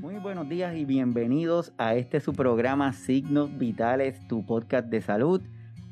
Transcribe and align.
Muy 0.00 0.16
buenos 0.16 0.48
días 0.48 0.74
y 0.76 0.86
bienvenidos 0.86 1.74
a 1.76 1.94
este 1.94 2.20
su 2.20 2.32
programa 2.32 2.94
Signos 2.94 3.58
Vitales, 3.58 4.26
tu 4.28 4.46
podcast 4.46 4.88
de 4.88 5.02
salud. 5.02 5.42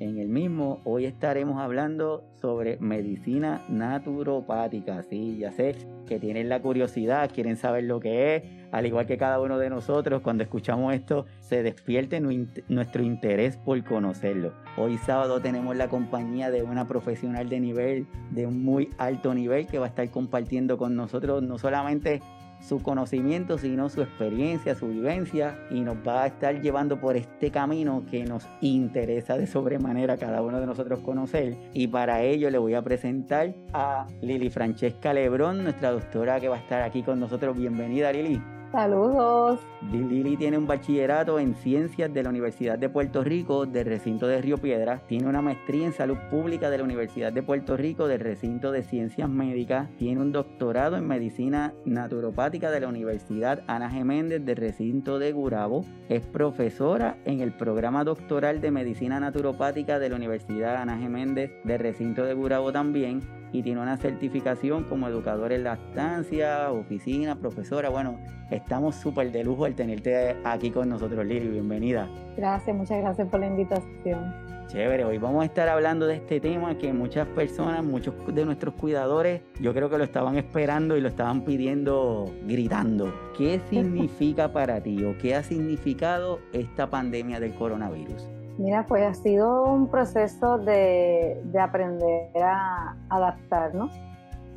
En 0.01 0.17
el 0.17 0.29
mismo, 0.29 0.81
hoy 0.85 1.05
estaremos 1.05 1.61
hablando 1.61 2.25
sobre 2.41 2.79
medicina 2.79 3.63
naturopática. 3.69 5.03
Sí, 5.03 5.37
ya 5.37 5.53
sé 5.53 5.77
que 6.07 6.19
tienen 6.19 6.49
la 6.49 6.63
curiosidad, 6.63 7.31
quieren 7.31 7.59
saber 7.59 7.85
lo 7.85 8.01
que 8.01 8.37
es, 8.37 8.45
al 8.73 8.87
igual 8.87 9.05
que 9.05 9.19
cada 9.19 9.43
uno 9.43 9.59
de 9.59 9.69
nosotros, 9.69 10.23
cuando 10.23 10.43
escuchamos 10.43 10.95
esto, 10.95 11.27
se 11.41 11.63
despierte 11.63 12.19
nuestro 12.21 13.03
interés 13.03 13.59
por 13.59 13.85
conocerlo. 13.85 14.55
Hoy 14.79 14.97
sábado 14.97 15.41
tenemos 15.41 15.77
la 15.77 15.89
compañía 15.89 16.51
de 16.51 16.63
una 16.63 16.87
profesional 16.87 17.51
de 17.51 17.61
nivel, 17.61 18.07
de 18.31 18.47
un 18.47 18.65
muy 18.65 18.89
alto 18.97 19.35
nivel, 19.35 19.67
que 19.67 19.79
va 19.79 19.85
a 19.85 19.91
estar 19.91 20.11
compartiendo 20.11 20.79
con 20.79 20.97
nosotros 20.97 21.43
no 21.43 21.59
solamente 21.59 22.23
su 22.61 22.83
conocimiento, 22.83 23.59
sino 23.59 23.89
su 23.89 24.03
experiencia, 24.03 24.75
su 24.75 24.89
vivencia 24.89 25.59
y 25.71 25.81
nos 25.81 25.97
va 25.97 26.25
a 26.25 26.27
estar 26.27 26.61
llevando 26.61 27.01
por 27.01 27.17
este 27.17 27.51
camino 27.51 28.05
que 28.11 28.25
nos 28.25 28.47
interesa 28.61 29.37
de 29.37 29.47
sobremanera 29.47 30.17
cada 30.17 30.43
uno 30.43 30.61
de 30.61 30.67
nosotros 30.67 31.01
conocer. 31.01 31.57
Y 31.73 31.89
para 31.89 32.23
ello 32.23 32.51
le 32.51 32.59
voy 32.59 32.75
a 32.75 32.83
presentar 32.83 33.55
a 33.73 34.07
Lili 34.21 34.51
Francesca 34.51 35.13
Lebrón, 35.13 35.65
nuestra 35.65 35.93
doctora 35.93 36.41
que 36.41 36.49
va 36.49 36.57
a 36.57 36.61
estar 36.61 36.83
aquí 36.83 37.03
con 37.03 37.21
nosotros. 37.21 37.57
Bienvenida 37.57 38.13
Lili. 38.13 38.41
Saludos. 38.73 39.61
Lili 39.81 40.37
tiene 40.37 40.59
un 40.59 40.67
bachillerato 40.67 41.39
en 41.39 41.55
ciencias 41.55 42.13
de 42.13 42.23
la 42.25 42.31
Universidad 42.31 42.79
de 42.79 42.89
Puerto 42.89 43.23
Rico 43.23 43.65
del 43.65 43.87
recinto 43.87 44.27
de 44.27 44.43
Río 44.43 44.59
Piedras. 44.59 45.07
Tiene 45.07 45.29
una 45.29 45.41
maestría 45.41 45.87
en 45.87 45.93
salud 45.93 46.19
pública 46.31 46.69
de 46.69 46.79
la 46.79 46.85
Universidad 46.85 47.33
de 47.33 47.45
Puerto 47.45 47.77
Rico 47.77 48.09
del 48.09 48.21
recinto 48.21 48.73
de 48.73 48.83
ciencias 48.83 49.29
médicas. 49.29 49.89
Tiene 49.97 50.21
un 50.21 50.33
doctorado 50.33 50.97
en 50.97 51.07
medicina 51.07 51.75
naturopática 51.85 52.73
de 52.73 52.81
la 52.81 52.89
Universidad 52.89 53.63
Ana 53.69 53.89
Geméndez 53.89 54.45
del 54.45 54.57
recinto 54.57 55.21
de 55.21 55.31
Gurabo. 55.31 55.85
Es 56.09 56.23
profesora 56.23 57.17
en 57.25 57.41
el 57.41 57.53
programa 57.53 58.03
doctoral 58.03 58.61
de 58.61 58.73
medicina 58.73 59.21
naturopática 59.21 60.01
de 60.01 60.09
la 60.09 60.17
Universidad 60.17 60.77
Ana 60.77 60.99
Geméndez 60.99 61.53
del 61.63 61.79
recinto 61.79 62.25
de 62.25 62.35
Gurabo 62.35 62.73
también 62.73 63.23
y 63.53 63.63
tiene 63.63 63.81
una 63.81 63.97
certificación 63.97 64.85
como 64.85 65.09
educador 65.09 65.53
en 65.53 65.65
lactancia, 65.65 66.71
oficina, 66.71 67.37
profesora. 67.37 67.89
Bueno, 67.89 68.19
estamos 68.51 68.97
súper 68.97 69.33
de 69.33 69.45
lujo 69.45 69.67
tenerte 69.75 70.37
aquí 70.45 70.71
con 70.71 70.89
nosotros, 70.89 71.25
Lili. 71.25 71.49
Bienvenida. 71.49 72.09
Gracias, 72.37 72.77
muchas 72.77 73.01
gracias 73.01 73.29
por 73.29 73.41
la 73.41 73.47
invitación. 73.47 74.49
Chévere, 74.69 75.07
hoy 75.07 75.17
vamos 75.17 75.43
a 75.43 75.47
estar 75.47 75.67
hablando 75.67 76.07
de 76.07 76.17
este 76.17 76.41
tema 76.41 76.77
que 76.77 76.93
muchas 76.93 77.27
personas, 77.29 77.83
muchos 77.83 78.15
de 78.27 78.45
nuestros 78.45 78.75
cuidadores, 78.75 79.41
yo 79.63 79.73
creo 79.73 79.89
que 79.89 79.97
lo 79.97 80.05
estaban 80.05 80.37
esperando 80.37 80.95
y 80.95 81.01
lo 81.01 81.09
estaban 81.09 81.41
pidiendo 81.41 82.31
gritando. 82.45 83.11
¿Qué 83.37 83.63
significa 83.71 84.53
para 84.53 84.83
ti 84.83 85.03
o 85.05 85.17
qué 85.17 85.35
ha 85.35 85.43
significado 85.43 86.41
esta 86.53 86.91
pandemia 86.91 87.41
del 87.41 87.55
coronavirus? 87.55 88.29
Mira, 88.59 88.85
pues 88.87 89.05
ha 89.05 89.15
sido 89.15 89.65
un 89.65 89.89
proceso 89.89 90.59
de, 90.59 91.41
aprender 91.59 92.43
a 92.43 92.95
adaptarnos, 93.09 93.91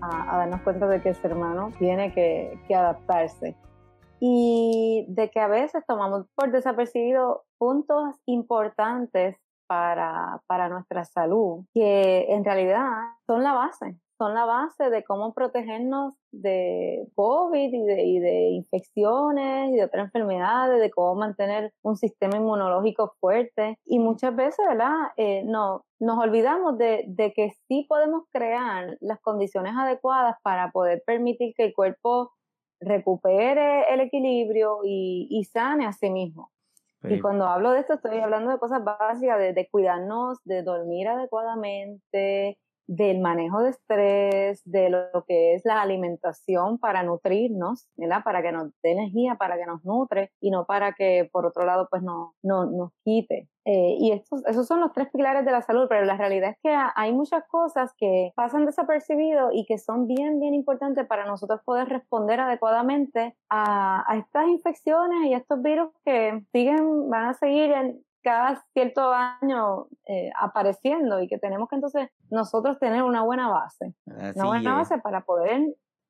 a, 0.01 0.39
darnos 0.39 0.59
cuenta 0.61 0.87
de 0.87 1.01
que 1.01 1.09
el 1.09 1.15
ser 1.15 1.33
humano 1.33 1.71
tiene 1.79 2.11
que, 2.11 2.57
adaptarse 2.75 3.55
y 4.21 5.05
de 5.09 5.31
que 5.31 5.39
a 5.39 5.47
veces 5.47 5.83
tomamos 5.87 6.27
por 6.35 6.51
desapercibido 6.51 7.43
puntos 7.57 8.15
importantes 8.27 9.35
para, 9.67 10.41
para 10.47 10.69
nuestra 10.69 11.05
salud, 11.05 11.65
que 11.73 12.27
en 12.29 12.45
realidad 12.45 12.87
son 13.25 13.43
la 13.43 13.53
base, 13.53 13.97
son 14.19 14.35
la 14.35 14.45
base 14.45 14.91
de 14.91 15.03
cómo 15.03 15.33
protegernos 15.33 16.13
de 16.31 17.07
COVID 17.15 17.73
y 17.73 17.83
de, 17.83 18.03
y 18.03 18.19
de, 18.19 18.49
infecciones 18.49 19.71
y 19.71 19.77
de 19.77 19.85
otras 19.85 20.05
enfermedades, 20.05 20.79
de 20.79 20.91
cómo 20.91 21.15
mantener 21.15 21.73
un 21.81 21.95
sistema 21.97 22.37
inmunológico 22.37 23.15
fuerte. 23.19 23.79
Y 23.85 23.97
muchas 23.97 24.35
veces, 24.35 24.63
¿verdad? 24.69 24.93
Eh, 25.17 25.41
no, 25.45 25.81
nos 25.99 26.19
olvidamos 26.19 26.77
de, 26.77 27.05
de, 27.07 27.33
que 27.33 27.53
sí 27.67 27.87
podemos 27.89 28.25
crear 28.31 28.97
las 28.99 29.19
condiciones 29.21 29.73
adecuadas 29.75 30.35
para 30.43 30.69
poder 30.71 31.01
permitir 31.07 31.55
que 31.57 31.65
el 31.65 31.73
cuerpo 31.73 32.29
recupere 32.81 33.83
el 33.93 34.01
equilibrio 34.01 34.79
y, 34.83 35.27
y 35.29 35.45
sane 35.45 35.85
a 35.85 35.93
sí 35.93 36.09
mismo. 36.09 36.51
Y 37.03 37.19
cuando 37.19 37.47
hablo 37.47 37.71
de 37.71 37.79
esto, 37.79 37.95
estoy 37.95 38.19
hablando 38.19 38.51
de 38.51 38.59
cosas 38.59 38.83
básicas, 38.83 39.39
de, 39.39 39.53
de 39.53 39.67
cuidarnos, 39.69 40.37
de 40.43 40.61
dormir 40.61 41.07
adecuadamente, 41.07 42.59
del 42.91 43.19
manejo 43.19 43.61
de 43.61 43.69
estrés, 43.69 44.61
de 44.65 44.89
lo 44.89 45.23
que 45.25 45.53
es 45.53 45.61
la 45.63 45.81
alimentación 45.81 46.77
para 46.77 47.03
nutrirnos, 47.03 47.87
¿verdad? 47.95 48.21
Para 48.25 48.41
que 48.41 48.51
nos 48.51 48.67
dé 48.83 48.91
energía, 48.91 49.35
para 49.35 49.57
que 49.57 49.65
nos 49.65 49.85
nutre 49.85 50.31
y 50.41 50.51
no 50.51 50.65
para 50.65 50.91
que 50.91 51.29
por 51.31 51.45
otro 51.45 51.65
lado 51.65 51.87
pues 51.89 52.03
no, 52.03 52.35
no 52.43 52.65
nos 52.65 52.91
quite. 53.05 53.47
Eh, 53.63 53.95
y 53.97 54.11
estos, 54.11 54.45
esos 54.45 54.67
son 54.67 54.81
los 54.81 54.91
tres 54.91 55.07
pilares 55.13 55.45
de 55.45 55.51
la 55.51 55.61
salud, 55.61 55.85
pero 55.87 56.03
la 56.03 56.17
realidad 56.17 56.49
es 56.49 56.57
que 56.61 56.75
hay 56.95 57.13
muchas 57.13 57.47
cosas 57.47 57.93
que 57.97 58.33
pasan 58.35 58.65
desapercibidos 58.65 59.51
y 59.53 59.65
que 59.65 59.77
son 59.77 60.07
bien, 60.07 60.41
bien 60.41 60.53
importantes 60.53 61.07
para 61.07 61.25
nosotros 61.25 61.61
poder 61.63 61.87
responder 61.87 62.41
adecuadamente 62.41 63.37
a, 63.49 64.03
a 64.11 64.17
estas 64.17 64.49
infecciones 64.49 65.27
y 65.27 65.33
a 65.33 65.37
estos 65.37 65.61
virus 65.61 65.91
que 66.03 66.43
siguen, 66.51 67.09
van 67.09 67.29
a 67.29 67.33
seguir 67.35 67.71
en, 67.71 68.03
cada 68.21 68.63
cierto 68.73 69.11
año 69.13 69.87
eh, 70.07 70.29
apareciendo 70.39 71.21
y 71.21 71.27
que 71.27 71.37
tenemos 71.37 71.67
que 71.69 71.75
entonces 71.75 72.09
nosotros 72.29 72.79
tener 72.79 73.03
una 73.03 73.23
buena 73.23 73.49
base, 73.49 73.93
una 74.05 74.45
buena 74.45 74.75
base 74.75 74.97
para 74.99 75.21
poder 75.21 75.61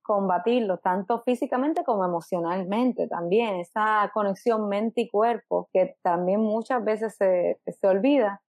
combatirlo, 0.01 0.77
tanto 0.79 1.22
físicamente 1.22 1.83
como 1.83 2.03
emocionalmente 2.03 3.07
también, 3.07 3.55
esa 3.55 4.09
conexión 4.13 4.67
mente 4.67 5.01
y 5.01 5.09
cuerpo 5.09 5.69
que 5.72 5.95
también 6.01 6.41
muchas 6.41 6.83
veces 6.83 7.16
se, 7.16 7.59
se 7.66 7.88
olvida 7.88 8.41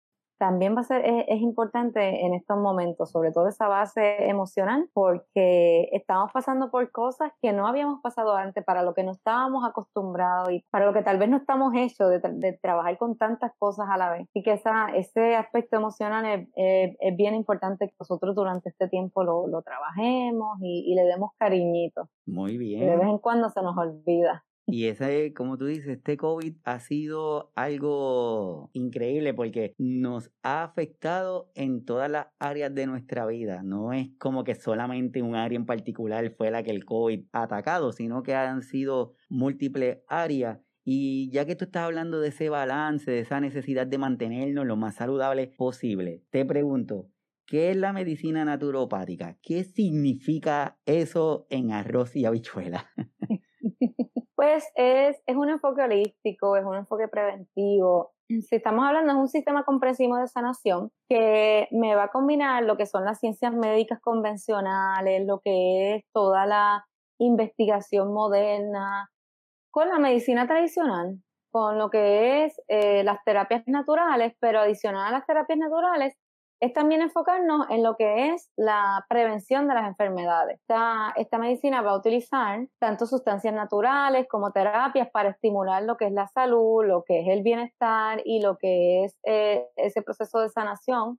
también 0.41 0.75
va 0.75 0.81
a 0.81 0.84
ser, 0.84 1.03
es, 1.05 1.43
importante 1.43 2.25
en 2.25 2.33
estos 2.33 2.56
momentos, 2.56 3.11
sobre 3.11 3.31
todo 3.31 3.47
esa 3.47 3.69
base 3.69 4.27
emocional, 4.27 4.89
porque 4.95 5.91
estamos 5.93 6.33
pasando 6.33 6.71
por 6.71 6.91
cosas 6.93 7.31
que 7.43 7.53
no 7.53 7.67
habíamos 7.67 8.01
pasado 8.01 8.34
antes, 8.34 8.65
para 8.65 8.83
lo 8.83 8.95
que 8.95 9.05
no 9.05 9.12
estábamos 9.12 9.69
acostumbrados 9.69 10.51
y 10.51 10.65
para 10.71 10.87
lo 10.87 10.95
que 10.95 11.03
tal 11.03 11.19
vez 11.19 11.28
no 11.28 11.37
estamos 11.37 11.75
hechos 11.77 12.11
de, 12.11 12.59
trabajar 12.62 12.97
con 12.97 13.19
tantas 13.19 13.53
cosas 13.59 13.87
a 13.91 13.99
la 13.99 14.11
vez. 14.11 14.28
Y 14.33 14.43
que 14.43 14.53
esa, 14.53 14.89
ese 14.95 15.37
aspecto 15.37 15.77
emocional 15.77 16.49
es, 16.57 17.17
bien 17.19 17.34
importante 17.34 17.89
que 17.89 17.95
nosotros 18.01 18.34
durante 18.34 18.71
este 18.71 18.89
tiempo 18.89 19.22
lo, 19.22 19.47
lo 19.47 19.61
trabajemos 19.61 20.57
y, 20.62 20.91
y, 20.91 20.95
le 20.95 21.03
demos 21.03 21.33
cariñito. 21.39 22.09
Muy 22.25 22.57
bien. 22.57 22.87
de 22.87 22.97
vez 22.97 23.09
en 23.09 23.19
cuando 23.19 23.51
se 23.51 23.61
nos 23.61 23.77
olvida. 23.77 24.43
Y 24.73 24.87
ese, 24.87 25.33
como 25.35 25.59
tú 25.59 25.67
dices, 25.67 25.89
este 25.89 26.17
COVID 26.17 26.57
ha 26.65 26.81
sido 26.81 27.53
algo 27.55 28.71
increíble 28.73 29.35
porque 29.35 29.75
nos 29.79 30.31
ha 30.43 30.63
afectado 30.63 31.51
en 31.55 31.85
todas 31.85 32.11
las 32.11 32.29
áreas 32.39 32.75
de 32.75 32.87
nuestra 32.87 33.27
vida. 33.27 33.63
No 33.63 33.93
es 33.93 34.09
como 34.19 34.45
que 34.45 34.55
solamente 34.55 35.23
un 35.23 35.35
área 35.35 35.57
en 35.57 35.67
particular 35.67 36.33
fue 36.37 36.51
la 36.51 36.63
que 36.63 36.71
el 36.71 36.85
COVID 36.85 37.25
ha 37.33 37.43
atacado, 37.43 37.93
sino 37.93 38.23
que 38.23 38.35
han 38.35 38.63
sido 38.63 39.15
múltiples 39.29 39.99
áreas. 40.09 40.61
Y 40.85 41.31
ya 41.31 41.45
que 41.45 41.57
tú 41.57 41.67
estás 41.67 41.85
hablando 41.85 42.21
de 42.21 42.29
ese 42.29 42.49
balance, 42.49 43.11
de 43.11 43.21
esa 43.21 43.41
necesidad 43.41 43.87
de 43.87 43.99
mantenernos 43.99 44.67
lo 44.67 44.77
más 44.77 44.97
saludable 44.97 45.47
posible, 45.47 46.23
te 46.31 46.45
pregunto, 46.45 47.11
¿qué 47.47 47.71
es 47.71 47.77
la 47.77 47.93
medicina 47.93 48.45
naturopática? 48.45 49.37
¿Qué 49.43 49.65
significa 49.65 50.79
eso 50.87 51.47
en 51.51 51.73
arroz 51.73 52.17
y 52.17 52.25
habichuela? 52.25 52.91
Pues 54.41 54.65
es, 54.75 55.21
es 55.27 55.37
un 55.37 55.51
enfoque 55.51 55.83
holístico, 55.83 56.56
es 56.56 56.65
un 56.65 56.75
enfoque 56.75 57.09
preventivo. 57.09 58.12
Si 58.27 58.56
estamos 58.56 58.87
hablando 58.87 59.12
de 59.12 59.19
un 59.21 59.28
sistema 59.28 59.65
comprensivo 59.65 60.17
de 60.17 60.28
sanación 60.28 60.91
que 61.11 61.69
me 61.73 61.95
va 61.95 62.05
a 62.05 62.09
combinar 62.09 62.62
lo 62.62 62.78
que 62.78 62.87
son 62.87 63.05
las 63.05 63.19
ciencias 63.19 63.53
médicas 63.53 64.01
convencionales, 64.01 65.27
lo 65.27 65.41
que 65.41 65.97
es 65.97 66.04
toda 66.15 66.47
la 66.47 66.87
investigación 67.19 68.15
moderna, 68.15 69.10
con 69.71 69.91
la 69.91 69.98
medicina 69.98 70.47
tradicional, 70.47 71.21
con 71.53 71.77
lo 71.77 71.91
que 71.91 72.47
es 72.47 72.59
eh, 72.69 73.04
las 73.04 73.22
terapias 73.27 73.65
naturales, 73.66 74.33
pero 74.41 74.60
adicional 74.60 75.07
a 75.07 75.19
las 75.19 75.27
terapias 75.27 75.59
naturales, 75.59 76.15
es 76.60 76.74
también 76.74 77.01
enfocarnos 77.01 77.66
en 77.71 77.83
lo 77.83 77.97
que 77.97 78.28
es 78.28 78.51
la 78.54 79.07
prevención 79.09 79.66
de 79.66 79.74
las 79.74 79.86
enfermedades. 79.86 80.60
Esta, 81.16 81.39
medicina 81.39 81.80
va 81.80 81.92
a 81.92 81.97
utilizar 81.97 82.68
tanto 82.78 83.07
sustancias 83.07 83.54
naturales 83.54 84.27
como 84.28 84.53
terapias 84.53 85.10
para 85.10 85.30
estimular 85.30 85.83
lo 85.83 85.97
que 85.97 86.07
es 86.07 86.12
la 86.12 86.28
salud, 86.28 86.84
lo 86.84 87.03
que 87.04 87.21
es 87.21 87.28
el 87.28 87.42
bienestar 87.42 88.21
y 88.27 88.42
lo 88.42 88.59
que 88.59 89.04
es 89.04 89.18
eh, 89.24 89.66
ese 89.77 90.03
proceso 90.03 90.41
de 90.41 90.51
sanación, 90.51 91.18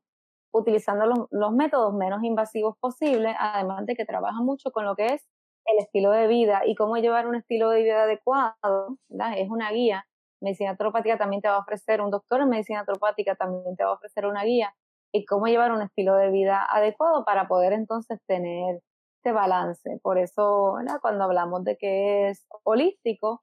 utilizando 0.53 1.27
los, 1.31 1.51
métodos 1.53 1.94
menos 1.95 2.23
invasivos 2.23 2.77
posibles, 2.79 3.35
además 3.39 3.85
de 3.87 3.95
que 3.95 4.05
trabaja 4.05 4.41
mucho 4.41 4.71
con 4.71 4.85
lo 4.85 4.95
que 4.95 5.07
es 5.07 5.27
el 5.65 5.79
estilo 5.79 6.11
de 6.11 6.27
vida 6.27 6.61
y 6.65 6.75
cómo 6.75 6.97
llevar 6.97 7.27
un 7.27 7.35
estilo 7.35 7.69
de 7.69 7.81
vida 7.81 8.03
adecuado, 8.03 8.97
es 9.35 9.49
una 9.49 9.71
guía. 9.71 10.05
Medicina 10.39 10.71
antropática 10.71 11.17
también 11.17 11.41
te 11.41 11.47
va 11.47 11.55
a 11.55 11.59
ofrecer, 11.59 12.01
un 12.01 12.11
doctor 12.11 12.41
en 12.41 12.49
medicina 12.49 12.81
antropática 12.81 13.35
también 13.35 13.75
te 13.75 13.83
va 13.83 13.91
a 13.91 13.94
ofrecer 13.94 14.25
una 14.25 14.44
guía 14.44 14.73
y 15.11 15.25
cómo 15.25 15.47
llevar 15.47 15.71
un 15.71 15.81
estilo 15.81 16.15
de 16.15 16.31
vida 16.31 16.65
adecuado 16.69 17.25
para 17.25 17.47
poder 17.47 17.73
entonces 17.73 18.19
tener 18.27 18.81
este 19.17 19.31
balance. 19.33 19.99
Por 20.01 20.17
eso, 20.17 20.75
cuando 21.01 21.23
hablamos 21.25 21.63
de 21.63 21.77
que 21.77 22.29
es 22.29 22.45
holístico, 22.63 23.41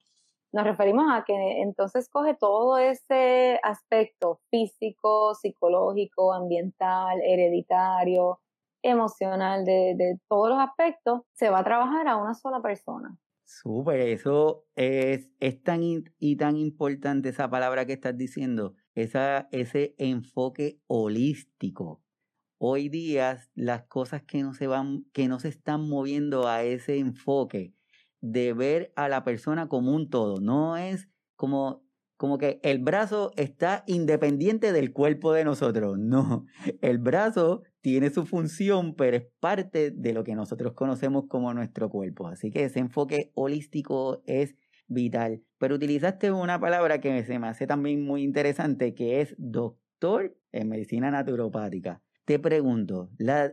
Nos 0.52 0.64
referimos 0.64 1.04
a 1.12 1.24
que 1.24 1.60
entonces 1.62 2.08
coge 2.08 2.34
todo 2.34 2.78
ese 2.78 3.60
aspecto 3.62 4.40
físico, 4.50 5.34
psicológico, 5.34 6.32
ambiental, 6.32 7.20
hereditario, 7.22 8.40
emocional, 8.82 9.64
de, 9.64 9.94
de 9.96 10.18
todos 10.28 10.50
los 10.50 10.58
aspectos, 10.58 11.22
se 11.34 11.50
va 11.50 11.60
a 11.60 11.64
trabajar 11.64 12.08
a 12.08 12.16
una 12.16 12.34
sola 12.34 12.62
persona. 12.62 13.18
Súper, 13.44 14.00
eso 14.00 14.66
es, 14.76 15.30
es 15.40 15.62
tan 15.62 15.80
y 15.82 16.36
tan 16.36 16.56
importante 16.56 17.30
esa 17.30 17.48
palabra 17.48 17.86
que 17.86 17.94
estás 17.94 18.16
diciendo, 18.16 18.74
ese 19.02 19.94
enfoque 19.98 20.80
holístico. 20.86 22.02
Hoy 22.58 22.88
día 22.88 23.38
las 23.54 23.84
cosas 23.84 24.22
que 24.22 24.42
no 24.42 24.54
se 24.54 24.66
van, 24.66 25.04
que 25.12 25.28
no 25.28 25.38
se 25.38 25.48
están 25.48 25.88
moviendo 25.88 26.48
a 26.48 26.64
ese 26.64 26.98
enfoque 26.98 27.74
de 28.20 28.52
ver 28.52 28.92
a 28.96 29.08
la 29.08 29.22
persona 29.24 29.68
como 29.68 29.94
un 29.94 30.10
todo, 30.10 30.40
no 30.40 30.76
es 30.76 31.08
como 31.36 31.82
como 32.18 32.36
que 32.36 32.58
el 32.64 32.80
brazo 32.80 33.30
está 33.36 33.84
independiente 33.86 34.72
del 34.72 34.92
cuerpo 34.92 35.32
de 35.32 35.44
nosotros. 35.44 35.96
No, 35.98 36.44
el 36.82 36.98
brazo 36.98 37.62
tiene 37.80 38.10
su 38.10 38.26
función, 38.26 38.94
pero 38.96 39.16
es 39.16 39.26
parte 39.38 39.92
de 39.92 40.12
lo 40.12 40.24
que 40.24 40.34
nosotros 40.34 40.74
conocemos 40.74 41.26
como 41.28 41.54
nuestro 41.54 41.88
cuerpo. 41.88 42.26
Así 42.26 42.50
que 42.50 42.64
ese 42.64 42.80
enfoque 42.80 43.30
holístico 43.34 44.20
es 44.26 44.56
vital. 44.88 45.43
Pero 45.58 45.76
utilizaste 45.76 46.32
una 46.32 46.58
palabra 46.61 47.00
que 47.00 47.25
se 47.25 47.38
me 47.38 47.49
hace 47.49 47.67
también 47.67 48.05
muy 48.05 48.23
interesante, 48.23 48.94
que 48.94 49.20
es 49.20 49.35
doctor 49.38 50.37
en 50.52 50.69
medicina 50.69 51.11
naturopática. 51.11 52.02
Te 52.25 52.38
pregunto, 52.38 53.11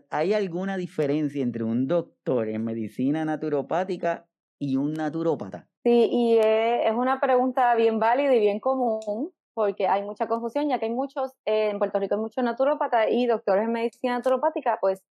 ¿hay 0.09 0.33
alguna 0.33 0.75
diferencia 0.75 1.41
entre 1.41 1.63
un 1.63 1.87
doctor 1.87 2.49
en 2.49 2.65
medicina 2.65 3.23
naturopática 3.23 4.27
y 4.59 4.75
un 4.75 4.93
naturópata? 4.93 5.69
Sí, 5.83 6.09
y 6.11 6.37
es 6.39 6.93
una 6.93 7.19
pregunta 7.19 7.73
bien 7.75 7.99
válida 7.99 8.33
y 8.35 8.39
bien 8.39 8.59
común, 8.59 9.31
porque 9.53 9.87
hay 9.87 10.03
mucha 10.03 10.27
confusión, 10.27 10.67
ya 10.67 10.79
que 10.79 10.85
hay 10.85 10.91
muchos, 10.91 11.31
eh, 11.45 11.69
en 11.69 11.79
Puerto 11.79 11.99
Rico 11.99 12.15
hay 12.15 12.21
muchos 12.21 12.43
naturópatas 12.43 13.07
y 13.09 13.27
doctores 13.27 13.63
en 13.63 13.71
medicina 13.71 14.15
naturopática, 14.15 14.77
pues 14.81 15.03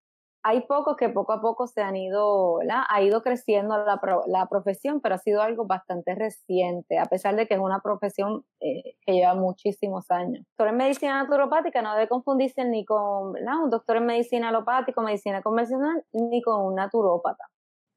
hay 0.47 0.61
pocos 0.61 0.95
que 0.95 1.09
poco 1.09 1.33
a 1.33 1.41
poco 1.41 1.65
se 1.65 1.81
han 1.81 1.95
ido, 1.95 2.59
ha 2.69 3.01
ido 3.01 3.23
creciendo 3.23 3.79
la, 3.79 3.99
la, 4.27 4.45
profesión, 4.45 5.01
pero 5.01 5.15
ha 5.15 5.17
sido 5.17 5.41
algo 5.41 5.65
bastante 5.65 6.13
reciente, 6.13 6.99
a 6.99 7.05
pesar 7.05 7.35
de 7.35 7.47
que 7.47 7.55
es 7.55 7.59
una 7.59 7.79
profesión 7.79 8.45
eh, 8.59 8.95
que 9.01 9.13
lleva 9.13 9.33
muchísimos 9.33 10.11
años. 10.11 10.45
Doctor 10.49 10.67
en 10.67 10.77
medicina 10.77 11.23
naturopática 11.23 11.81
no 11.81 11.95
debe 11.95 12.07
confundirse 12.07 12.63
ni 12.63 12.85
con 12.85 13.33
un 13.35 13.69
doctor 13.71 13.97
en 13.97 14.05
medicina 14.05 14.49
alopática, 14.49 15.01
medicina 15.01 15.41
convencional, 15.41 16.03
ni 16.13 16.43
con 16.43 16.63
un 16.63 16.75
naturópata. 16.75 17.43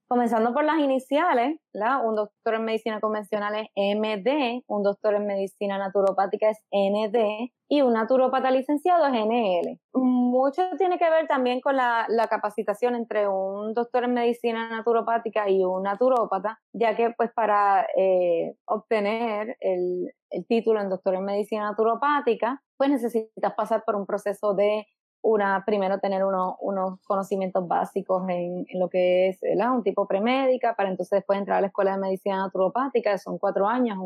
Comenzando 0.09 0.55
por 0.55 0.65
las 0.65 0.79
iniciales, 0.79 1.61
un 2.03 2.15
doctor 2.17 2.55
en 2.55 2.65
medicina 2.65 2.99
convencional 2.99 3.55
es 3.57 3.69
MD, 3.77 4.63
un 4.67 4.83
doctor 4.83 5.15
en 5.15 5.27
medicina 5.27 5.77
naturopática 5.77 6.49
es 6.49 6.59
ND 6.73 7.51
y 7.69 7.83
un 7.83 7.93
naturópata 7.93 8.51
licenciado 8.51 9.05
es 9.07 9.13
NL. 9.13 9.79
Mucho 9.93 10.63
tiene 10.79 10.99
que 10.99 11.11
ver 11.11 11.27
también 11.27 11.61
con 11.61 11.77
la, 11.77 12.07
capacitación 12.31 12.95
entre 12.95 13.29
un 13.29 13.75
doctor 13.75 14.05
en 14.05 14.15
medicina 14.15 14.71
naturopática 14.71 15.51
y 15.51 15.63
un 15.63 15.83
naturópata, 15.83 16.59
ya 16.73 16.97
que 16.97 17.11
pues 17.11 17.31
para 17.35 17.87
eh, 17.95 18.55
obtener 18.65 19.59
el, 19.61 20.11
el 20.31 20.47
título 20.47 20.81
en 20.81 20.89
doctor 20.89 21.17
en 21.17 21.25
medicina 21.25 21.65
naturopática, 21.65 22.63
pues 22.79 22.89
necesitas 22.89 23.55
pasar 23.55 23.83
por 23.85 23.95
un 23.95 24.07
proceso 24.07 24.55
de 24.55 24.87
una, 25.23 25.65
primero 25.67 25.99
tener 25.99 26.25
unos 26.25 27.01
conocimientos 27.07 27.67
básicos 27.67 28.29
en, 28.29 28.67
lo 28.75 28.89
que 28.89 29.29
es 29.29 29.41
un 29.43 29.83
tipo 29.83 30.07
premédica, 30.07 30.75
para 30.75 30.89
entonces 30.89 31.19
después 31.19 31.39
entrar 31.39 31.59
a 31.59 31.61
la 31.61 31.67
Escuela 31.69 31.93
de 31.93 31.99
Medicina 31.99 32.39
Naturopática, 32.39 33.13
que 33.13 33.19
son 33.19 33.39
cuatro 33.39 33.67
años, 33.67 33.99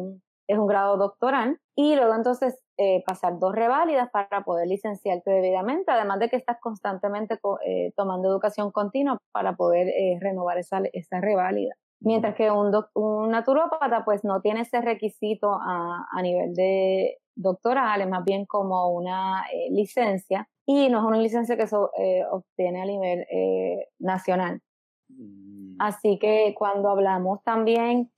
es 0.48 0.58
un 0.58 0.66
grado 0.66 0.96
doctoral, 0.96 1.58
y 1.76 1.94
luego 1.94 2.14
entonces 2.14 2.58
eh, 2.76 3.02
pasar 3.06 3.38
dos 3.38 3.54
reválidas 3.54 4.10
para 4.10 4.42
poder 4.42 4.66
licenciarte 4.66 5.30
debidamente, 5.30 5.90
además 5.92 6.18
de 6.18 6.28
que 6.28 6.36
estás 6.36 6.58
constantemente 6.60 7.38
eh, 7.64 7.92
tomando 7.96 8.28
educación 8.28 8.70
continua 8.72 9.18
para 9.32 9.54
poder 9.54 9.88
eh, 9.88 10.18
renovar 10.20 10.58
esa, 10.58 10.80
esa 10.92 11.20
reválida. 11.20 11.74
Mientras 12.00 12.34
que 12.34 12.50
un, 12.50 12.72
un 12.94 13.30
naturópata 13.30 14.04
pues 14.04 14.24
no 14.24 14.40
tiene 14.40 14.62
ese 14.62 14.80
requisito 14.80 15.54
a, 15.54 16.08
a 16.10 16.22
nivel 16.22 16.52
de 16.54 17.18
doctoral, 17.34 18.00
es 18.00 18.08
más 18.08 18.24
bien 18.24 18.46
como 18.46 18.90
una 18.90 19.44
licencia 19.70 20.48
y 20.66 20.88
no 20.88 20.98
es 20.98 21.04
una 21.04 21.18
licencia 21.18 21.56
que 21.56 21.66
se 21.66 21.76
eh, 21.98 22.24
obtiene 22.30 22.82
a 22.82 22.84
nivel 22.84 23.26
eh, 23.30 23.88
nacional. 23.98 24.60
Mm. 25.08 25.76
Así 25.78 26.18
que 26.18 26.54
cuando 26.56 26.90
hablamos 26.90 27.42
también 27.42 28.10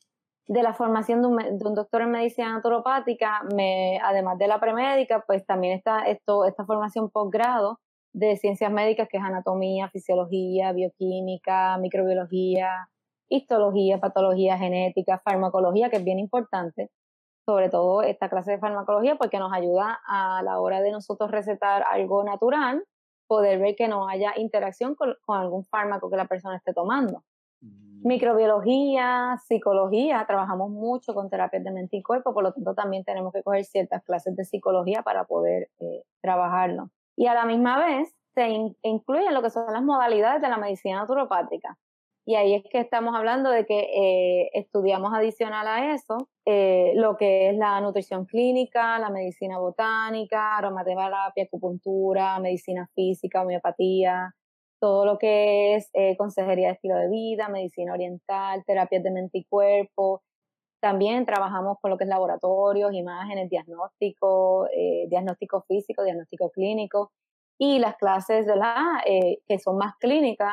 de 0.46 0.62
la 0.62 0.74
formación 0.74 1.22
de 1.22 1.28
un, 1.28 1.74
doctor 1.74 2.02
en 2.02 2.10
medicina 2.10 2.52
naturopática, 2.52 3.42
me, 3.54 3.98
además 4.02 4.38
de 4.38 4.48
la 4.48 4.60
premédica, 4.60 5.24
pues 5.26 5.46
también 5.46 5.78
está 5.78 6.00
esto, 6.00 6.44
esta 6.44 6.66
formación 6.66 7.10
posgrado 7.10 7.80
de 8.12 8.36
ciencias 8.36 8.70
médicas 8.70 9.08
que 9.10 9.16
es 9.16 9.22
anatomía, 9.22 9.88
fisiología, 9.88 10.72
bioquímica, 10.72 11.78
microbiología, 11.78 12.88
histología, 13.28 13.98
patología 13.98 14.58
genética, 14.58 15.20
farmacología, 15.24 15.88
que 15.88 15.96
es 15.96 16.04
bien 16.04 16.18
importante, 16.18 16.90
sobre 17.44 17.68
todo 17.68 18.02
esta 18.02 18.28
clase 18.28 18.52
de 18.52 18.58
farmacología, 18.58 19.16
porque 19.16 19.38
nos 19.38 19.52
ayuda 19.52 20.00
a 20.06 20.42
la 20.42 20.60
hora 20.60 20.80
de 20.80 20.90
nosotros 20.90 21.30
recetar 21.30 21.84
algo 21.90 22.24
natural, 22.24 22.84
poder 23.26 23.58
ver 23.58 23.76
que 23.76 23.88
no 23.88 24.08
haya 24.08 24.32
interacción 24.36 24.94
con, 24.94 25.14
algún 25.28 25.64
fármaco 25.64 26.10
que 26.10 26.16
la 26.16 26.26
persona 26.26 26.56
esté 26.56 26.72
tomando. 26.72 27.22
Mm. 27.60 28.06
Microbiología, 28.06 29.38
psicología, 29.46 30.24
trabajamos 30.26 30.70
mucho 30.70 31.14
con 31.14 31.30
terapias 31.30 31.64
de 31.64 31.70
mente 31.70 31.96
y 31.96 32.02
cuerpo, 32.02 32.32
por 32.32 32.42
lo 32.42 32.52
tanto 32.52 32.74
también 32.74 33.04
tenemos 33.04 33.32
que 33.32 33.42
coger 33.42 33.64
ciertas 33.64 34.02
clases 34.04 34.36
de 34.36 34.44
psicología 34.44 35.02
para 35.02 35.24
poder 35.24 35.70
eh, 35.80 36.04
trabajarlo. 36.20 36.90
Y 37.16 37.26
a 37.26 37.34
la 37.34 37.44
misma 37.44 37.78
vez 37.78 38.14
se 38.34 38.48
incluyen 38.82 39.32
lo 39.32 39.42
que 39.42 39.50
son 39.50 39.72
las 39.72 39.82
modalidades 39.82 40.42
de 40.42 40.48
la 40.48 40.56
medicina 40.56 41.00
naturopática. 41.00 41.78
Y 42.26 42.36
ahí 42.36 42.54
es 42.54 42.64
que 42.70 42.80
estamos 42.80 43.14
hablando 43.14 43.50
de 43.50 43.66
que 43.66 43.80
eh, 43.80 44.50
estudiamos 44.54 45.12
adicional 45.12 45.66
a 45.68 45.94
eso 45.94 46.28
eh, 46.46 46.92
lo 46.94 47.16
que 47.18 47.50
es 47.50 47.56
la 47.56 47.78
nutrición 47.82 48.24
clínica, 48.24 48.98
la 48.98 49.10
medicina 49.10 49.58
botánica, 49.58 50.56
aromaterapia, 50.56 51.44
acupuntura, 51.44 52.38
medicina 52.40 52.88
física, 52.94 53.42
homeopatía, 53.42 54.34
todo 54.80 55.04
lo 55.04 55.18
que 55.18 55.74
es 55.74 55.90
eh, 55.92 56.16
consejería 56.16 56.68
de 56.68 56.74
estilo 56.74 56.96
de 56.96 57.10
vida, 57.10 57.48
medicina 57.48 57.92
oriental, 57.92 58.64
terapias 58.64 59.02
de 59.02 59.10
mente 59.10 59.38
y 59.38 59.44
cuerpo. 59.44 60.22
También 60.80 61.26
trabajamos 61.26 61.76
con 61.80 61.90
lo 61.90 61.98
que 61.98 62.04
es 62.04 62.10
laboratorios, 62.10 62.94
imágenes, 62.94 63.50
diagnóstico, 63.50 64.68
diagnóstico 65.08 65.62
físico, 65.62 66.04
diagnóstico 66.04 66.50
clínico 66.50 67.10
y 67.58 67.78
las 67.78 67.96
clases 67.96 68.46
de 68.46 68.56
la 68.56 69.02
que 69.04 69.58
son 69.58 69.78
más 69.78 69.94
clínicas 69.96 70.52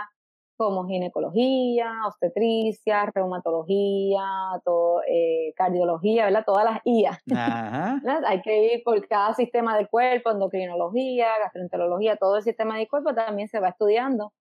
como 0.61 0.85
ginecología, 0.85 1.91
obstetricia, 2.05 3.11
reumatología, 3.15 4.21
todo, 4.63 5.01
eh, 5.09 5.53
cardiología, 5.55 6.25
¿verdad? 6.25 6.43
Todas 6.45 6.65
las 6.65 6.81
IA. 6.85 7.19
Hay 8.27 8.43
que 8.43 8.75
ir 8.75 8.83
por 8.83 9.07
cada 9.07 9.33
sistema 9.33 9.75
del 9.75 9.89
cuerpo, 9.89 10.29
endocrinología, 10.29 11.29
gastroenterología, 11.39 12.17
todo 12.17 12.37
el 12.37 12.43
sistema 12.43 12.77
del 12.77 12.87
cuerpo 12.87 13.15
también 13.15 13.47
se 13.47 13.59
va 13.59 13.69
estudiando 13.69 14.33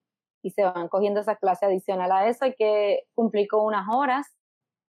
y 0.43 0.50
se 0.50 0.62
van 0.62 0.89
cogiendo 0.89 1.21
esas 1.21 1.39
clases 1.39 1.71
adicionales 1.71 2.12
a 2.15 2.29
eso. 2.29 2.45
Hay 2.45 2.55
que 2.55 3.05
cumplir 3.15 3.49
con 3.49 3.65
unas 3.65 3.89
horas 3.89 4.27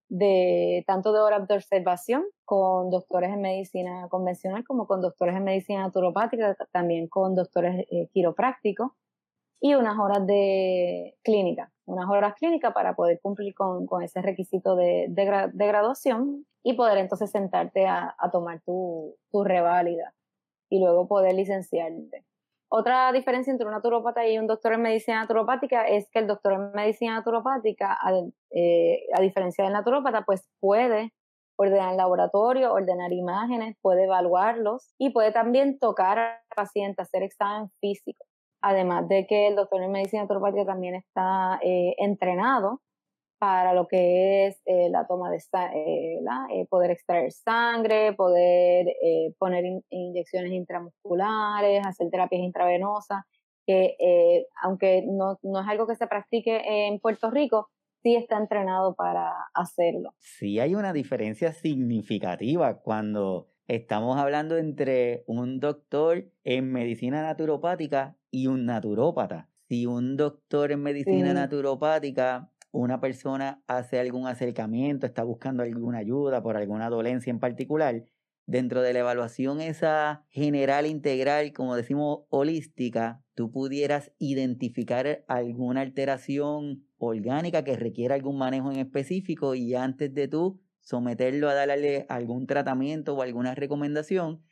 de 0.10 0.84
tanto 0.86 1.14
de 1.14 1.22
horas 1.22 1.48
de 1.48 1.56
observación 1.56 2.26
con 2.44 2.90
doctores 2.90 3.30
en 3.30 3.40
medicina 3.40 4.10
convencional 4.10 4.66
como 4.66 4.86
con 4.86 5.00
doctores 5.00 5.38
en 5.38 5.46
medicina 5.46 5.84
naturopática, 5.84 6.58
también 6.74 7.08
con 7.08 7.36
doctores 7.36 7.86
eh, 7.90 8.10
quiroprácticos 8.12 8.92
y 9.62 9.75
unas 9.75 9.98
horas 10.00 10.25
de 10.25 11.15
clínica, 11.24 11.72
unas 11.86 12.10
horas 12.10 12.34
clínicas 12.34 12.74
para 12.74 12.96
poder 12.96 13.20
cumplir 13.22 13.53
con, 13.53 13.86
con 13.86 14.01
ese 14.01 14.22
requisito 14.22 14.75
de, 14.75 15.06
de, 15.10 15.68
graduación 15.68 16.46
y 16.63 16.74
poder 16.74 16.98
entonces 16.98 17.30
sentarte 17.30 17.86
a, 17.86 18.15
a 18.18 18.32
tomar 18.32 18.60
tu, 18.62 19.15
tu 19.32 19.44
reválida 19.44 20.13
y 20.70 20.80
luego 20.80 21.08
poder 21.08 21.36
licenciarte. 21.36 22.25
Otra 22.70 23.12
diferencia 23.12 23.51
entre 23.51 23.68
un 23.68 23.74
naturópata 23.74 24.27
y 24.27 24.39
un 24.39 24.48
doctor 24.48 24.74
en 24.74 24.82
medicina 24.82 25.20
naturopática 25.20 25.88
es 25.88 26.10
que 26.10 26.20
el 26.20 26.27
doctor 26.27 26.53
en 26.53 26.72
medicina 26.72 27.15
naturopática, 27.15 27.94
a, 27.94 28.13
eh, 28.50 29.06
a 29.13 29.22
diferencia 29.22 29.63
del 29.63 29.74
naturópata, 29.74 30.24
pues 30.24 30.48
puede 30.60 31.13
ordenar 31.58 31.96
laboratorio, 31.96 32.74
ordenar 32.74 33.12
imágenes, 33.13 33.75
puede 33.82 34.06
evaluarlos 34.06 34.94
y 34.98 35.12
puede 35.12 35.32
también 35.32 35.77
tocar 35.77 36.18
al 36.18 36.39
paciente, 36.56 37.01
hacer 37.01 37.24
examen 37.24 37.70
físico. 37.80 38.25
Además 38.62 39.08
de 39.08 39.25
que 39.25 39.48
el 39.48 39.56
doctor 39.56 39.82
en 39.82 39.91
medicina 39.91 40.22
naturopática 40.22 40.65
también 40.65 40.96
está 40.96 41.60
eh, 41.63 41.96
entrenado 41.98 42.82
para 43.39 43.74
lo 43.74 43.88
que 43.88 44.46
es 44.46 44.62
eh, 44.65 44.89
la 44.91 45.08
toma 45.08 45.32
de 45.32 45.38
eh, 45.38 46.20
la, 46.22 46.48
poder 46.70 46.91
extraer 46.91 47.32
sangre, 47.32 48.13
poder 48.13 48.86
poner 49.39 49.63
inyecciones 49.89 50.51
intramusculares, 50.51 51.84
hacer 51.84 52.08
terapias 52.12 52.44
intravenosas, 52.44 53.24
que 53.65 54.46
aunque 54.62 55.03
no, 55.08 55.39
no, 55.41 55.62
es 55.62 55.68
algo 55.68 55.88
que 55.88 55.96
se 55.96 56.06
practique 56.06 56.62
en 56.88 57.00
Puerto 57.00 57.32
Rico, 57.32 57.70
sí 58.03 58.15
está 58.15 58.38
entrenado 58.38 58.94
para 58.94 59.34
hacerlo. 59.56 60.13
Sí 60.20 60.60
hay 60.60 60.75
una 60.75 60.94
diferencia 60.94 61.51
significativa 61.51 62.80
cuando 62.82 63.50
estamos 63.75 64.18
hablando 64.18 64.58
entre 64.58 65.24
un 65.28 65.62
doctor 65.62 66.30
en 66.44 66.74
medicina 66.74 67.22
naturopática 67.22 68.18
y 68.30 68.48
un 68.48 68.66
naturópata. 68.66 69.48
Si 69.70 69.86
un 69.86 70.18
doctor 70.18 70.74
en 70.74 70.84
medicina 70.84 71.34
naturopática, 71.34 72.51
una 72.72 73.00
persona 73.00 73.63
hace 73.68 73.98
algún 73.98 74.28
acercamiento, 74.28 75.06
está 75.06 75.24
buscando 75.24 75.63
alguna 75.63 76.00
ayuda 76.00 76.44
por 76.44 76.58
alguna 76.58 76.90
dolencia 76.90 77.32
en 77.32 77.40
particular, 77.40 78.04
dentro 78.46 78.82
de 78.82 78.92
la 78.92 79.00
evaluación 79.00 79.62
esa 79.62 80.25
general, 80.28 80.86
integral, 80.86 81.54
como 81.54 81.78
decimos, 81.78 82.24
holística, 82.28 83.24
tú 83.36 83.51
pudieras 83.51 84.12
identificar 84.20 85.24
alguna 85.30 85.80
alteración 85.80 86.84
orgánica 86.98 87.63
que 87.63 87.78
requiera 87.78 88.16
algún 88.16 88.38
manejo 88.38 88.70
en 88.70 88.80
específico 88.80 89.56
y 89.56 89.75
antes 89.75 90.13
de 90.13 90.28
tú 90.28 90.60
someterlo 90.91 91.50
a 91.50 91.55
darle 91.55 92.05
algún 92.10 92.45
tratamiento 92.45 93.15
o 93.15 93.21
alguna 93.21 93.55
recomendación, 93.55 94.43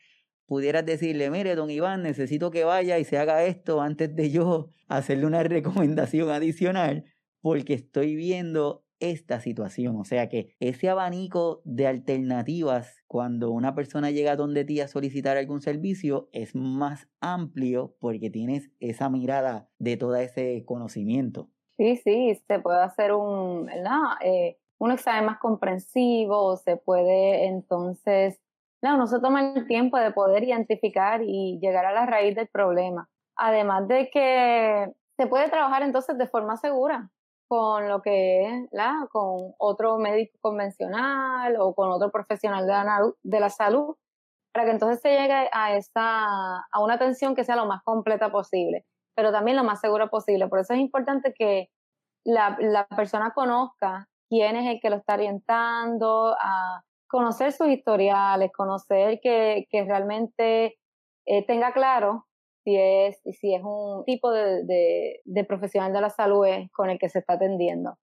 pudieras 0.48 0.86
decirle, 0.86 1.30
mire, 1.30 1.54
don 1.56 1.70
Iván, 1.70 2.02
necesito 2.02 2.50
que 2.50 2.64
vaya 2.64 2.98
y 2.98 3.04
se 3.04 3.18
haga 3.18 3.44
esto 3.44 3.82
antes 3.82 4.16
de 4.16 4.32
yo 4.32 4.70
hacerle 4.88 5.28
una 5.28 5.44
recomendación 5.44 6.30
adicional, 6.30 7.06
porque 7.42 7.74
estoy 7.76 8.16
viendo 8.16 8.86
esta 9.00 9.40
situación. 9.42 9.98
O 9.98 10.06
sea 10.06 10.28
que 10.30 10.56
ese 10.60 10.90
abanico 10.90 11.62
de 11.66 11.88
alternativas 11.88 13.04
cuando 13.06 13.52
una 13.52 13.76
persona 13.76 14.12
llega 14.12 14.36
donde 14.36 14.66
ti 14.66 14.80
a 14.82 14.88
solicitar 14.88 15.38
algún 15.38 15.62
servicio 15.62 16.30
es 16.32 16.56
más 16.56 17.08
amplio 17.20 17.96
porque 18.00 18.30
tienes 18.30 18.72
esa 18.80 19.10
mirada 19.10 19.70
de 19.78 19.98
todo 19.98 20.16
ese 20.16 20.64
conocimiento. 20.66 21.50
Sí, 21.78 21.96
sí, 21.96 22.42
se 22.46 22.60
puede 22.60 22.82
hacer 22.82 23.14
un, 23.14 23.70
eh, 23.70 24.58
un 24.80 24.92
examen 24.92 25.26
más 25.26 25.40
comprensivo, 25.40 26.58
se 26.58 26.78
puede 26.78 27.48
entonces, 27.48 28.40
no, 28.82 28.98
no 28.98 29.08
se 29.08 29.20
toma 29.20 29.54
el 29.54 29.68
tiempo 29.68 29.98
de 29.98 30.12
poder 30.12 30.44
identificar 30.44 31.22
y 31.22 31.60
llegar 31.62 31.86
a 31.86 31.94
la 31.94 32.06
raíz 32.06 32.36
del 32.36 32.48
problema. 32.48 33.10
Además 33.36 33.88
de 33.88 34.10
que 34.10 34.92
se 35.18 35.28
puede 35.28 35.50
trabajar 35.50 35.84
entonces 35.84 36.18
de 36.18 36.28
forma 36.28 36.58
segura, 36.58 37.10
con 37.50 37.90
lo 37.90 38.02
que 38.02 38.46
es, 38.46 38.70
la, 38.72 39.08
con 39.12 39.54
otro 39.58 39.98
médico 39.98 40.38
convencional 40.40 41.58
o 41.60 41.74
con 41.74 41.90
otro 41.92 42.12
profesional 42.12 42.66
de 42.66 42.74
la, 42.74 43.12
de 43.24 43.40
la 43.40 43.50
salud, 43.50 43.96
para 44.54 44.66
que 44.66 44.72
entonces 44.72 45.02
se 45.02 45.10
llegue 45.10 45.50
a, 45.52 45.76
esta, 45.76 46.60
a 46.72 46.84
una 46.84 46.94
atención 46.96 47.36
que 47.36 47.44
sea 47.44 47.56
lo 47.56 47.66
más 47.66 47.84
completa 47.84 48.32
posible, 48.32 48.86
pero 49.16 49.32
también 49.32 49.58
lo 49.58 49.64
más 49.64 49.82
segura 49.82 50.08
posible. 50.08 50.48
Por 50.48 50.60
eso 50.60 50.74
es 50.74 50.80
importante 50.80 51.34
que 51.34 51.70
la, 52.24 52.58
la 52.60 52.88
persona 52.88 53.32
conozca 53.32 54.09
quién 54.30 54.56
es 54.56 54.68
el 54.68 54.80
que 54.80 54.90
lo 54.90 54.98
está 54.98 55.16
orientando, 55.16 56.36
a 56.40 56.84
conocer 57.08 57.52
sus 57.52 57.68
historiales, 57.68 58.52
conocer 58.56 59.20
que, 59.22 59.66
realmente 59.72 60.78
eh, 61.26 61.46
tenga 61.46 61.74
claro 61.74 62.26
si 62.64 62.76
es, 62.78 63.20
si 63.40 63.56
es 63.56 63.62
un 63.64 64.04
tipo 64.06 64.32
de, 64.32 65.22
profesional 65.48 65.94
de 65.94 66.02
la 66.02 66.10
salud 66.10 66.46
con 66.74 66.90
el 66.90 67.00
que 67.00 67.10
se 67.10 67.20
está 67.20 67.34
atendiendo. 67.34 67.98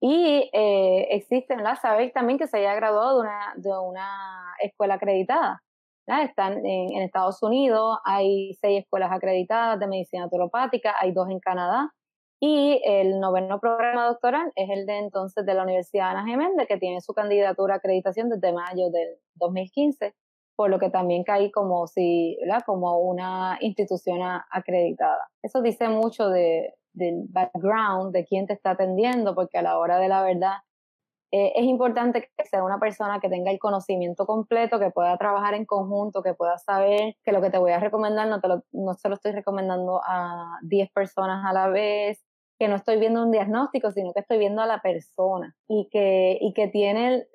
Y 0.00 0.50
eh, 0.52 1.08
existe, 1.10 1.56
¿verdad? 1.56 1.78
Saber 1.80 2.12
también 2.12 2.38
que 2.38 2.46
se 2.46 2.58
haya 2.58 2.74
graduado 2.74 3.14
de 3.14 3.20
una, 3.22 3.54
de 3.56 3.78
una 3.78 4.54
escuela 4.60 4.94
acreditada. 4.94 5.62
Están 6.06 6.66
en, 6.66 7.00
Estados 7.02 7.42
Unidos, 7.42 7.98
hay 8.04 8.52
seis 8.60 8.82
escuelas 8.82 9.10
acreditadas 9.10 9.80
de 9.80 9.86
medicina 9.86 10.24
naturopática, 10.24 10.94
hay 11.00 11.12
dos 11.12 11.30
en 11.30 11.40
Canadá. 11.40 11.90
Y 12.46 12.82
el 12.84 13.20
noveno 13.20 13.58
programa 13.58 14.06
doctoral 14.06 14.52
es 14.54 14.68
el 14.68 14.84
de 14.84 14.98
entonces 14.98 15.46
de 15.46 15.54
la 15.54 15.62
Universidad 15.62 16.10
Ana 16.10 16.26
Geméndez, 16.26 16.68
que 16.68 16.76
tiene 16.76 17.00
su 17.00 17.14
candidatura 17.14 17.72
a 17.72 17.76
acreditación 17.78 18.28
desde 18.28 18.52
mayo 18.52 18.90
del 18.90 19.16
2015 19.36 20.14
por 20.54 20.68
lo 20.68 20.78
que 20.78 20.90
también 20.90 21.24
caí 21.24 21.50
como 21.50 21.86
si, 21.86 22.38
como 22.66 22.98
una 22.98 23.56
institución 23.60 24.20
acreditada. 24.50 25.26
Eso 25.42 25.62
dice 25.62 25.88
mucho 25.88 26.28
de, 26.28 26.74
del 26.92 27.24
background 27.30 28.12
de 28.12 28.26
quién 28.26 28.46
te 28.46 28.52
está 28.52 28.72
atendiendo, 28.72 29.34
porque 29.34 29.56
a 29.56 29.62
la 29.62 29.78
hora 29.78 29.98
de 29.98 30.08
la 30.08 30.22
verdad 30.22 30.58
eh, 31.36 31.52
es 31.56 31.64
importante 31.64 32.30
que 32.36 32.44
sea 32.44 32.62
una 32.62 32.78
persona 32.78 33.18
que 33.18 33.28
tenga 33.28 33.50
el 33.50 33.58
conocimiento 33.58 34.24
completo, 34.24 34.78
que 34.78 34.92
pueda 34.92 35.18
trabajar 35.18 35.54
en 35.54 35.64
conjunto, 35.64 36.22
que 36.22 36.32
pueda 36.32 36.58
saber 36.58 37.16
que 37.24 37.32
lo 37.32 37.40
que 37.40 37.50
te 37.50 37.58
voy 37.58 37.72
a 37.72 37.80
recomendar 37.80 38.28
no, 38.28 38.40
te 38.40 38.46
no 38.70 38.94
se 38.94 39.08
lo 39.08 39.16
estoy 39.16 39.32
recomendando 39.32 40.00
a 40.06 40.60
10 40.62 40.92
personas 40.92 41.44
a 41.44 41.52
la 41.52 41.66
vez, 41.66 42.23
que 42.58 42.68
no 42.68 42.76
estoy 42.76 42.98
viendo 42.98 43.22
un 43.22 43.30
diagnóstico, 43.30 43.90
sino 43.90 44.12
que 44.12 44.20
estoy 44.20 44.38
viendo 44.38 44.62
a 44.62 44.66
la 44.66 44.80
persona 44.80 45.54
y 45.68 45.88
que, 45.90 46.38
y 46.40 46.52
que 46.54 46.68
tiene 46.68 47.26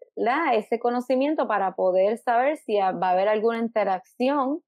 ese 0.54 0.80
conocimiento 0.80 1.48
para 1.48 1.76
poder 1.76 2.18
saber 2.18 2.58
si 2.58 2.78
va 2.78 2.90
a 2.90 3.12
haber 3.12 3.28
alguna 3.28 3.60
interacción 3.60 4.62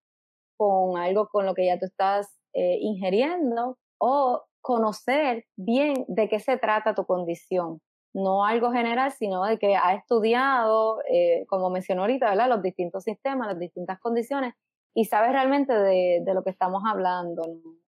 con 0.57 0.97
algo 0.97 1.27
con 1.27 1.45
lo 1.45 1.53
que 1.53 1.65
ya 1.65 1.79
tú 1.79 1.85
estás 1.85 2.37
eh, 2.53 2.77
ingiriendo 2.79 3.77
o 3.97 4.43
conocer 4.61 5.45
bien 5.57 6.05
de 6.07 6.29
qué 6.29 6.39
se 6.39 6.57
trata 6.57 6.95
tu 6.95 7.05
condición. 7.05 7.81
No 8.13 8.45
algo 8.45 8.71
general, 8.71 9.11
sino 9.11 9.43
de 9.45 9.57
que 9.57 9.75
ha 9.75 9.93
estudiado, 9.95 10.99
eh, 11.09 11.45
como 11.47 11.69
mencionó 11.69 12.01
ahorita, 12.01 12.29
¿verdad? 12.29 12.49
los 12.49 12.61
distintos 12.61 13.03
sistemas, 13.03 13.47
las 13.47 13.59
distintas 13.59 13.99
condiciones 13.99 14.53
y 14.93 15.05
sabes 15.05 15.31
realmente 15.31 15.73
de, 15.73 16.21
de 16.25 16.33
lo 16.33 16.43
que 16.43 16.49
estamos 16.49 16.83
hablando, 16.85 17.43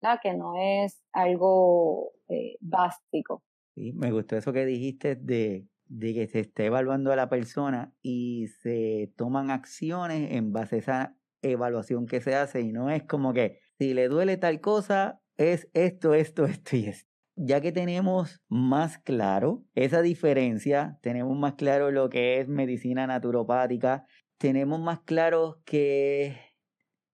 ¿verdad? 0.00 0.20
que 0.22 0.34
no 0.34 0.54
es 0.56 1.00
algo 1.12 2.12
eh, 2.28 2.56
básico. 2.60 3.42
Sí, 3.74 3.92
me 3.92 4.12
gustó 4.12 4.36
eso 4.36 4.52
que 4.52 4.66
dijiste 4.66 5.16
de 5.16 5.68
de 5.88 6.14
que 6.14 6.26
se 6.28 6.40
esté 6.40 6.66
evaluando 6.66 7.12
a 7.12 7.16
la 7.16 7.28
persona 7.28 7.92
y 8.02 8.48
se 8.62 9.12
toman 9.16 9.50
acciones 9.50 10.32
en 10.32 10.52
base 10.52 10.76
a 10.76 10.78
esa 10.78 11.16
evaluación 11.42 12.06
que 12.06 12.20
se 12.20 12.34
hace 12.34 12.60
y 12.60 12.72
no 12.72 12.90
es 12.90 13.04
como 13.04 13.32
que 13.32 13.60
si 13.78 13.94
le 13.94 14.08
duele 14.08 14.36
tal 14.36 14.60
cosa 14.60 15.20
es 15.36 15.68
esto, 15.72 16.14
esto, 16.14 16.44
esto 16.46 16.76
y 16.76 16.86
esto. 16.86 17.08
Ya 17.40 17.60
que 17.60 17.70
tenemos 17.70 18.42
más 18.48 18.98
claro 18.98 19.64
esa 19.74 20.02
diferencia, 20.02 20.98
tenemos 21.02 21.38
más 21.38 21.54
claro 21.54 21.90
lo 21.92 22.10
que 22.10 22.40
es 22.40 22.48
medicina 22.48 23.06
naturopática, 23.06 24.06
tenemos 24.38 24.80
más 24.80 25.00
claro 25.00 25.62
que 25.64 26.36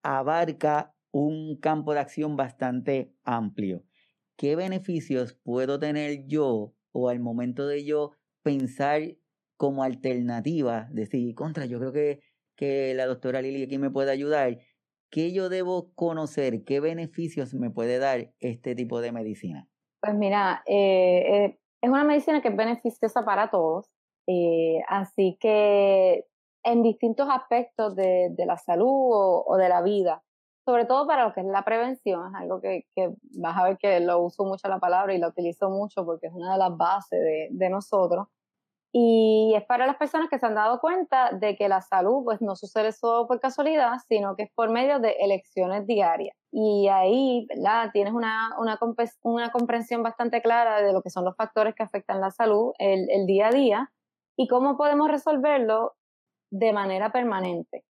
abarca 0.01 0.94
un 1.17 1.55
campo 1.61 1.93
de 1.93 2.01
acción 2.01 2.35
bastante 2.35 3.13
amplio. 3.23 3.83
¿Qué 4.35 4.57
beneficios 4.57 5.33
puedo 5.33 5.79
tener 5.79 6.27
yo 6.27 6.73
o 6.91 7.07
al 7.07 7.21
momento 7.21 7.67
de 7.67 7.85
yo 7.85 8.11
pensar 8.43 9.01
como 9.55 9.83
alternativa, 9.83 10.89
decir, 10.91 11.33
contra, 11.33 11.65
yo 11.65 11.79
creo 11.79 11.93
que, 11.93 12.19
que 12.57 12.93
la 12.95 13.05
doctora 13.05 13.41
Lili 13.41 13.63
aquí 13.63 13.77
me 13.77 13.89
puede 13.89 14.11
ayudar. 14.11 14.57
¿Qué 15.09 15.31
yo 15.31 15.47
debo 15.47 15.93
conocer? 15.95 16.65
¿Qué 16.65 16.81
beneficios 16.81 17.53
me 17.53 17.69
puede 17.69 17.97
dar 17.97 18.33
este 18.41 18.75
tipo 18.75 18.99
de 18.99 19.13
medicina? 19.13 19.69
Pues 20.01 20.15
mira, 20.15 20.63
eh, 20.65 21.45
eh, 21.45 21.59
es 21.81 21.89
una 21.89 22.03
medicina 22.03 22.41
que 22.41 22.49
es 22.49 22.57
beneficiosa 22.57 23.23
para 23.23 23.49
todos, 23.49 23.89
eh, 24.27 24.79
así 24.89 25.37
que 25.39 26.25
en 26.65 26.83
distintos 26.83 27.29
aspectos 27.31 27.95
de, 27.95 28.31
de 28.31 28.45
la 28.45 28.57
salud 28.57 28.89
o, 28.89 29.55
de 29.57 29.69
la 29.69 29.81
vida, 29.81 30.25
sobre 30.65 30.85
todo 30.85 31.05
para 31.05 31.25
lo 31.25 31.33
que 31.33 31.41
es 31.41 31.45
la 31.45 31.63
prevención, 31.63 32.27
es 32.27 32.41
algo 32.41 32.59
que, 32.59 32.85
vas 33.37 33.57
a 33.57 33.63
ver 33.63 33.77
que 33.77 33.99
lo 33.99 34.19
uso 34.19 34.43
mucho 34.45 34.67
la 34.67 34.79
palabra 34.79 35.13
y 35.13 35.19
la 35.19 35.27
utilizo 35.27 35.69
mucho 35.69 36.03
porque 36.05 36.27
es 36.27 36.33
una 36.33 36.53
de 36.53 36.59
las 36.59 36.75
bases 36.75 37.19
de, 37.51 37.69
nosotros. 37.69 38.27
Y 38.91 39.53
es 39.55 39.63
para 39.65 39.85
las 39.85 39.97
personas 39.97 40.29
que 40.29 40.39
se 40.39 40.45
han 40.45 40.55
dado 40.55 40.79
cuenta 40.79 41.31
de 41.33 41.55
que 41.57 41.67
la 41.67 41.81
salud 41.81 42.23
pues 42.23 42.41
no 42.41 42.55
sucede 42.55 42.93
solo 42.93 43.27
por 43.27 43.41
casualidad, 43.41 43.97
sino 44.07 44.35
que 44.35 44.43
es 44.43 44.51
por 44.55 44.71
medio 44.71 44.99
de 44.99 45.11
elecciones 45.19 45.85
diarias. 45.85 46.35
Y 46.51 46.87
ahí 46.87 47.45
¿verdad? 47.49 47.91
tienes 47.91 48.13
una, 48.13 48.55
una, 48.57 49.51
comprensión 49.51 50.01
bastante 50.01 50.41
clara 50.41 50.81
de 50.81 50.93
lo 50.93 51.01
que 51.01 51.09
son 51.09 51.25
los 51.25 51.35
factores 51.35 51.75
que 51.75 51.83
afectan 51.83 52.21
la 52.21 52.31
salud 52.31 52.71
el 52.79 53.25
día 53.27 53.47
a 53.47 53.51
día 53.51 53.91
y 54.37 54.47
cómo 54.47 54.77
podemos 54.77 55.09
resolverlo 55.11 55.95
de 56.49 56.73
manera 56.73 57.11
permanente. 57.11 57.84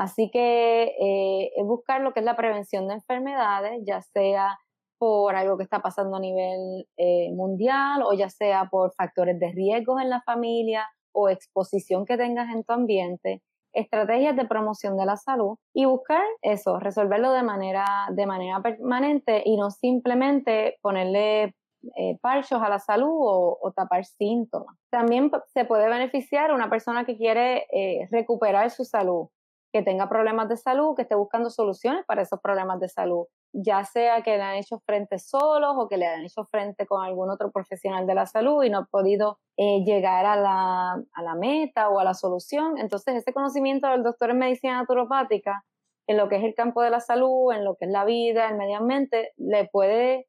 Así 0.00 0.30
que 0.30 0.96
eh, 0.98 1.62
buscar 1.62 2.00
lo 2.00 2.14
que 2.14 2.20
es 2.20 2.24
la 2.24 2.34
prevención 2.34 2.88
de 2.88 2.94
enfermedades, 2.94 3.82
ya 3.84 4.00
sea 4.00 4.58
por 4.96 5.36
algo 5.36 5.58
que 5.58 5.62
está 5.62 5.80
pasando 5.80 6.16
a 6.16 6.20
nivel 6.20 6.88
eh, 6.96 7.30
mundial 7.34 8.02
o 8.02 8.14
ya 8.14 8.30
sea 8.30 8.64
por 8.70 8.94
factores 8.94 9.38
de 9.38 9.52
riesgo 9.52 10.00
en 10.00 10.08
la 10.08 10.22
familia 10.22 10.88
o 11.12 11.28
exposición 11.28 12.06
que 12.06 12.16
tengas 12.16 12.48
en 12.48 12.64
tu 12.64 12.72
ambiente, 12.72 13.42
estrategias 13.74 14.36
de 14.36 14.46
promoción 14.46 14.96
de 14.96 15.04
la 15.04 15.18
salud 15.18 15.58
y 15.74 15.84
buscar 15.84 16.24
eso, 16.40 16.78
resolverlo 16.78 17.32
de 17.32 17.42
manera, 17.42 17.84
de 18.10 18.24
manera 18.24 18.62
permanente 18.62 19.42
y 19.44 19.58
no 19.58 19.70
simplemente 19.70 20.78
ponerle 20.80 21.54
eh, 21.98 22.16
parchos 22.22 22.62
a 22.62 22.70
la 22.70 22.78
salud 22.78 23.10
o, 23.12 23.72
tapar 23.76 24.06
síntomas. 24.06 24.78
También 24.88 25.30
se 25.52 25.66
puede 25.66 25.90
beneficiar 25.90 26.54
una 26.54 26.70
persona 26.70 27.04
que 27.04 27.18
quiere 27.18 27.66
eh, 27.70 28.08
recuperar 28.10 28.70
su 28.70 28.86
salud, 28.86 29.28
que 29.72 29.82
tenga 29.82 30.08
problemas 30.08 30.48
de 30.48 30.56
salud, 30.56 30.94
que 30.96 31.02
esté 31.02 31.14
buscando 31.14 31.50
soluciones 31.50 32.04
para 32.06 32.22
esos 32.22 32.40
problemas 32.40 32.80
de 32.80 32.88
salud 32.88 33.26
ya 33.52 33.84
sea 33.84 34.22
que 34.22 34.36
le 34.36 34.42
han 34.42 34.56
hecho 34.56 34.78
frente 34.80 35.18
solos 35.18 35.74
o 35.76 35.88
que 35.88 35.96
le 35.96 36.06
han 36.06 36.24
hecho 36.24 36.44
frente 36.44 36.86
con 36.86 37.04
algún 37.04 37.30
otro 37.30 37.50
profesional 37.50 38.06
de 38.06 38.14
la 38.14 38.26
salud 38.26 38.62
y 38.62 38.70
no 38.70 38.78
han 38.78 38.86
podido 38.86 39.38
eh, 39.56 39.82
llegar 39.84 40.24
a 40.26 40.36
la, 40.36 40.92
a 40.92 41.22
la 41.22 41.34
meta 41.34 41.88
o 41.88 41.98
a 41.98 42.04
la 42.04 42.14
solución. 42.14 42.78
Entonces, 42.78 43.16
ese 43.16 43.32
conocimiento 43.32 43.88
del 43.88 44.02
doctor 44.02 44.30
en 44.30 44.38
medicina 44.38 44.74
naturopática 44.80 45.64
en 46.06 46.16
lo 46.16 46.28
que 46.28 46.36
es 46.36 46.44
el 46.44 46.54
campo 46.54 46.82
de 46.82 46.90
la 46.90 47.00
salud, 47.00 47.52
en 47.52 47.64
lo 47.64 47.76
que 47.76 47.84
es 47.84 47.90
la 47.90 48.04
vida, 48.04 48.48
el 48.48 48.56
medio 48.56 48.78
ambiente, 48.78 49.32
le 49.36 49.68
puede 49.68 50.26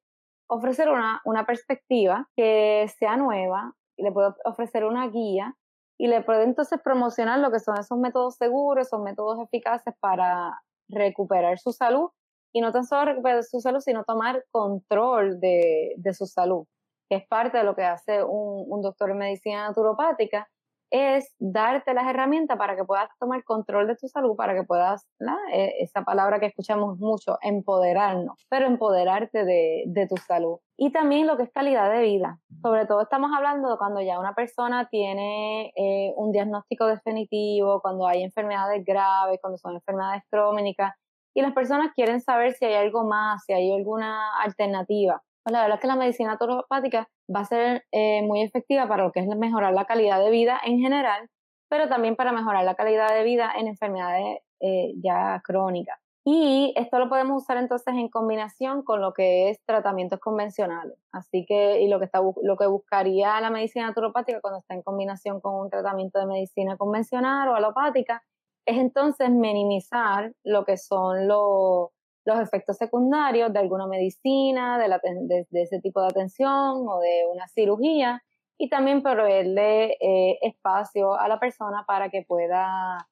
ofrecer 0.48 0.90
una, 0.90 1.22
una 1.26 1.46
perspectiva 1.46 2.28
que 2.36 2.88
sea 3.00 3.18
nueva, 3.18 3.74
le 3.98 4.12
puede 4.12 4.34
ofrecer 4.46 4.84
una 4.84 5.08
guía 5.08 5.56
y 6.02 6.08
le 6.08 6.24
puede 6.24 6.46
entonces 6.46 6.80
promocionar 6.84 7.38
lo 7.38 7.52
que 7.52 7.60
son 7.60 7.78
esos 7.78 7.96
métodos 8.00 8.36
seguros, 8.36 8.88
esos 8.88 9.04
métodos 9.04 9.38
eficaces 9.40 9.94
para 10.00 10.60
recuperar 10.90 11.60
su 11.60 11.74
salud 11.74 12.10
y 12.52 12.60
no 12.60 12.72
tan 12.72 12.86
solo 12.86 13.06
recuperar 13.06 13.44
su 13.44 13.62
salud, 13.62 13.82
sino 13.82 14.04
tomar 14.04 14.44
control 14.50 15.40
de, 15.40 15.94
de 15.98 16.14
su 16.16 16.26
salud, 16.26 16.66
que 17.08 17.18
es 17.18 17.28
parte 17.28 17.60
de 17.60 17.64
lo 17.64 17.76
que 17.76 17.84
hace 17.84 18.24
un, 18.24 18.66
un 18.68 18.82
doctor 18.82 19.12
en 19.12 19.20
medicina 19.20 19.68
naturopática 19.68 20.50
es 20.92 21.34
darte 21.40 21.94
las 21.94 22.06
herramientas 22.06 22.58
para 22.58 22.76
que 22.76 22.84
puedas 22.84 23.10
tomar 23.18 23.44
control 23.46 23.88
de 23.88 23.96
tu 23.96 24.08
salud, 24.08 24.36
para 24.36 24.54
que 24.54 24.64
puedas, 24.64 25.08
eh, 25.54 25.74
esa 25.80 26.04
palabra 26.04 26.40
que 26.40 26.48
escuchamos 26.48 27.00
mucho, 27.00 27.38
empoderarnos, 27.42 28.46
pero 28.50 28.68
empoderarte 28.68 29.46
de, 29.46 29.84
de, 29.88 30.08
tu 30.08 30.18
salud. 30.18 30.58
Y 30.78 30.92
también 30.92 31.28
lo 31.28 31.38
que 31.38 31.44
es 31.44 31.52
calidad 31.52 31.90
de 31.90 32.02
vida. 32.02 32.40
Sobre 32.62 32.86
todo 32.86 33.02
estamos 33.02 33.32
hablando 33.36 33.72
de 33.72 33.78
cuando 33.78 34.02
ya 34.02 34.20
una 34.20 34.36
persona 34.36 34.90
tiene 34.90 35.72
eh, 35.78 36.14
un 36.18 36.34
diagnóstico 36.34 36.86
definitivo, 36.88 37.82
cuando 37.82 38.06
hay 38.06 38.24
enfermedades 38.24 38.84
graves, 38.86 39.40
cuando 39.42 39.58
son 39.58 39.76
enfermedades 39.76 40.24
crónicas, 40.30 40.94
y 41.34 41.42
las 41.42 41.54
personas 41.54 41.94
quieren 41.96 42.20
saber 42.20 42.54
si 42.54 42.66
hay 42.66 42.76
algo 42.76 43.06
más, 43.06 43.44
si 43.46 43.54
hay 43.54 43.72
alguna 43.72 44.38
alternativa. 44.42 45.24
La 45.46 45.62
verdad 45.62 45.76
es 45.76 45.82
que 45.82 45.88
la 45.88 45.96
medicina 45.96 46.32
naturopática 46.32 47.08
va 47.34 47.42
a 47.42 47.46
ser 47.46 47.86
eh, 47.92 48.22
muy 48.24 48.42
efectiva 48.42 48.88
para 48.88 49.04
lo 49.04 49.12
que 49.12 49.22
es 49.22 49.28
mejorar 49.28 49.74
la 49.74 49.86
calidad 49.86 50.20
de 50.20 50.30
vida 50.30 50.60
en 50.64 50.80
general, 50.80 51.30
pero 51.70 51.88
también 51.90 52.16
para 52.16 52.32
mejorar 52.32 52.64
la 52.64 52.76
calidad 52.76 53.14
de 53.14 53.24
vida 53.24 53.52
en 53.58 53.68
enfermedades 53.68 54.40
eh, 54.60 54.94
ya 55.02 55.42
crónicas. 55.44 56.00
Y 56.24 56.74
esto 56.78 57.00
lo 57.00 57.10
podemos 57.10 57.42
usar 57.42 57.58
entonces 57.58 57.96
en 57.96 58.08
combinación 58.08 58.84
con 58.84 59.02
lo 59.02 59.12
que 59.12 59.50
es 59.50 59.60
tratamientos 59.66 60.20
convencionales. 60.20 60.96
Así 61.12 61.46
que, 61.48 61.82
y 61.82 61.88
lo 61.88 61.98
que, 61.98 62.06
está, 62.06 62.22
lo 62.44 62.58
que 62.58 62.68
buscaría 62.68 63.42
la 63.42 63.50
medicina 63.50 63.88
naturopática 63.88 64.40
cuando 64.40 64.60
está 64.60 64.76
en 64.76 64.84
combinación 64.84 65.42
con 65.42 65.56
un 65.56 65.70
tratamiento 65.72 66.20
de 66.20 66.28
medicina 66.28 66.78
convencional 66.78 67.50
o 67.50 67.56
alopática, 67.56 68.24
es 68.68 68.78
entonces 68.78 69.32
minimizar 69.32 70.34
lo 70.44 70.64
que 70.64 70.78
son 70.78 71.28
los 71.28 71.90
los 72.26 72.40
efectos 72.40 72.78
secundarios 72.78 73.52
de 73.52 73.60
alguna 73.60 73.88
medicina, 73.88 74.78
de, 74.78 74.88
la, 74.88 75.00
de, 75.04 75.46
ese 75.52 75.80
tipo 75.80 76.02
de 76.02 76.08
atención 76.08 76.88
o 76.88 77.00
de 77.00 77.26
una 77.32 77.48
cirugía 77.48 78.22
y 78.58 78.70
también 78.70 79.02
proveerle 79.02 79.98
eh, 80.00 80.38
espacio 80.42 81.20
a 81.20 81.28
la 81.28 81.40
persona 81.40 81.84
para 81.88 82.10
que 82.10 82.24
pueda 82.28 83.08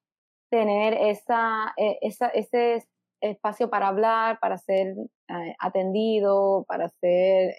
tener 0.51 0.93
esa, 0.93 1.73
eh, 1.77 1.97
esa, 2.01 2.27
ese 2.27 2.87
espacio 3.19 3.69
para 3.69 3.87
hablar, 3.87 4.39
para 4.39 4.57
ser 4.57 4.95
eh, 5.27 5.55
atendido, 5.59 6.65
para 6.67 6.89
ser 6.89 7.55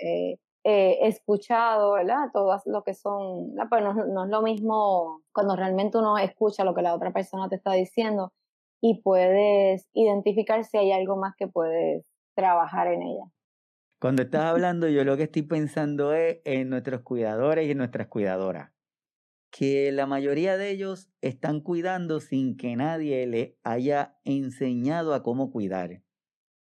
escuchado, 0.62 1.92
¿verdad? 1.92 2.28
Todas 2.34 2.66
lo 2.66 2.82
que 2.84 2.92
son, 2.92 3.54
pues 3.70 3.82
no, 3.82 3.94
no 3.94 4.24
es 4.24 4.30
lo 4.30 4.42
mismo 4.42 5.22
cuando 5.32 5.56
realmente 5.56 5.96
uno 5.96 6.18
escucha 6.18 6.64
lo 6.64 6.74
que 6.74 6.82
la 6.82 6.94
otra 6.94 7.12
persona 7.12 7.48
te 7.48 7.56
está 7.56 7.72
diciendo, 7.72 8.32
y 8.80 9.02
puedes 9.02 9.88
identificar 9.92 10.64
si 10.64 10.78
hay 10.78 10.92
algo 10.92 11.16
más 11.16 11.34
que 11.36 11.48
puedes 11.48 12.04
trabajar 12.34 12.88
en 12.88 13.02
ella. 13.02 13.24
Cuando 14.00 14.22
estás 14.22 14.44
hablando, 14.46 14.88
yo 14.88 15.04
lo 15.04 15.16
que 15.16 15.24
estoy 15.24 15.42
pensando 15.42 16.14
es 16.14 16.38
en 16.44 16.70
nuestros 16.70 17.02
cuidadores 17.02 17.66
y 17.66 17.72
en 17.72 17.78
nuestras 17.78 18.08
cuidadoras, 18.08 18.72
que 19.50 19.92
la 19.92 20.06
mayoría 20.06 20.56
de 20.56 20.70
ellos 20.70 21.10
están 21.20 21.60
cuidando 21.60 22.20
sin 22.20 22.56
que 22.56 22.76
nadie 22.76 23.26
les 23.26 23.54
haya 23.62 24.18
enseñado 24.24 25.14
a 25.14 25.22
cómo 25.22 25.50
cuidar. 25.50 26.02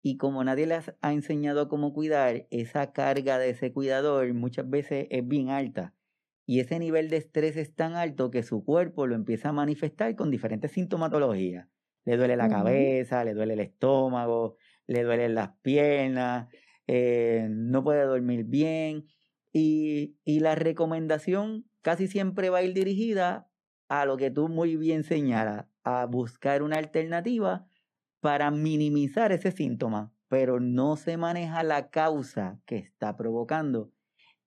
Y 0.02 0.16
como 0.18 0.44
nadie 0.44 0.68
les 0.68 0.94
ha 1.02 1.12
enseñado 1.12 1.62
a 1.62 1.68
cómo 1.68 1.92
cuidar, 1.92 2.48
esa 2.50 2.94
carga 2.94 3.40
de 3.40 3.50
ese 3.50 3.74
cuidador 3.74 4.34
muchas 4.34 4.70
veces 4.70 5.08
es 5.10 5.28
bien 5.28 5.50
alta. 5.50 5.94
Y 6.46 6.62
ese 6.62 6.80
nivel 6.80 7.10
de 7.10 7.18
estrés 7.18 7.58
es 7.58 7.76
tan 7.76 7.96
alto 7.96 8.32
que 8.32 8.42
su 8.42 8.64
cuerpo 8.64 9.06
lo 9.06 9.16
empieza 9.16 9.50
a 9.50 9.54
manifestar 9.54 10.16
con 10.16 10.32
diferentes 10.32 10.72
sintomatologías 10.72 11.68
le 12.08 12.16
duele 12.16 12.38
la 12.38 12.48
cabeza, 12.48 13.26
le 13.26 13.34
duele 13.34 13.56
el 13.56 13.60
estómago, 13.60 14.56
le 14.88 15.04
duelen 15.04 15.36
las 15.36 15.50
piernas, 15.62 16.48
eh, 16.88 17.50
no 17.50 17.84
puede 17.84 18.06
dormir 18.06 18.46
bien. 18.46 19.08
Y, 19.52 20.16
y, 20.24 20.40
la 20.40 20.56
recomendación 20.56 21.66
casi 21.82 22.08
siempre 22.08 22.50
va 22.50 22.60
a 22.60 22.64
ir 22.64 22.74
dirigida 22.74 23.50
a 23.90 24.06
lo 24.06 24.16
que 24.16 24.32
tú 24.32 24.48
muy 24.48 24.78
bien 24.78 25.04
señalas, 25.04 25.66
a 25.84 26.06
buscar 26.06 26.64
una 26.64 26.78
alternativa 26.78 27.68
para 28.22 28.52
minimizar 28.52 29.34
ese 29.34 29.52
síntoma, 29.52 30.14
pero 30.30 30.62
no 30.62 30.96
se 30.96 31.18
maneja 31.18 31.62
la 31.64 31.90
causa 31.90 32.62
que 32.66 32.78
está 32.78 33.18
provocando 33.18 33.92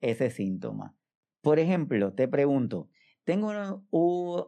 ese 0.01 0.31
síntoma. 0.31 0.97
Por 1.43 1.59
ejemplo, 1.59 2.15
te 2.15 2.27
pregunto, 2.27 2.89
tengo 3.25 3.51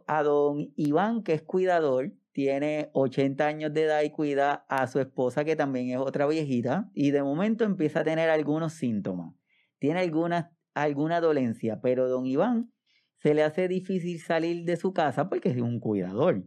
a 0.07 0.23
don 0.23 0.73
Iván 0.75 1.21
que 1.21 1.33
es 1.33 1.43
cuidador 1.43 2.11
tiene 2.33 2.89
80 2.93 3.45
años 3.45 3.73
de 3.73 3.83
edad 3.83 4.01
y 4.01 4.09
cuida 4.09 4.65
a 4.67 4.87
su 4.87 4.99
esposa, 4.99 5.45
que 5.45 5.55
también 5.55 5.89
es 5.91 5.97
otra 5.97 6.25
viejita, 6.27 6.89
y 6.93 7.11
de 7.11 7.23
momento 7.23 7.63
empieza 7.63 8.01
a 8.01 8.03
tener 8.03 8.29
algunos 8.29 8.73
síntomas. 8.73 9.33
Tiene 9.79 9.99
alguna, 9.99 10.51
alguna 10.73 11.21
dolencia, 11.21 11.79
pero 11.81 12.09
don 12.09 12.25
Iván 12.25 12.73
se 13.21 13.33
le 13.33 13.43
hace 13.43 13.67
difícil 13.67 14.19
salir 14.19 14.65
de 14.65 14.75
su 14.75 14.93
casa 14.93 15.29
porque 15.29 15.49
es 15.49 15.61
un 15.61 15.79
cuidador. 15.79 16.43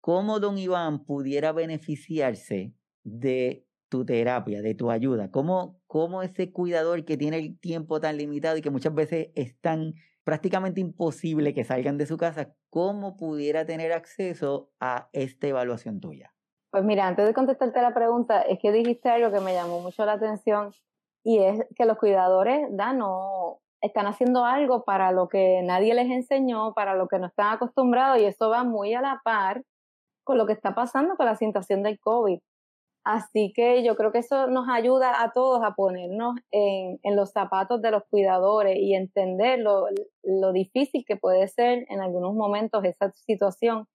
¿Cómo 0.00 0.40
don 0.40 0.58
Iván 0.58 1.04
pudiera 1.04 1.52
beneficiarse 1.52 2.74
de 3.02 3.64
tu 3.88 4.04
terapia, 4.04 4.60
de 4.60 4.74
tu 4.74 4.90
ayuda? 4.90 5.30
¿Cómo, 5.30 5.80
cómo 5.86 6.22
ese 6.22 6.50
cuidador 6.50 7.04
que 7.04 7.16
tiene 7.16 7.38
el 7.38 7.58
tiempo 7.58 8.00
tan 8.00 8.16
limitado 8.16 8.56
y 8.56 8.62
que 8.62 8.70
muchas 8.70 8.94
veces 8.94 9.28
es 9.36 9.58
tan 9.60 9.94
prácticamente 10.26 10.80
imposible 10.80 11.54
que 11.54 11.62
salgan 11.62 11.98
de 11.98 12.04
su 12.04 12.16
casa, 12.16 12.52
¿cómo 12.68 13.16
pudiera 13.16 13.64
tener 13.64 13.92
acceso 13.92 14.72
a 14.80 15.08
esta 15.12 15.46
evaluación 15.46 16.00
tuya? 16.00 16.34
Pues 16.72 16.82
mira, 16.82 17.06
antes 17.06 17.24
de 17.28 17.32
contestarte 17.32 17.80
la 17.80 17.94
pregunta, 17.94 18.42
es 18.42 18.58
que 18.60 18.72
dijiste 18.72 19.08
algo 19.08 19.30
que 19.30 19.38
me 19.38 19.54
llamó 19.54 19.78
mucho 19.78 20.04
la 20.04 20.14
atención 20.14 20.72
y 21.22 21.38
es 21.38 21.64
que 21.76 21.84
los 21.84 21.96
cuidadores 21.96 22.66
da, 22.72 22.92
no, 22.92 23.60
están 23.80 24.08
haciendo 24.08 24.44
algo 24.44 24.82
para 24.82 25.12
lo 25.12 25.28
que 25.28 25.62
nadie 25.62 25.94
les 25.94 26.10
enseñó, 26.10 26.74
para 26.74 26.96
lo 26.96 27.06
que 27.06 27.20
no 27.20 27.28
están 27.28 27.54
acostumbrados 27.54 28.18
y 28.18 28.24
eso 28.24 28.50
va 28.50 28.64
muy 28.64 28.94
a 28.94 29.00
la 29.00 29.20
par 29.22 29.62
con 30.24 30.38
lo 30.38 30.46
que 30.46 30.54
está 30.54 30.74
pasando 30.74 31.14
con 31.14 31.26
la 31.26 31.36
situación 31.36 31.84
del 31.84 32.00
COVID. 32.00 32.40
Así 33.06 33.52
que 33.54 33.84
yo 33.84 33.94
creo 33.94 34.10
que 34.10 34.18
eso 34.18 34.48
nos 34.48 34.68
ayuda 34.68 35.22
a 35.22 35.30
todos 35.30 35.62
a 35.62 35.76
ponernos 35.76 36.34
en, 36.50 36.98
los 37.14 37.30
zapatos 37.30 37.80
de 37.80 37.92
los 37.92 38.02
cuidadores 38.10 38.76
y 38.80 38.96
entender 38.96 39.60
lo, 39.60 40.52
difícil 40.52 41.04
que 41.06 41.14
puede 41.14 41.46
ser 41.46 41.86
en 41.88 42.00
algunos 42.00 42.34
momentos 42.34 42.82
esa 42.84 43.12
situación 43.12 43.86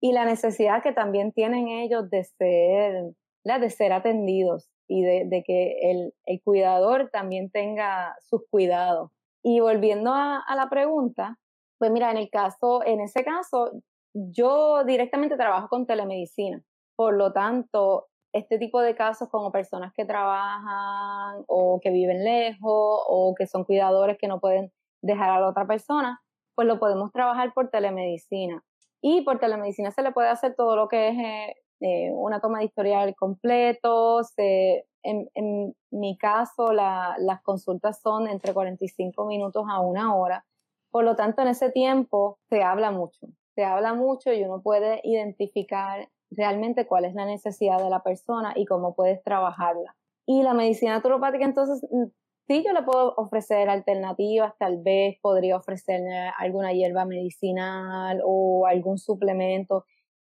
y 0.00 0.12
la 0.12 0.24
necesidad 0.24 0.82
que 0.82 0.92
también 0.92 1.32
tienen 1.32 1.68
ellos 1.68 2.08
de 2.08 2.24
ser, 2.24 3.12
de 3.44 3.68
ser 3.70 3.92
atendidos 3.92 4.70
y 4.88 5.02
de, 5.02 5.44
que 5.46 6.12
el, 6.24 6.40
cuidador 6.42 7.10
también 7.10 7.50
tenga 7.50 8.16
sus 8.22 8.48
cuidados. 8.48 9.10
Y 9.42 9.60
volviendo 9.60 10.10
a, 10.10 10.38
a 10.38 10.56
la 10.56 10.70
pregunta, 10.70 11.38
pues 11.76 11.90
mira, 11.90 12.10
en 12.10 12.16
el 12.16 12.30
caso, 12.30 12.82
en 12.86 13.02
ese 13.02 13.24
caso, 13.24 13.72
yo 14.14 14.84
directamente 14.84 15.36
trabajo 15.36 15.68
con 15.68 15.84
telemedicina. 15.84 16.64
Por 16.96 17.14
lo 17.14 17.32
tanto, 17.34 18.06
este 18.34 18.58
tipo 18.58 18.80
de 18.80 18.96
casos 18.96 19.28
como 19.28 19.52
personas 19.52 19.92
que 19.94 20.04
trabajan 20.04 21.44
o 21.46 21.78
que 21.80 21.90
viven 21.90 22.24
lejos 22.24 23.00
o 23.06 23.32
que 23.38 23.46
son 23.46 23.64
cuidadores 23.64 24.18
que 24.18 24.26
no 24.26 24.40
pueden 24.40 24.72
dejar 25.02 25.30
a 25.30 25.40
la 25.40 25.48
otra 25.48 25.66
persona, 25.66 26.20
pues 26.56 26.66
lo 26.66 26.80
podemos 26.80 27.12
trabajar 27.12 27.54
por 27.54 27.70
telemedicina. 27.70 28.64
Y 29.00 29.22
por 29.22 29.38
telemedicina 29.38 29.92
se 29.92 30.02
le 30.02 30.10
puede 30.10 30.28
hacer 30.30 30.56
todo 30.56 30.74
lo 30.74 30.88
que 30.88 31.08
es 31.08 31.18
eh, 31.18 31.54
eh, 31.80 32.10
una 32.12 32.40
toma 32.40 32.58
de 32.58 32.64
historial 32.64 33.14
completo. 33.14 34.20
en, 34.36 35.30
en, 35.34 35.76
mi 35.92 36.18
caso, 36.18 36.72
las 36.72 37.42
consultas 37.42 38.00
son 38.00 38.26
entre 38.26 38.52
45 38.52 39.26
minutos 39.26 39.64
a 39.68 39.78
una 39.80 40.16
hora. 40.16 40.44
Por 40.90 41.04
lo 41.04 41.14
tanto, 41.14 41.42
en 41.42 41.48
ese 41.48 41.70
tiempo 41.70 42.38
se 42.48 42.64
habla 42.64 42.90
mucho. 42.90 43.28
Se 43.54 43.64
habla 43.64 43.94
mucho 43.94 44.32
y 44.32 44.42
uno 44.42 44.60
puede 44.60 45.00
identificar 45.04 46.08
realmente 46.36 46.86
cuál 46.86 47.04
es 47.04 47.14
la 47.14 47.26
necesidad 47.26 47.78
de 47.82 47.90
la 47.90 48.02
persona 48.02 48.52
y 48.56 48.64
cómo 48.66 48.94
puedes 48.94 49.22
trabajarla. 49.22 49.96
Y 50.26 50.42
la 50.42 50.54
medicina 50.54 50.94
naturopática, 50.94 51.44
entonces, 51.44 51.86
mm, 51.90 52.04
sí 52.48 52.62
yo 52.66 52.72
le 52.72 52.82
puedo 52.82 53.14
ofrecer 53.16 53.68
alternativas, 53.70 54.54
tal 54.58 54.82
vez 54.82 55.16
podría 55.20 55.56
ofrecerle 55.56 56.30
alguna 56.38 56.72
hierba 56.72 57.04
medicinal 57.04 58.20
o 58.24 58.66
algún 58.66 58.98
suplemento, 58.98 59.84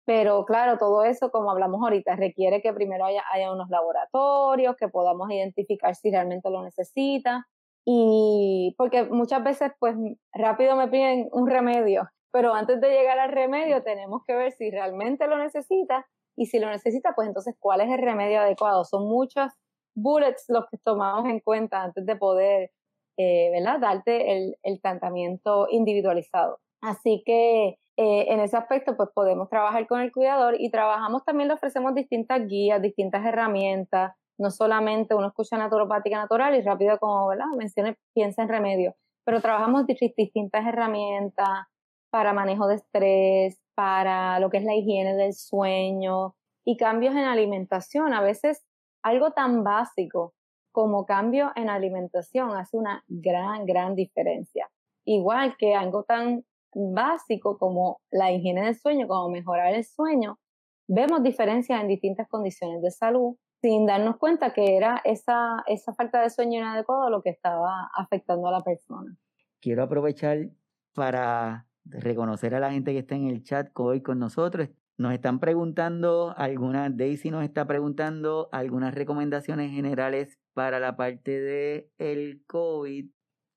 Pero 0.06 0.44
claro, 0.44 0.78
todo 0.78 1.04
eso, 1.04 1.30
como 1.30 1.50
hablamos 1.52 1.82
ahorita, 1.82 2.16
requiere 2.16 2.60
que 2.62 2.72
primero 2.72 3.04
haya, 3.04 3.22
haya 3.32 3.52
unos 3.52 3.68
laboratorios, 3.70 4.76
que 4.76 4.88
podamos 4.88 5.30
identificar 5.30 5.94
si 5.94 6.10
realmente 6.10 6.50
lo 6.50 6.62
necesita. 6.62 7.46
Y 7.84 8.74
porque 8.78 9.04
muchas 9.04 9.44
veces, 9.44 9.72
pues 9.78 9.94
rápido 10.32 10.76
me 10.76 10.88
piden 10.88 11.28
un 11.32 11.48
remedio, 11.48 12.08
pero 12.32 12.54
antes 12.54 12.80
de 12.80 12.90
llegar 12.90 13.18
al 13.18 13.32
remedio 13.32 13.82
tenemos 13.82 14.22
que 14.26 14.34
ver 14.34 14.52
si 14.52 14.70
realmente 14.70 15.26
lo 15.26 15.38
necesita 15.38 16.06
y 16.36 16.46
si 16.46 16.58
lo 16.58 16.68
necesita, 16.70 17.12
pues 17.14 17.28
entonces 17.28 17.54
cuál 17.58 17.80
es 17.80 17.90
el 17.90 17.98
remedio 17.98 18.40
adecuado. 18.40 18.84
Son 18.84 19.08
muchos 19.08 19.52
bullets 19.94 20.44
los 20.48 20.64
que 20.70 20.78
tomamos 20.78 21.28
en 21.28 21.40
cuenta 21.40 21.82
antes 21.82 22.06
de 22.06 22.16
poder, 22.16 22.70
eh, 23.18 23.50
¿verdad? 23.52 23.80
Darte 23.80 24.32
el, 24.36 24.56
el 24.62 24.80
tratamiento 24.80 25.66
individualizado. 25.70 26.58
Así 26.80 27.22
que 27.26 27.78
eh, 27.96 28.32
en 28.32 28.40
ese 28.40 28.56
aspecto, 28.56 28.96
pues 28.96 29.10
podemos 29.14 29.50
trabajar 29.50 29.86
con 29.86 30.00
el 30.00 30.12
cuidador 30.12 30.58
y 30.58 30.70
trabajamos 30.70 31.24
también, 31.24 31.48
le 31.48 31.54
ofrecemos 31.54 31.94
distintas 31.94 32.46
guías, 32.46 32.80
distintas 32.80 33.26
herramientas, 33.26 34.14
no 34.38 34.50
solamente 34.50 35.14
uno 35.14 35.28
escucha 35.28 35.58
naturopática 35.58 36.16
natural 36.16 36.54
y 36.54 36.62
rápido, 36.62 36.98
como 36.98 37.28
¿verdad? 37.28 37.44
mencioné, 37.58 37.98
piensa 38.14 38.40
en 38.42 38.48
remedio, 38.48 38.94
pero 39.26 39.42
trabajamos 39.42 39.84
distintas 39.86 40.66
herramientas 40.66 41.66
para 42.10 42.32
manejo 42.32 42.66
de 42.66 42.76
estrés, 42.76 43.58
para 43.74 44.38
lo 44.40 44.50
que 44.50 44.58
es 44.58 44.64
la 44.64 44.74
higiene 44.74 45.14
del 45.14 45.32
sueño 45.32 46.34
y 46.64 46.76
cambios 46.76 47.14
en 47.14 47.24
alimentación. 47.24 48.12
A 48.12 48.20
veces 48.20 48.64
algo 49.02 49.30
tan 49.32 49.64
básico 49.64 50.34
como 50.72 51.06
cambio 51.06 51.50
en 51.56 51.68
alimentación 51.68 52.56
hace 52.56 52.76
una 52.76 53.02
gran, 53.08 53.66
gran 53.66 53.94
diferencia. 53.94 54.68
Igual 55.04 55.56
que 55.56 55.74
algo 55.74 56.04
tan 56.04 56.44
básico 56.74 57.58
como 57.58 58.00
la 58.10 58.30
higiene 58.30 58.64
del 58.64 58.76
sueño, 58.76 59.08
como 59.08 59.30
mejorar 59.30 59.74
el 59.74 59.84
sueño, 59.84 60.38
vemos 60.86 61.22
diferencias 61.22 61.80
en 61.80 61.88
distintas 61.88 62.28
condiciones 62.28 62.82
de 62.82 62.90
salud 62.90 63.36
sin 63.60 63.86
darnos 63.86 64.16
cuenta 64.16 64.52
que 64.52 64.76
era 64.76 65.00
esa, 65.04 65.62
esa 65.66 65.92
falta 65.94 66.22
de 66.22 66.30
sueño 66.30 66.58
inadecuado 66.58 67.10
lo 67.10 67.22
que 67.22 67.30
estaba 67.30 67.90
afectando 67.94 68.48
a 68.48 68.52
la 68.52 68.62
persona. 68.62 69.16
Quiero 69.60 69.82
aprovechar 69.82 70.48
para 70.94 71.66
reconocer 71.84 72.54
a 72.54 72.60
la 72.60 72.72
gente 72.72 72.92
que 72.92 72.98
está 73.00 73.14
en 73.14 73.28
el 73.28 73.42
chat 73.42 73.70
hoy 73.74 74.02
con 74.02 74.18
nosotros. 74.18 74.68
Nos 74.98 75.12
están 75.14 75.40
preguntando, 75.40 76.34
alguna, 76.36 76.90
Daisy 76.90 77.30
nos 77.30 77.44
está 77.44 77.66
preguntando 77.66 78.48
algunas 78.52 78.94
recomendaciones 78.94 79.70
generales 79.70 80.38
para 80.52 80.78
la 80.78 80.96
parte 80.96 81.40
de 81.40 81.90
el 81.98 82.42
COVID. 82.46 83.08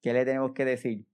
¿Qué 0.02 0.14
le 0.14 0.26
tenemos 0.26 0.54
que 0.54 0.66
decir? 0.66 1.06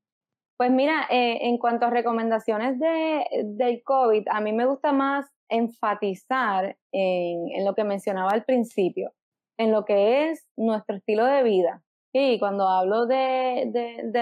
Pues 0.60 0.72
mira, 0.72 1.08
eh, 1.10 1.48
en 1.48 1.58
cuanto 1.58 1.86
a 1.86 1.90
recomendaciones 1.90 2.78
de, 2.80 3.24
del 3.46 3.82
COVID, 3.82 4.28
a 4.30 4.42
mí 4.42 4.52
me 4.52 4.66
gusta 4.66 4.92
más 4.92 5.26
enfatizar 5.48 6.78
en, 6.92 7.66
lo 7.66 7.74
que 7.76 7.86
mencionaba 7.86 8.32
al 8.32 8.44
principio, 8.44 9.14
en 9.58 9.72
lo 9.72 9.86
que 9.86 10.30
es 10.30 10.48
nuestro 10.58 10.98
estilo 10.98 11.26
de 11.26 11.44
vida. 11.44 11.82
Y 12.14 12.40
cuando 12.40 12.68
hablo 12.68 13.06
de, 13.06 13.72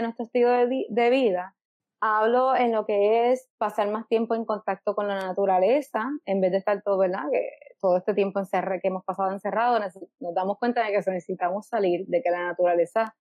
nuestro 0.02 0.26
estilo 0.26 0.50
de, 0.52 1.10
vida, 1.10 1.56
hablo 2.02 2.56
en 2.56 2.72
lo 2.72 2.86
que 2.86 3.32
es 3.32 3.50
pasar 3.58 3.90
más 3.90 4.08
tiempo 4.08 4.36
en 4.36 4.46
contacto 4.46 4.96
con 4.96 5.08
la 5.08 5.16
naturaleza, 5.16 6.04
en 6.26 6.42
vez 6.42 6.52
de 6.52 6.58
estar 6.58 6.82
todo, 6.84 7.00
¿verdad? 7.00 7.24
Que 7.32 7.50
todo 7.80 7.98
este 7.98 8.14
tiempo 8.14 8.42
que 8.52 8.88
hemos 8.88 9.04
pasado 9.04 9.32
encerrado, 9.32 9.80
nos 9.80 10.34
damos 10.34 10.58
cuenta 10.58 10.84
de 10.84 10.92
que 10.92 10.98
necesitamos 10.98 11.68
salir, 11.68 12.06
de 12.08 12.22
que 12.22 12.30
la 12.30 12.46
naturaleza 12.46 13.16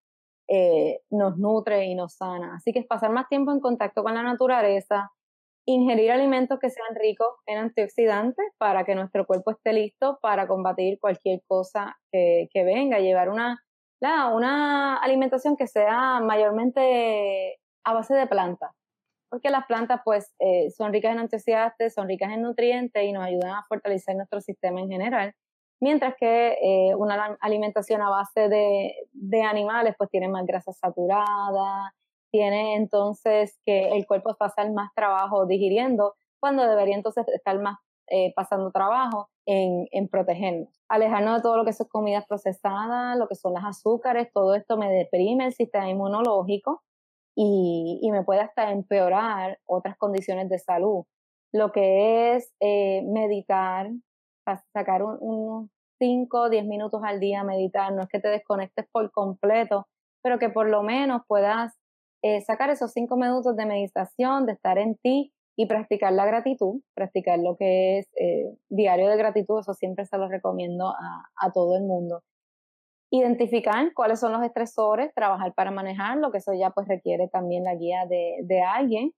eh, 0.48 1.00
nos 1.10 1.38
nutre 1.38 1.86
y 1.86 1.94
nos 1.94 2.14
sana. 2.14 2.56
Así 2.56 2.72
que 2.72 2.80
es 2.80 2.86
pasar 2.86 3.10
más 3.10 3.28
tiempo 3.28 3.52
en 3.52 3.60
contacto 3.60 4.02
con 4.02 4.14
la 4.14 4.22
naturaleza, 4.22 5.10
ingerir 5.66 6.12
alimentos 6.12 6.58
que 6.60 6.70
sean 6.70 6.94
ricos 6.94 7.28
en 7.46 7.58
antioxidantes 7.58 8.46
para 8.58 8.84
que 8.84 8.94
nuestro 8.94 9.26
cuerpo 9.26 9.50
esté 9.50 9.72
listo 9.72 10.18
para 10.22 10.46
combatir 10.46 10.98
cualquier 11.00 11.42
cosa 11.48 11.96
que, 12.12 12.48
venga, 12.54 13.00
llevar 13.00 13.28
una, 13.28 13.60
una 14.00 14.96
alimentación 14.98 15.56
que 15.56 15.66
sea 15.66 16.20
mayormente 16.20 17.58
a 17.87 17.94
base 17.94 18.14
de 18.14 18.27
plantas, 18.27 18.72
porque 19.31 19.51
las 19.51 19.66
plantas 19.66 20.01
pues 20.05 20.35
eh, 20.38 20.70
son 20.70 20.92
ricas 20.92 21.12
en 21.12 21.20
antioxidantes, 21.20 21.94
son 21.94 22.09
ricas 22.09 22.33
en 22.33 22.42
nutrientes 22.42 23.03
y 23.03 23.12
nos 23.12 23.25
ayudan 23.25 23.53
a 23.53 23.64
fortalecer 23.68 24.16
nuestro 24.16 24.40
sistema 24.40 24.81
en 24.81 24.90
general 24.90 25.35
mientras 25.81 26.14
que 26.16 26.57
eh, 26.62 26.94
una 26.94 27.37
alimentación 27.40 28.03
a 28.03 28.11
base 28.11 28.49
de, 28.49 28.94
de, 29.12 29.42
animales 29.42 29.94
pues 29.99 30.11
tiene 30.11 30.29
más 30.29 30.46
grasa 30.46 30.72
saturada, 30.72 31.94
tiene 32.31 32.77
entonces 32.77 33.59
que 33.64 33.90
el 33.90 34.07
cuerpo 34.07 34.35
pasar 34.38 34.70
más 34.72 34.90
trabajo 34.94 35.46
digiriendo, 35.46 36.14
cuando 36.40 36.66
debería 36.66 36.96
entonces 36.96 37.27
estar 37.29 37.59
más 37.61 37.79
eh, 38.09 38.33
pasando 38.35 38.70
trabajo 38.70 39.29
en, 39.46 39.88
en, 39.90 40.09
protegernos. 40.09 40.68
Alejarnos 40.88 41.37
de 41.37 41.42
todo 41.42 41.57
lo 41.57 41.64
que 41.64 41.72
son 41.72 41.88
comidas 41.88 42.25
procesadas, 42.27 43.18
lo 43.18 43.27
que 43.27 43.35
son 43.35 43.53
las 43.53 43.64
azúcares, 43.64 44.31
todo 44.33 44.55
esto 44.55 44.77
me 44.77 44.90
deprime 44.90 45.46
el 45.46 45.53
sistema 45.53 45.88
inmunológico 45.88 46.83
y, 47.37 48.01
y 48.03 48.11
me 48.11 48.25
puede 48.25 48.40
hasta 48.40 48.72
empeorar 48.72 49.59
otras 49.66 49.96
condiciones 49.96 50.49
de 50.49 50.59
salud. 50.59 51.05
Lo 51.53 51.70
que 51.70 52.35
es 52.35 52.53
eh, 52.61 53.03
meditar, 53.07 53.90
sacar 54.72 55.03
unos 55.03 55.70
5 55.99 56.40
o 56.40 56.51
10 56.51 56.64
minutos 56.64 57.01
al 57.05 57.20
día 57.20 57.40
a 57.40 57.44
meditar, 57.44 57.92
no 57.92 58.03
es 58.03 58.09
que 58.09 58.20
te 58.20 58.29
desconectes 58.29 58.87
por 58.90 59.11
completo, 59.11 59.87
pero 60.22 60.38
que 60.38 60.49
por 60.49 60.68
lo 60.68 60.83
menos 60.83 61.22
puedas 61.29 61.75
eh, 62.22 62.40
sacar 62.42 62.70
esos 62.70 62.92
5 62.92 63.16
minutos 63.16 63.57
de 63.57 63.66
meditación, 63.66 64.46
de 64.46 64.53
estar 64.53 64.79
en 64.79 64.96
ti 64.96 65.33
y 65.57 65.66
practicar 65.66 66.12
la 66.12 66.27
gratitud, 66.27 66.81
practicar 66.94 67.38
lo 67.38 67.57
que 67.57 67.99
es 67.99 68.09
eh, 68.20 68.55
diario 68.68 69.09
de 69.09 69.16
gratitud, 69.16 69.61
eso 69.61 69.75
siempre 69.75 70.05
se 70.05 70.18
lo 70.18 70.29
recomiendo 70.29 70.88
a, 70.88 71.53
todo 71.53 71.77
el 71.77 71.85
mundo. 71.85 72.22
Identificar 73.18 73.92
cuáles 73.94 74.20
son 74.20 74.33
los 74.33 74.42
estresores, 74.42 75.12
trabajar 75.14 75.55
para 75.55 75.70
manejarlo, 75.70 76.31
que 76.31 76.38
eso 76.38 76.52
ya 76.55 76.70
pues 76.70 76.88
requiere 76.88 77.29
también 77.29 77.64
la 77.64 77.74
guía 77.74 78.07
de, 78.07 78.37
de 78.42 78.62
alguien. 78.62 79.12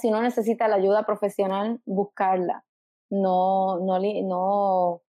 Si 0.00 0.08
uno 0.08 0.22
necesita 0.22 0.68
la 0.68 0.76
ayuda 0.76 1.06
profesional, 1.06 1.80
buscarla 1.86 2.64
no, 3.10 3.78
no, 3.80 3.98
no, 3.98 5.02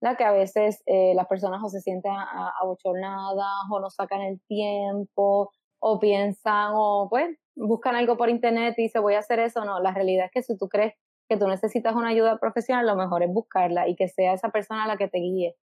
la 0.00 0.16
que 0.16 0.24
a 0.24 0.32
veces 0.32 0.82
eh, 0.86 1.14
las 1.14 1.26
personas 1.26 1.62
o 1.62 1.68
se 1.68 1.80
sienten 1.80 2.12
abochornadas 2.60 3.64
o 3.70 3.80
no 3.80 3.90
sacan 3.90 4.22
el 4.22 4.40
tiempo 4.46 5.50
o 5.80 5.98
piensan 5.98 6.72
o 6.74 7.08
pues 7.10 7.36
buscan 7.56 7.96
algo 7.96 8.16
por 8.16 8.28
internet 8.30 8.74
y 8.78 8.84
dicen 8.84 9.02
voy 9.02 9.14
a 9.14 9.20
hacer 9.20 9.40
eso. 9.40 9.64
No, 9.64 9.80
la 9.80 9.92
realidad 9.92 10.26
es 10.26 10.32
que 10.32 10.42
si 10.42 10.56
tú 10.56 10.68
crees 10.68 10.94
que 11.28 11.36
tú 11.36 11.46
necesitas 11.48 11.94
una 11.94 12.08
ayuda 12.08 12.38
profesional, 12.38 12.86
lo 12.86 12.96
mejor 12.96 13.22
es 13.22 13.32
buscarla 13.32 13.88
y 13.88 13.96
que 13.96 14.08
sea 14.08 14.32
esa 14.34 14.50
persona 14.50 14.86
la 14.86 14.96
que 14.96 15.08
te 15.08 15.18
guíe. 15.18 15.56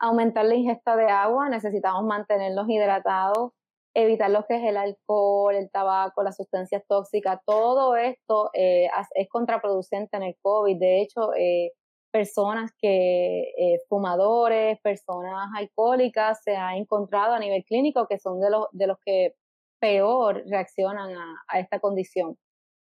Aumentar 0.00 0.44
la 0.44 0.54
ingesta 0.54 0.96
de 0.96 1.06
agua, 1.06 1.48
necesitamos 1.48 2.04
mantenerlos 2.04 2.68
hidratados, 2.68 3.52
evitar 3.94 4.30
lo 4.30 4.44
que 4.46 4.56
es 4.56 4.64
el 4.64 4.76
alcohol, 4.76 5.54
el 5.54 5.70
tabaco, 5.70 6.22
las 6.22 6.36
sustancias 6.36 6.82
tóxicas, 6.86 7.40
todo 7.44 7.96
esto 7.96 8.50
eh, 8.54 8.88
es 9.14 9.28
contraproducente 9.28 10.16
en 10.16 10.22
el 10.22 10.36
COVID. 10.40 10.78
De 10.78 11.02
hecho, 11.02 11.34
eh, 11.34 11.72
personas 12.12 12.70
que, 12.80 13.50
eh, 13.58 13.78
fumadores, 13.88 14.78
personas 14.82 15.48
alcohólicas, 15.56 16.42
se 16.42 16.56
ha 16.56 16.76
encontrado 16.76 17.34
a 17.34 17.38
nivel 17.38 17.64
clínico 17.64 18.06
que 18.06 18.18
son 18.18 18.40
de 18.40 18.50
los, 18.50 18.66
de 18.72 18.86
los 18.86 18.98
que 19.04 19.34
peor 19.80 20.44
reaccionan 20.46 21.10
a, 21.48 21.60
esta 21.60 21.80
condición. 21.80 22.36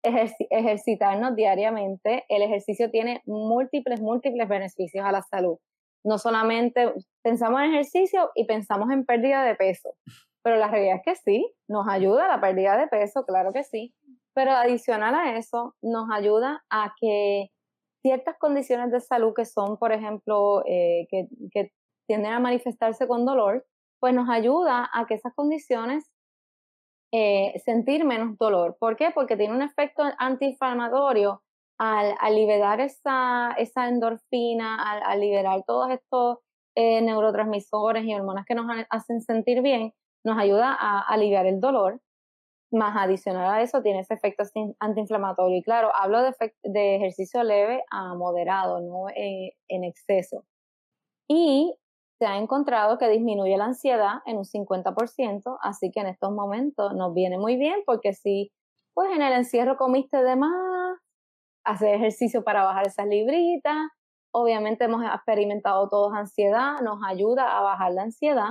ejercitarnos 0.04 1.36
diariamente, 1.36 2.26
el 2.30 2.44
ejercicio 2.44 2.92
tiene 2.92 3.22
múltiples, 3.26 4.02
múltiples 4.02 4.48
beneficios 4.48 5.06
a 5.06 5.12
la 5.12 5.24
salud. 5.24 5.58
No 6.06 6.18
solamente 6.18 6.94
pensamos 7.24 7.62
en 7.62 7.74
ejercicio 7.74 8.32
y 8.36 8.46
pensamos 8.46 8.92
en 8.92 9.06
pérdida 9.06 9.44
de 9.44 9.56
peso, 9.56 9.96
pero 10.44 10.58
la 10.58 10.68
realidad 10.68 10.98
es 10.98 11.02
que 11.04 11.16
sí, 11.16 11.54
nos 11.68 11.88
ayuda 11.88 12.28
la 12.28 12.40
pérdida 12.40 12.78
de 12.78 12.88
peso, 12.88 13.26
claro 13.26 13.52
que 13.52 13.64
sí, 13.64 13.94
pero 14.34 14.52
adicional 14.52 15.16
a 15.16 15.38
eso, 15.38 15.76
nos 15.82 16.08
ayuda 16.12 16.64
a 16.70 16.94
que 17.02 17.48
ciertas 18.04 18.38
condiciones 18.38 18.92
de 18.92 19.00
salud 19.02 19.34
que 19.36 19.46
son, 19.46 19.78
por 19.78 19.92
ejemplo, 19.92 20.64
eh, 20.68 21.08
que, 21.10 21.28
que 21.52 21.72
tienden 22.08 22.34
a 22.34 22.40
manifestarse 22.40 23.08
con 23.08 23.26
dolor, 23.26 23.66
pues 24.00 24.14
nos 24.14 24.30
ayuda 24.30 24.88
a 24.94 25.08
que 25.08 25.16
esas 25.16 25.34
condiciones 25.34 26.12
eh, 27.12 27.60
sentir 27.64 28.06
menos 28.06 28.38
dolor. 28.38 28.76
¿Por 28.80 28.98
qué? 28.98 29.12
Porque 29.16 29.38
tiene 29.38 29.56
un 29.56 29.62
efecto 29.62 30.04
antiinflamatorio 30.18 31.42
al, 31.78 32.16
al 32.20 32.36
liberar 32.36 32.80
esa, 32.82 33.52
esa 33.58 33.88
endorfina, 33.88 34.78
al, 35.02 35.20
liberar 35.20 35.64
todos 35.66 35.92
estos 35.92 36.40
eh, 36.76 37.02
neurotransmisores 37.02 38.06
y 38.06 38.14
hormonas 38.14 38.46
que 38.46 38.56
nos 38.56 38.66
hacen 38.90 39.22
sentir 39.22 39.62
bien, 39.62 39.94
nos 40.24 40.38
ayuda 40.38 40.76
a 40.80 41.02
aliviar 41.02 41.46
el 41.46 41.60
dolor, 41.60 42.02
más 42.72 42.96
adicional 42.98 43.54
a 43.54 43.62
eso 43.62 43.82
tiene 43.82 44.00
ese 44.00 44.16
efecto 44.16 44.44
antiinflamatorio. 44.80 45.58
Y 45.58 45.64
claro, 45.64 45.92
hablo 45.96 46.22
de, 46.22 46.96
ejercicio 46.96 47.44
leve 47.44 47.84
a 47.90 48.16
moderado, 48.16 48.82
no 48.82 49.06
en 49.16 49.84
exceso. 49.84 50.44
Y 51.28 51.76
se 52.20 52.26
ha 52.26 52.38
encontrado 52.38 52.98
que 52.98 53.10
disminuye 53.10 53.58
la 53.58 53.66
ansiedad 53.66 54.20
en 54.26 54.38
un 54.38 54.46
50%, 54.46 55.58
así 55.62 55.92
que 55.92 56.00
en 56.00 56.08
estos 56.08 56.32
momentos 56.32 56.94
nos 56.94 57.14
viene 57.14 57.38
muy 57.38 57.58
bien 57.58 57.82
porque 57.86 58.14
si 58.14 58.52
pues 58.94 59.12
en 59.12 59.22
el 59.22 59.34
encierro 59.34 59.76
comiste 59.76 60.24
de 60.24 60.36
más 60.38 60.98
hacer 61.66 61.96
ejercicio 61.96 62.44
para 62.44 62.64
bajar 62.64 62.88
esas 62.88 63.08
libritas. 63.08 63.76
Obviamente 64.32 64.86
hemos 64.86 65.04
experimentado 65.04 65.90
todos 65.90 66.14
ansiedad, 66.14 66.80
nos 66.82 67.00
ayuda 67.06 67.58
a 67.58 67.62
bajar 67.62 67.94
la 67.94 68.04
ansiedad. 68.04 68.50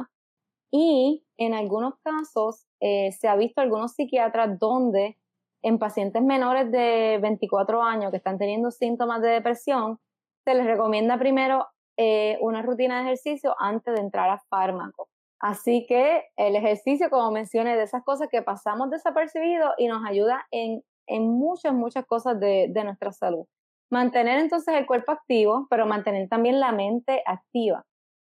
Y 0.70 1.24
en 1.38 1.54
algunos 1.54 1.94
casos 2.02 2.66
eh, 2.80 3.12
se 3.12 3.28
ha 3.28 3.36
visto 3.36 3.60
algunos 3.60 3.92
psiquiatras 3.92 4.58
donde 4.58 5.18
en 5.62 5.78
pacientes 5.78 6.22
menores 6.22 6.70
de 6.70 7.18
24 7.22 7.82
años 7.82 8.10
que 8.10 8.18
están 8.18 8.38
teniendo 8.38 8.70
síntomas 8.70 9.22
de 9.22 9.28
depresión, 9.30 9.98
se 10.44 10.54
les 10.54 10.66
recomienda 10.66 11.16
primero 11.18 11.66
eh, 11.96 12.36
una 12.42 12.60
rutina 12.60 12.98
de 12.98 13.04
ejercicio 13.04 13.54
antes 13.58 13.94
de 13.94 14.00
entrar 14.00 14.28
a 14.28 14.38
fármaco. 14.50 15.08
Así 15.40 15.86
que 15.86 16.24
el 16.36 16.56
ejercicio, 16.56 17.08
como 17.08 17.30
mencioné, 17.30 17.76
de 17.76 17.84
esas 17.84 18.02
cosas 18.04 18.28
que 18.30 18.42
pasamos 18.42 18.90
desapercibidos 18.90 19.72
y 19.78 19.88
nos 19.88 20.04
ayuda 20.04 20.46
en, 20.50 20.82
en 21.06 21.28
muchas, 21.28 21.72
muchas 21.74 22.04
cosas 22.06 22.38
de, 22.40 22.68
de 22.70 22.84
nuestra 22.84 23.12
salud. 23.12 23.46
Mantener 23.90 24.38
entonces 24.38 24.74
el 24.74 24.86
cuerpo 24.86 25.12
activo, 25.12 25.66
pero 25.70 25.86
mantener 25.86 26.28
también 26.28 26.60
la 26.60 26.72
mente 26.72 27.22
activa. 27.26 27.84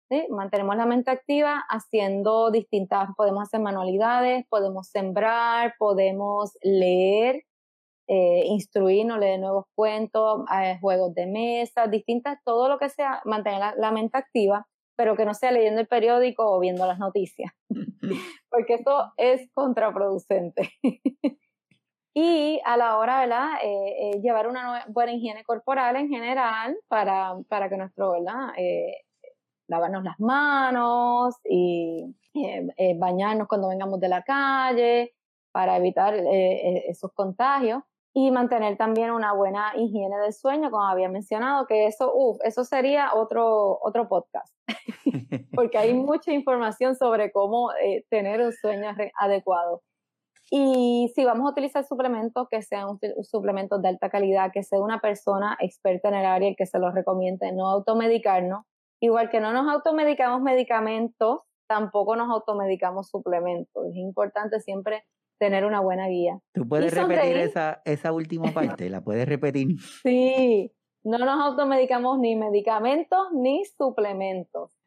¿sí? 0.10 0.25
Mantenemos 0.29 0.75
la 0.75 0.86
mente 0.86 1.12
activa 1.12 1.63
haciendo 1.69 2.51
distintas, 2.51 3.10
podemos 3.15 3.43
hacer 3.43 3.62
manualidades, 3.62 4.45
podemos 4.49 4.88
sembrar, 4.88 5.75
podemos 5.77 6.51
leer, 6.62 7.43
eh, 8.08 8.43
instruirnos, 8.47 9.19
leer 9.19 9.39
nuevos 9.39 9.65
cuentos, 9.75 10.41
eh, 10.62 10.77
juegos 10.82 11.13
de 11.13 11.27
mesa, 11.27 11.88
distintas, 11.88 12.39
todo 12.43 12.67
lo 12.67 12.79
que 12.79 12.89
sea, 12.89 13.21
mantener 13.23 13.62
la, 13.77 13.91
mente 13.91 14.17
activa, 14.17 14.67
pero 14.95 15.15
que 15.15 15.25
no 15.25 15.34
sea 15.36 15.51
leyendo 15.51 15.79
el 15.79 15.88
periódico 15.88 16.43
o 16.43 16.60
viendo 16.60 16.88
las 16.88 16.97
noticias, 16.97 17.51
porque 18.49 18.75
eso 18.75 19.13
es 19.17 19.47
contraproducente. 19.53 20.71
y 22.13 22.60
a 22.65 22.78
la 22.78 22.98
hora, 22.98 23.19
¿verdad? 23.19 23.50
Eh, 23.63 24.12
eh, 24.12 24.22
llevar 24.22 24.48
una 24.48 24.86
buena 24.88 25.13
higiene 25.13 25.43
corporal 25.43 25.95
en 25.95 26.10
general 26.10 26.78
para, 26.88 27.36
para 27.48 27.69
que 27.69 27.78
nuestro, 27.78 28.12
¿verdad? 28.12 28.54
lavarnos 29.67 30.04
las 30.04 30.19
manos 30.19 31.36
y 31.48 32.15
bañarnos 32.98 33.48
cuando 33.48 33.69
vengamos 33.69 34.00
de 34.00 34.10
la 34.10 34.24
calle 34.24 35.13
para 35.52 35.78
evitar 35.78 36.15
esos 36.15 37.13
contagios 37.13 37.84
y 38.13 38.32
mantener 38.32 38.78
también 38.78 39.12
una 39.12 39.34
buena 39.34 39.74
higiene 39.76 40.17
del 40.17 40.34
sueño, 40.34 40.72
como 40.72 40.84
había 40.84 41.10
mencionado, 41.10 41.65
que 41.67 41.86
eso, 41.86 42.12
uff, 42.13 42.39
eso 42.43 42.63
sería 42.63 43.13
otro, 43.13 43.80
otro 43.82 44.08
podcast, 44.08 44.54
porque 45.56 45.78
hay 45.78 45.93
mucha 45.93 46.32
información 46.32 46.95
sobre 46.95 47.32
cómo 47.32 47.72
eh, 47.74 48.06
tener 48.10 48.41
un 48.41 48.52
sueño 48.52 48.89
adecuado. 49.15 49.84
Y 50.52 51.12
si 51.14 51.26
vamos 51.26 51.48
a 51.48 51.52
utilizar 51.52 51.86
suplementos, 51.86 52.48
que 52.50 52.62
sean 52.62 53.00
suplementos 53.22 53.82
de 53.82 53.90
alta 53.90 54.10
calidad, 54.10 54.52
que 54.52 54.64
sea 54.64 54.80
una 54.80 55.00
persona 55.00 55.56
experta 55.60 56.10
en 56.10 56.16
el 56.16 56.26
área 56.26 56.50
y 56.50 56.56
que 56.56 56.66
se 56.66 56.80
los 56.80 56.94
recomiende, 56.94 57.52
no 57.52 57.68
automedicarnos. 57.68 58.66
Igual 59.00 59.30
que 59.30 59.40
no 59.40 59.54
nos 59.54 59.72
automedicamos 59.72 60.42
medicamentos, 60.42 61.42
tampoco 61.68 62.16
nos 62.16 62.30
automedicamos 62.30 63.10
suplementos. 63.10 63.86
Es 63.90 63.96
importante 63.96 64.60
siempre 64.60 65.04
tener 65.40 65.66
una 65.66 65.80
buena 65.80 66.08
guía. 66.08 66.40
¿Tú 66.54 66.68
puedes 66.68 66.94
repetir 66.94 67.38
esa, 67.38 67.82
esa 67.86 68.12
última 68.12 68.52
parte? 68.54 68.90
¿La 68.90 69.02
puedes 69.02 69.28
repetir? 69.28 69.80
Sí, 70.04 70.72
no 71.04 71.20
nos 71.20 71.40
automedicamos 71.46 72.20
ni 72.20 72.36
medicamentos 72.36 73.28
ni 73.34 73.64
suplementos. 73.66 74.79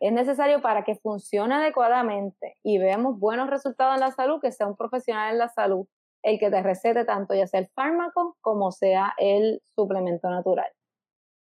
Es 0.00 0.12
necesario 0.12 0.60
para 0.60 0.84
que 0.84 0.96
funcione 0.96 1.54
adecuadamente 1.54 2.56
y 2.62 2.78
veamos 2.78 3.18
buenos 3.18 3.50
resultados 3.50 3.94
en 3.94 4.00
la 4.00 4.12
salud, 4.12 4.40
que 4.40 4.52
sea 4.52 4.66
un 4.66 4.76
profesional 4.76 5.32
en 5.32 5.38
la 5.38 5.48
salud 5.48 5.86
el 6.22 6.38
que 6.38 6.50
te 6.50 6.62
recete 6.62 7.04
tanto 7.04 7.34
ya 7.34 7.46
sea 7.46 7.60
el 7.60 7.68
fármaco 7.68 8.36
como 8.40 8.72
sea 8.72 9.14
el 9.18 9.62
suplemento 9.74 10.28
natural. 10.30 10.70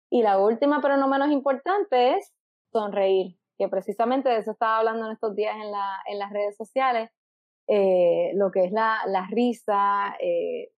Y 0.10 0.24
la 0.24 0.40
última, 0.40 0.82
pero 0.82 0.98
no 0.98 1.08
menos 1.08 1.30
importante, 1.30 2.16
es 2.16 2.34
sonreír, 2.72 3.38
que 3.58 3.68
precisamente 3.70 4.30
de 4.30 4.38
eso 4.38 4.52
estaba 4.52 4.80
hablando 4.80 5.06
en 5.06 5.14
estos 5.14 5.36
días 5.36 5.56
en, 5.56 5.72
en 6.14 6.20
las 6.20 6.32
redes 6.32 6.58
sociales, 6.58 7.10
eh, 7.68 8.32
lo 8.36 8.52
que 8.52 8.66
es 8.66 8.72
la, 8.72 9.00
la 9.08 9.28
risa, 9.30 10.16
eh, 10.20 10.72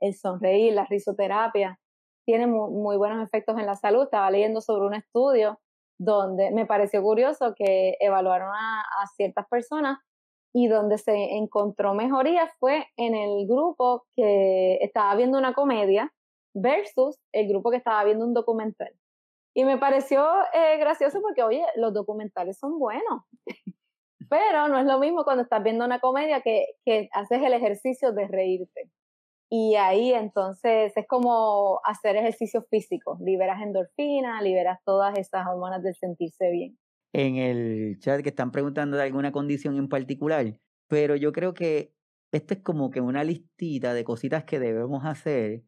el 0.00 0.14
sonreír, 0.14 0.72
la 0.72 0.84
risoterapia, 0.84 1.78
tiene 2.24 2.46
muy, 2.46 2.96
buenos 2.96 3.24
efectos 3.24 3.58
en 3.58 3.66
la 3.66 3.76
salud. 3.76 4.04
Estaba 4.04 4.30
leyendo 4.30 4.60
sobre 4.60 4.86
un 4.86 4.94
estudio 4.94 5.60
donde 6.04 6.50
me 6.50 6.66
pareció 6.66 7.02
curioso 7.02 7.54
que 7.56 7.96
evaluaron 8.00 8.50
a, 8.52 9.06
ciertas 9.16 9.46
personas 9.48 9.98
y 10.52 10.68
donde 10.68 10.98
se 10.98 11.36
encontró 11.36 11.94
mejoría 11.94 12.48
fue 12.58 12.86
en 12.96 13.14
el 13.14 13.46
grupo 13.46 14.04
que 14.16 14.78
estaba 14.82 15.14
viendo 15.14 15.38
una 15.38 15.54
comedia 15.54 16.12
versus 16.54 17.18
el 17.32 17.48
grupo 17.48 17.70
que 17.70 17.76
estaba 17.78 18.04
viendo 18.04 18.24
un 18.26 18.34
documental. 18.34 18.90
Y 19.54 19.64
me 19.64 19.78
pareció 19.78 20.26
eh, 20.52 20.76
gracioso 20.78 21.20
porque, 21.20 21.42
oye, 21.42 21.64
los 21.76 21.92
documentales 21.92 22.58
son 22.58 22.78
buenos. 22.78 23.22
Pero 24.28 24.68
no 24.68 24.78
es 24.78 24.86
lo 24.86 24.98
mismo 24.98 25.24
cuando 25.24 25.42
estás 25.42 25.62
viendo 25.62 25.84
una 25.84 26.00
comedia 26.00 26.40
que, 26.40 26.64
que 26.84 27.08
haces 27.12 27.42
el 27.42 27.52
ejercicio 27.52 28.12
de 28.12 28.28
reírte. 28.28 28.90
Y 29.54 29.74
ahí 29.74 30.14
entonces 30.14 30.94
es 30.96 31.06
como 31.06 31.78
hacer 31.84 32.16
ejercicio 32.16 32.62
físico. 32.70 33.18
Liberas 33.20 33.60
endorfina, 33.60 34.40
liberas 34.40 34.78
todas 34.82 35.18
esas 35.18 35.46
hormonas 35.46 35.82
del 35.82 35.94
sentirse 35.94 36.50
bien. 36.50 36.78
En 37.12 37.36
el 37.36 37.98
chat 37.98 38.22
que 38.22 38.30
están 38.30 38.50
preguntando 38.50 38.96
de 38.96 39.02
alguna 39.02 39.30
condición 39.30 39.76
en 39.76 39.90
particular, 39.90 40.58
pero 40.88 41.16
yo 41.16 41.32
creo 41.32 41.52
que 41.52 41.92
esto 42.32 42.54
es 42.54 42.60
como 42.60 42.90
que 42.90 43.02
una 43.02 43.24
listita 43.24 43.92
de 43.92 44.04
cositas 44.04 44.44
que 44.44 44.58
debemos 44.58 45.04
hacer. 45.04 45.64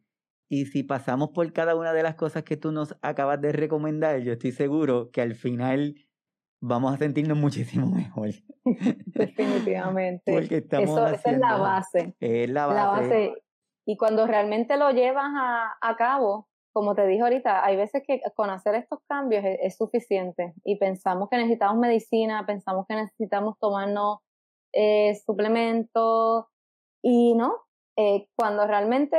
Y 0.49 0.65
si 0.65 0.81
pasamos 0.81 1.29
por 1.29 1.53
cada 1.53 1.75
una 1.75 1.93
de 1.93 2.01
las 2.01 2.15
cosas 2.15 2.41
que 2.41 2.57
tú 2.57 2.71
nos 2.71 2.97
acabas 3.03 3.39
de 3.39 3.51
recomendar, 3.51 4.19
yo 4.21 4.33
estoy 4.33 4.51
seguro 4.51 5.11
que 5.11 5.21
al 5.21 5.35
final 5.35 5.93
vamos 6.59 6.91
a 6.91 6.97
sentirnos 6.97 7.37
muchísimo 7.37 7.85
mejor. 7.95 8.31
Definitivamente. 9.05 10.33
Porque 10.33 10.57
estamos 10.57 10.89
Eso, 10.89 11.07
esa 11.07 11.29
es 11.29 11.37
la 11.37 11.57
base. 11.57 12.15
Es 12.19 12.49
la 12.49 12.65
base. 12.65 13.44
Y 13.85 13.97
cuando 13.97 14.25
realmente 14.25 14.77
lo 14.77 14.91
llevas 14.91 15.31
a, 15.35 15.77
a, 15.79 15.95
cabo, 15.95 16.47
como 16.73 16.95
te 16.95 17.05
dije 17.07 17.21
ahorita, 17.21 17.63
hay 17.63 17.77
veces 17.77 18.03
que 18.05 18.21
con 18.35 18.49
hacer 18.49 18.75
estos 18.75 18.99
cambios 19.07 19.43
es, 19.45 19.77
suficiente. 19.77 20.53
Y 20.63 20.77
pensamos 20.77 21.29
que 21.29 21.37
necesitamos 21.37 21.77
medicina, 21.77 22.45
pensamos 22.45 22.85
que 22.87 22.95
necesitamos 22.95 23.57
tomarnos 23.59 24.19
eh, 24.73 25.15
suplementos. 25.25 26.45
Y 27.01 27.35
no, 27.35 27.55
eh, 27.95 28.27
cuando 28.35 28.67
realmente 28.67 29.17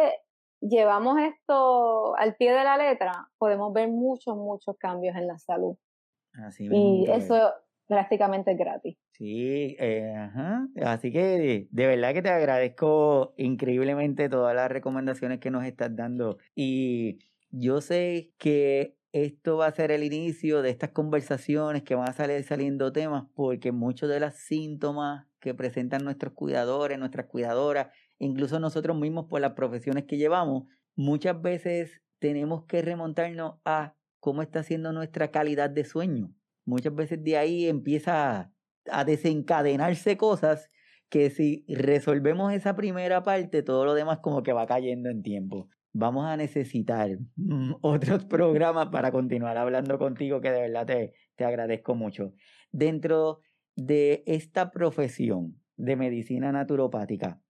llevamos 0.60 1.18
esto 1.18 2.16
al 2.16 2.34
pie 2.36 2.52
de 2.52 2.64
la 2.64 2.76
letra, 2.76 3.28
podemos 3.38 3.72
ver 3.72 3.88
muchos, 3.88 4.36
muchos 4.36 4.76
cambios 4.76 5.16
en 5.16 5.26
la 5.26 5.38
salud. 5.38 5.76
Y 6.58 7.06
eso 7.08 7.52
prácticamente 7.86 8.52
es 8.52 8.58
gratis. 8.58 8.98
Sí, 9.18 9.76
eh, 9.78 10.12
ajá. 10.14 10.68
así 10.84 11.10
que 11.10 11.68
de, 11.70 11.86
verdad 11.86 12.12
que 12.12 12.20
te 12.20 12.28
agradezco 12.28 13.32
increíblemente 13.38 14.28
todas 14.28 14.54
las 14.54 14.70
recomendaciones 14.70 15.40
que 15.40 15.50
nos 15.50 15.64
estás 15.64 15.96
dando. 15.96 16.36
Y 16.54 17.18
yo 17.50 17.80
sé 17.80 18.32
que 18.36 18.98
esto 19.12 19.56
va 19.56 19.68
a 19.68 19.74
ser 19.74 19.90
el 19.90 20.02
inicio 20.02 20.60
de 20.60 20.68
estas 20.68 20.90
conversaciones 20.90 21.82
que 21.82 21.94
van 21.94 22.10
a 22.10 22.12
salir 22.12 22.42
saliendo 22.44 22.92
temas, 22.92 23.24
porque 23.34 23.72
muchos 23.72 24.10
de 24.10 24.20
los 24.20 24.34
síntomas 24.34 25.26
que 25.40 25.54
presentan 25.54 26.04
nuestros 26.04 26.34
cuidadores, 26.34 26.98
nuestras 26.98 27.24
cuidadoras, 27.24 27.88
incluso 28.18 28.60
nosotros 28.60 28.98
mismos 28.98 29.26
por 29.30 29.40
las 29.40 29.52
profesiones 29.54 30.04
que 30.04 30.18
llevamos, 30.18 30.64
muchas 30.94 31.40
veces 31.40 32.02
tenemos 32.18 32.66
que 32.66 32.82
remontarnos 32.82 33.54
a 33.64 33.94
cómo 34.20 34.42
está 34.42 34.62
siendo 34.62 34.92
nuestra 34.92 35.30
calidad 35.30 35.70
de 35.70 35.84
sueño. 35.84 36.34
Muchas 36.66 36.94
veces 36.94 37.24
de 37.24 37.38
ahí 37.38 37.66
empieza 37.66 38.52
a 38.90 39.04
desencadenarse 39.04 40.16
cosas 40.16 40.70
que 41.08 41.30
si 41.30 41.64
resolvemos 41.68 42.52
esa 42.52 42.74
primera 42.74 43.22
parte, 43.22 43.62
todo 43.62 43.84
lo 43.84 43.94
demás 43.94 44.18
como 44.18 44.42
que 44.42 44.52
va 44.52 44.66
cayendo 44.66 45.08
en 45.08 45.22
tiempo. 45.22 45.68
Vamos 45.92 46.26
a 46.26 46.36
necesitar 46.36 47.18
mm, 47.36 47.74
otros 47.80 48.24
programas 48.24 48.88
para 48.88 49.12
continuar 49.12 49.56
hablando 49.56 49.98
contigo, 49.98 50.40
que 50.40 50.50
de 50.50 50.60
verdad 50.62 50.86
te, 50.86 51.14
te 51.36 51.44
agradezco 51.44 51.94
mucho. 51.94 52.32
Dentro 52.72 53.40
de 53.76 54.24
esta 54.26 54.70
profesión 54.70 55.60
de 55.76 55.96
medicina 55.96 56.52
naturopática, 56.52 57.40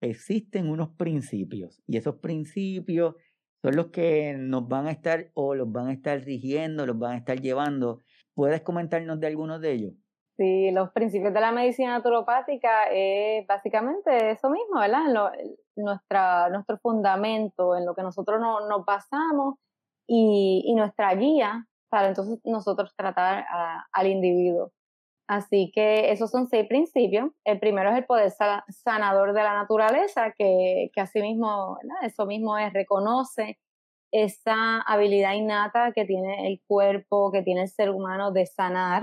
existen 0.00 0.68
unos 0.68 0.90
principios 0.90 1.82
y 1.86 1.96
esos 1.96 2.16
principios 2.16 3.14
son 3.62 3.76
los 3.76 3.88
que 3.88 4.36
nos 4.38 4.68
van 4.68 4.86
a 4.86 4.92
estar 4.92 5.30
o 5.34 5.54
los 5.54 5.70
van 5.72 5.88
a 5.88 5.92
estar 5.92 6.20
rigiendo, 6.20 6.86
los 6.86 6.98
van 6.98 7.14
a 7.14 7.18
estar 7.18 7.40
llevando. 7.40 8.00
¿Puedes 8.34 8.60
comentarnos 8.60 9.18
de 9.18 9.26
algunos 9.26 9.60
de 9.60 9.72
ellos? 9.72 9.94
Sí, 10.36 10.70
los 10.70 10.90
principios 10.92 11.32
de 11.32 11.40
la 11.40 11.50
medicina 11.50 11.92
naturopática 11.92 12.84
es 12.90 13.46
básicamente 13.46 14.32
eso 14.32 14.50
mismo, 14.50 14.80
¿verdad? 14.80 15.32
nuestra, 15.76 16.50
nuestro 16.50 16.78
fundamento, 16.78 17.74
en 17.74 17.86
lo 17.86 17.94
que 17.94 18.02
nosotros 18.02 18.38
nos 18.40 18.84
basamos 18.84 19.56
y, 20.06 20.62
y, 20.66 20.74
nuestra 20.74 21.14
guía 21.14 21.66
para 21.88 22.08
entonces 22.08 22.38
nosotros 22.44 22.94
tratar 22.96 23.46
al 23.92 24.06
individuo. 24.06 24.72
Así 25.28 25.72
que 25.74 26.12
esos 26.12 26.30
son 26.30 26.48
seis 26.48 26.68
principios. 26.68 27.30
El 27.44 27.58
primero 27.58 27.90
es 27.90 27.96
el 27.96 28.04
poder 28.04 28.30
sanador 28.68 29.32
de 29.32 29.42
la 29.42 29.54
naturaleza, 29.54 30.32
que, 30.36 30.90
que 30.94 31.00
asimismo, 31.00 31.78
eso 32.02 32.26
mismo 32.26 32.58
es, 32.58 32.72
reconoce 32.72 33.58
esa 34.12 34.80
habilidad 34.82 35.34
innata 35.34 35.92
que 35.92 36.04
tiene 36.04 36.46
el 36.46 36.62
cuerpo, 36.66 37.32
que 37.32 37.42
tiene 37.42 37.62
el 37.62 37.68
ser 37.68 37.90
humano 37.90 38.30
de 38.32 38.46
sanar. 38.46 39.02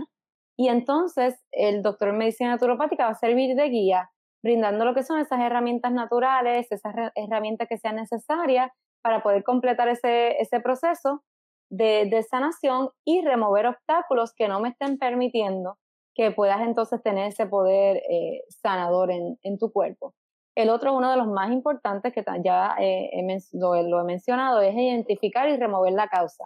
Y 0.58 0.70
entonces 0.70 1.40
el 1.52 1.82
doctor 1.82 2.10
en 2.10 2.18
medicina 2.18 2.52
naturopática 2.52 3.06
va 3.06 3.12
a 3.12 3.16
servir 3.16 3.56
de 3.56 3.70
guía, 3.70 4.12
brindando 4.44 4.86
lo 4.86 4.94
que 4.94 5.04
son 5.04 5.20
esas 5.20 5.40
herramientas 5.40 5.92
naturales, 5.92 6.72
esas 6.72 6.94
herramientas 7.16 7.68
que 7.68 7.78
sean 7.78 7.96
necesarias 7.96 8.72
para 9.02 9.24
poder 9.24 9.44
completar 9.44 9.88
ese, 9.90 10.42
ese 10.42 10.60
proceso 10.60 11.24
de, 11.70 12.06
de, 12.06 12.24
sanación 12.24 12.90
y 13.04 13.22
remover 13.22 13.66
obstáculos 13.66 14.34
que 14.36 14.48
no 14.48 14.60
me 14.60 14.70
estén 14.70 14.98
permitiendo 14.98 15.78
que 16.16 16.32
puedas 16.32 16.62
entonces 16.62 17.02
tener 17.02 17.30
ese 17.30 17.48
poder 17.48 17.98
eh, 18.10 18.44
sanador 18.50 19.12
en, 19.12 19.40
en, 19.42 19.58
tu 19.58 19.72
cuerpo. 19.72 20.14
El 20.56 20.70
otro, 20.70 20.96
uno 20.96 21.10
de 21.10 21.18
los 21.18 21.28
más 21.28 21.52
importantes 21.52 22.14
que 22.14 22.24
ya 22.44 22.76
eh, 22.80 23.10
lo, 23.54 23.76
he 23.76 24.04
mencionado, 24.04 24.62
es 24.62 24.76
identificar 24.76 25.50
y 25.50 25.58
remover 25.58 25.94
la 25.94 26.08
causa. 26.08 26.46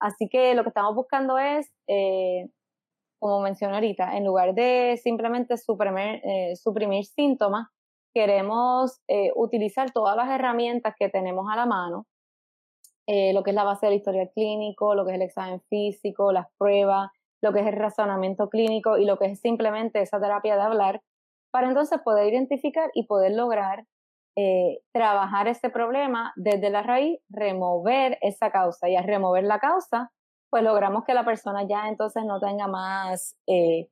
Así 0.00 0.28
que 0.28 0.54
lo 0.54 0.62
que 0.62 0.70
estamos 0.70 0.94
buscando 0.94 1.38
es, 1.38 1.70
eh, 1.86 2.48
como 3.24 3.40
mencioné 3.40 3.76
ahorita, 3.76 4.18
en 4.18 4.26
lugar 4.26 4.52
de 4.54 5.00
simplemente 5.02 5.56
suprimir, 5.56 6.20
suprimir 6.56 7.06
síntomas, 7.06 7.68
queremos 8.14 9.00
utilizar 9.34 9.92
todas 9.92 10.14
las 10.14 10.28
herramientas 10.28 10.94
que 10.98 11.08
tenemos 11.08 11.46
a 11.50 11.56
la 11.56 11.64
mano, 11.64 12.04
lo 13.08 13.42
que 13.42 13.50
es 13.50 13.54
la 13.54 13.64
base 13.64 13.86
del 13.86 13.94
historial 13.94 14.30
clínico, 14.34 14.94
lo 14.94 15.06
que 15.06 15.12
es 15.12 15.16
el 15.16 15.22
examen 15.22 15.62
físico, 15.70 16.32
las 16.32 16.48
pruebas, 16.58 17.08
lo 17.42 17.54
que 17.54 17.60
es 17.60 17.66
el 17.66 17.76
razonamiento 17.76 18.50
clínico 18.50 18.98
y 18.98 19.06
lo 19.06 19.16
que 19.16 19.24
es 19.24 19.40
simplemente 19.40 20.02
esa 20.02 20.20
terapia 20.20 20.56
de 20.56 20.62
hablar, 20.62 21.00
para 21.50 21.68
entonces 21.68 22.02
poder 22.04 22.30
identificar 22.30 22.90
y 22.92 23.06
poder 23.06 23.32
lograr 23.32 23.86
eh, 24.36 24.80
trabajar 24.92 25.48
ese 25.48 25.70
problema 25.70 26.34
desde 26.36 26.68
la 26.68 26.82
raíz, 26.82 27.20
remover 27.30 28.18
esa 28.20 28.50
causa. 28.50 28.90
Y 28.90 28.96
al 28.96 29.04
remover 29.04 29.44
la 29.44 29.60
causa, 29.60 30.10
pues 30.54 30.62
logramos 30.62 31.02
que 31.04 31.14
la 31.14 31.24
persona 31.24 31.66
ya 31.68 31.88
entonces 31.88 32.22
no 32.24 32.38
tenga 32.38 32.68
más, 32.68 33.36
eh, 33.48 33.88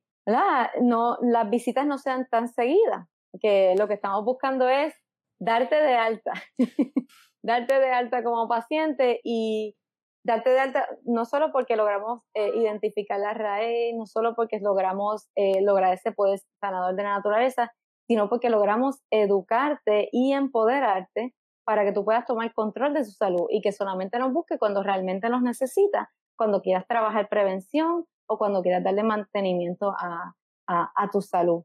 no, 0.80 1.18
las 1.20 1.50
visitas 1.50 1.84
no 1.86 1.98
sean 1.98 2.28
tan 2.30 2.46
seguidas, 2.46 3.08
que 3.40 3.74
lo 3.76 3.88
que 3.88 3.94
estamos 3.94 4.24
buscando 4.24 4.68
es 4.68 4.94
darte 5.40 5.74
de 5.74 5.94
alta, 5.94 6.32
darte 7.42 7.80
de 7.80 7.90
alta 7.90 8.22
como 8.22 8.46
paciente 8.46 9.20
y 9.24 9.74
darte 10.24 10.50
de 10.50 10.60
alta, 10.60 10.86
no 11.02 11.24
solo 11.24 11.50
porque 11.50 11.74
logramos 11.74 12.20
eh, 12.32 12.52
identificar 12.54 13.18
la 13.18 13.34
raíz, 13.34 13.96
no 13.96 14.06
solo 14.06 14.36
porque 14.36 14.60
logramos 14.60 15.28
eh, 15.34 15.62
lograr 15.62 15.92
ese 15.92 16.12
poder 16.12 16.38
sanador 16.60 16.94
de 16.94 17.02
la 17.02 17.16
naturaleza, 17.16 17.72
sino 18.06 18.28
porque 18.28 18.50
logramos 18.50 19.00
educarte 19.10 20.10
y 20.12 20.32
empoderarte 20.32 21.34
para 21.66 21.84
que 21.84 21.90
tú 21.90 22.04
puedas 22.04 22.24
tomar 22.24 22.54
control 22.54 22.94
de 22.94 23.04
su 23.04 23.10
salud 23.10 23.46
y 23.50 23.62
que 23.62 23.72
solamente 23.72 24.20
nos 24.20 24.32
busque 24.32 24.58
cuando 24.58 24.84
realmente 24.84 25.28
nos 25.28 25.42
necesita, 25.42 26.12
cuando 26.36 26.62
quieras 26.62 26.86
trabajar 26.86 27.28
prevención 27.28 28.04
o 28.26 28.38
cuando 28.38 28.62
quieras 28.62 28.84
darle 28.84 29.02
mantenimiento 29.02 29.94
a, 29.98 30.34
a, 30.66 31.10
tu 31.10 31.20
salud. 31.20 31.64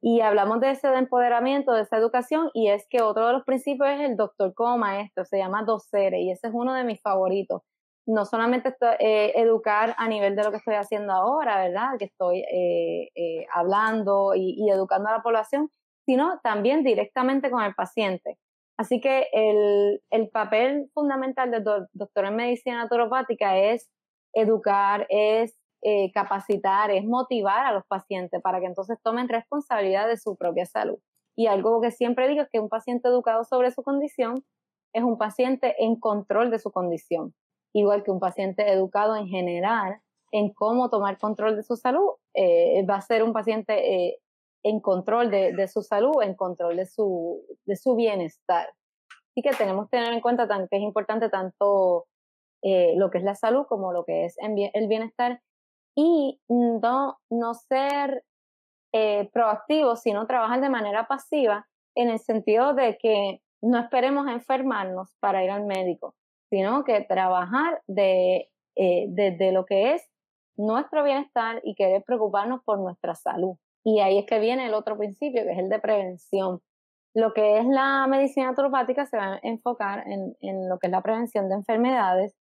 Y 0.00 0.20
hablamos 0.20 0.60
de 0.60 0.70
ese 0.70 0.88
empoderamiento, 0.94 1.72
de 1.72 1.82
esa 1.82 1.96
educación, 1.96 2.50
y 2.54 2.68
es 2.68 2.86
que 2.88 3.02
otro 3.02 3.26
de 3.26 3.32
los 3.34 3.44
principios 3.44 3.90
es 3.90 4.00
el 4.00 4.16
doctor 4.16 4.54
como 4.54 4.78
maestro, 4.78 5.24
se 5.24 5.38
llama 5.38 5.64
docere, 5.64 6.20
y 6.20 6.30
ese 6.30 6.48
es 6.48 6.54
uno 6.54 6.74
de 6.74 6.84
mis 6.84 7.00
favoritos 7.00 7.62
no 8.06 8.24
solamente 8.24 8.74
eh, 9.00 9.32
educar 9.34 9.94
a 9.98 10.08
nivel 10.08 10.36
de 10.36 10.44
lo 10.44 10.50
que 10.50 10.58
estoy 10.58 10.74
haciendo 10.74 11.12
ahora, 11.12 11.58
¿verdad? 11.58 11.98
Que 11.98 12.06
estoy 12.06 12.40
eh, 12.40 13.10
eh, 13.14 13.46
hablando 13.52 14.32
y, 14.34 14.70
educando 14.70 15.08
a 15.08 15.12
la 15.12 15.22
población, 15.22 15.70
sino 16.06 16.38
también 16.42 16.84
directamente 16.84 17.50
con 17.50 17.62
el 17.64 17.74
paciente. 17.74 18.38
Así 18.78 19.00
que 19.00 19.26
el, 19.32 20.02
el 20.10 20.28
papel 20.28 20.88
fundamental 20.94 21.50
del 21.50 21.64
doctor 21.92 22.26
en 22.26 22.36
medicina 22.36 22.76
naturopática 22.76 23.56
es 23.56 23.88
educar, 24.36 25.06
es 25.08 25.58
capacitar, 26.12 26.90
es 26.90 27.04
motivar 27.04 27.64
a 27.64 27.72
los 27.72 27.84
pacientes 27.86 28.42
para 28.42 28.58
que 28.58 28.66
entonces 28.66 28.98
tomen 29.04 29.28
responsabilidad 29.28 30.08
de 30.08 30.16
su 30.16 30.34
propia 30.36 30.66
salud. 30.66 30.98
Y 31.36 31.46
algo 31.46 31.80
que 31.80 31.92
siempre 31.92 32.26
digo 32.26 32.42
es 32.42 32.48
que 32.50 32.58
un 32.58 32.68
paciente 32.68 33.06
educado 33.06 33.44
sobre 33.44 33.70
su 33.70 33.84
condición 33.84 34.42
es 34.92 35.04
un 35.04 35.16
paciente 35.16 35.76
en 35.78 36.00
control 36.00 36.50
de 36.50 36.58
su 36.58 36.72
condición 36.72 37.34
igual 37.78 38.02
que 38.02 38.10
un 38.10 38.20
paciente 38.20 38.72
educado 38.72 39.16
en 39.16 39.28
general 39.28 40.00
en 40.32 40.52
cómo 40.52 40.90
tomar 40.90 41.18
control 41.18 41.56
de 41.56 41.62
su 41.62 41.76
salud, 41.76 42.10
eh, 42.34 42.84
va 42.88 42.96
a 42.96 43.00
ser 43.00 43.22
un 43.22 43.32
paciente 43.32 43.94
eh, 43.94 44.18
en 44.62 44.80
control 44.80 45.30
de, 45.30 45.68
su 45.68 45.82
salud, 45.82 46.22
en 46.22 46.34
control 46.34 46.76
de 46.76 46.86
su, 46.86 47.44
bienestar. 47.96 48.68
Así 49.30 49.42
que 49.42 49.50
tenemos 49.50 49.88
que 49.88 49.98
tener 49.98 50.12
en 50.12 50.20
cuenta 50.20 50.48
que 50.48 50.76
es 50.76 50.82
importante 50.82 51.28
tanto 51.28 52.06
eh, 52.62 52.94
lo 52.96 53.10
que 53.10 53.18
es 53.18 53.24
la 53.24 53.34
salud 53.34 53.66
como 53.66 53.92
lo 53.92 54.04
que 54.04 54.24
es 54.24 54.36
el 54.38 54.88
bienestar 54.88 55.40
y 55.94 56.40
no, 56.48 57.18
no 57.30 57.54
ser 57.54 58.22
proactivos, 59.32 60.00
sino 60.00 60.26
trabajar 60.26 60.62
de 60.62 60.70
manera 60.70 61.06
pasiva 61.06 61.66
en 61.94 62.08
el 62.08 62.18
sentido 62.18 62.72
de 62.72 62.96
que 62.96 63.42
no 63.62 63.78
esperemos 63.78 64.26
enfermarnos 64.26 65.14
para 65.20 65.44
ir 65.44 65.50
al 65.50 65.66
médico 65.66 66.14
sino 66.50 66.84
que 66.84 67.00
trabajar 67.02 67.82
de, 67.86 68.48
eh, 68.76 69.06
desde 69.08 69.52
lo 69.52 69.64
que 69.66 69.94
es 69.94 70.02
nuestro 70.56 71.04
bienestar 71.04 71.60
y 71.64 71.74
querer 71.74 72.02
preocuparnos 72.04 72.62
por 72.64 72.78
nuestra 72.78 73.14
salud. 73.14 73.56
Y 73.84 74.00
ahí 74.00 74.18
es 74.18 74.26
que 74.26 74.38
viene 74.38 74.66
el 74.66 74.74
otro 74.74 74.96
principio, 74.96 75.44
que 75.44 75.52
es 75.52 75.58
el 75.58 75.68
de 75.68 75.78
prevención. 75.78 76.60
Lo 77.14 77.32
que 77.32 77.58
es 77.58 77.66
la 77.66 78.06
medicina 78.06 78.46
naturopática 78.46 79.06
se 79.06 79.16
va 79.16 79.34
a 79.34 79.40
enfocar 79.42 80.06
en, 80.06 80.36
en 80.40 80.68
lo 80.68 80.78
que 80.78 80.88
es 80.88 80.90
la 80.90 81.02
prevención 81.02 81.48
de 81.48 81.56
enfermedades, 81.56 82.34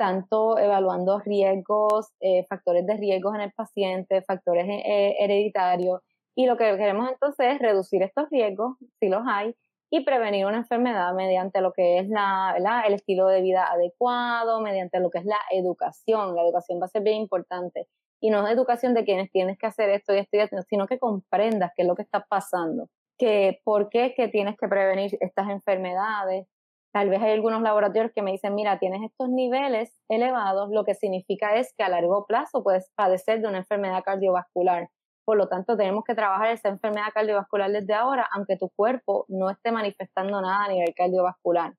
tanto 0.00 0.56
evaluando 0.56 1.18
riesgos, 1.18 2.08
eh, 2.20 2.46
factores 2.48 2.86
de 2.86 2.96
riesgos 2.96 3.34
en 3.34 3.42
el 3.42 3.52
paciente, 3.52 4.22
factores 4.22 4.66
eh, 4.66 5.14
hereditarios. 5.20 6.00
Y 6.34 6.46
lo 6.46 6.56
que 6.56 6.74
queremos 6.78 7.10
entonces 7.10 7.48
es 7.52 7.58
reducir 7.58 8.02
estos 8.02 8.30
riesgos, 8.30 8.78
si 8.98 9.10
los 9.10 9.20
hay, 9.28 9.54
y 9.90 10.02
prevenir 10.02 10.46
una 10.46 10.56
enfermedad 10.56 11.12
mediante 11.12 11.60
lo 11.60 11.72
que 11.74 11.98
es 11.98 12.08
la, 12.08 12.54
el 12.86 12.94
estilo 12.94 13.26
de 13.26 13.42
vida 13.42 13.70
adecuado, 13.70 14.62
mediante 14.62 15.00
lo 15.00 15.10
que 15.10 15.18
es 15.18 15.26
la 15.26 15.38
educación. 15.50 16.34
La 16.34 16.44
educación 16.44 16.80
va 16.80 16.86
a 16.86 16.88
ser 16.88 17.02
bien 17.02 17.16
importante. 17.16 17.86
Y 18.22 18.30
no 18.30 18.46
es 18.46 18.54
educación 18.54 18.94
de 18.94 19.04
quienes 19.04 19.30
tienes 19.30 19.58
que 19.58 19.66
hacer 19.66 19.90
esto 19.90 20.14
y 20.14 20.18
esto 20.18 20.38
y 20.38 20.40
esto, 20.40 20.56
sino 20.62 20.86
que 20.86 20.98
comprendas 20.98 21.72
qué 21.76 21.82
es 21.82 21.88
lo 21.88 21.94
que 21.94 22.02
está 22.02 22.24
pasando, 22.26 22.88
que 23.18 23.60
por 23.64 23.90
qué 23.90 24.06
es 24.06 24.14
que 24.14 24.28
tienes 24.28 24.56
que 24.56 24.66
prevenir 24.66 25.18
estas 25.20 25.50
enfermedades. 25.50 26.46
Tal 26.92 27.08
vez 27.08 27.22
hay 27.22 27.32
algunos 27.32 27.62
laboratorios 27.62 28.12
que 28.12 28.22
me 28.22 28.32
dicen, 28.32 28.54
mira, 28.54 28.78
tienes 28.78 29.02
estos 29.02 29.28
niveles 29.28 29.96
elevados, 30.08 30.70
lo 30.70 30.84
que 30.84 30.94
significa 30.94 31.56
es 31.56 31.72
que 31.76 31.84
a 31.84 31.88
largo 31.88 32.26
plazo 32.26 32.62
puedes 32.62 32.90
padecer 32.96 33.40
de 33.40 33.48
una 33.48 33.58
enfermedad 33.58 34.02
cardiovascular 34.04 34.88
por 35.30 35.36
lo 35.36 35.46
tanto, 35.46 35.76
tenemos 35.76 36.02
que 36.02 36.16
trabajar 36.16 36.50
esa 36.50 36.70
enfermedad 36.70 37.12
cardiovascular 37.14 37.70
desde 37.70 37.94
ahora, 37.94 38.28
aunque 38.34 38.56
tu 38.56 38.68
cuerpo 38.70 39.26
no 39.28 39.48
esté 39.48 39.70
manifestando 39.70 40.40
nada 40.40 40.64
a 40.64 40.68
nivel 40.68 40.92
cardiovascular. 40.92 41.74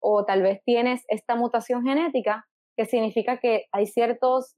O 0.00 0.24
tal 0.24 0.42
vez 0.42 0.62
tienes 0.64 1.02
esta 1.08 1.34
mutación 1.34 1.82
genética, 1.82 2.46
que 2.76 2.84
significa 2.86 3.38
que 3.38 3.66
hay 3.72 3.86
ciertas 3.86 4.54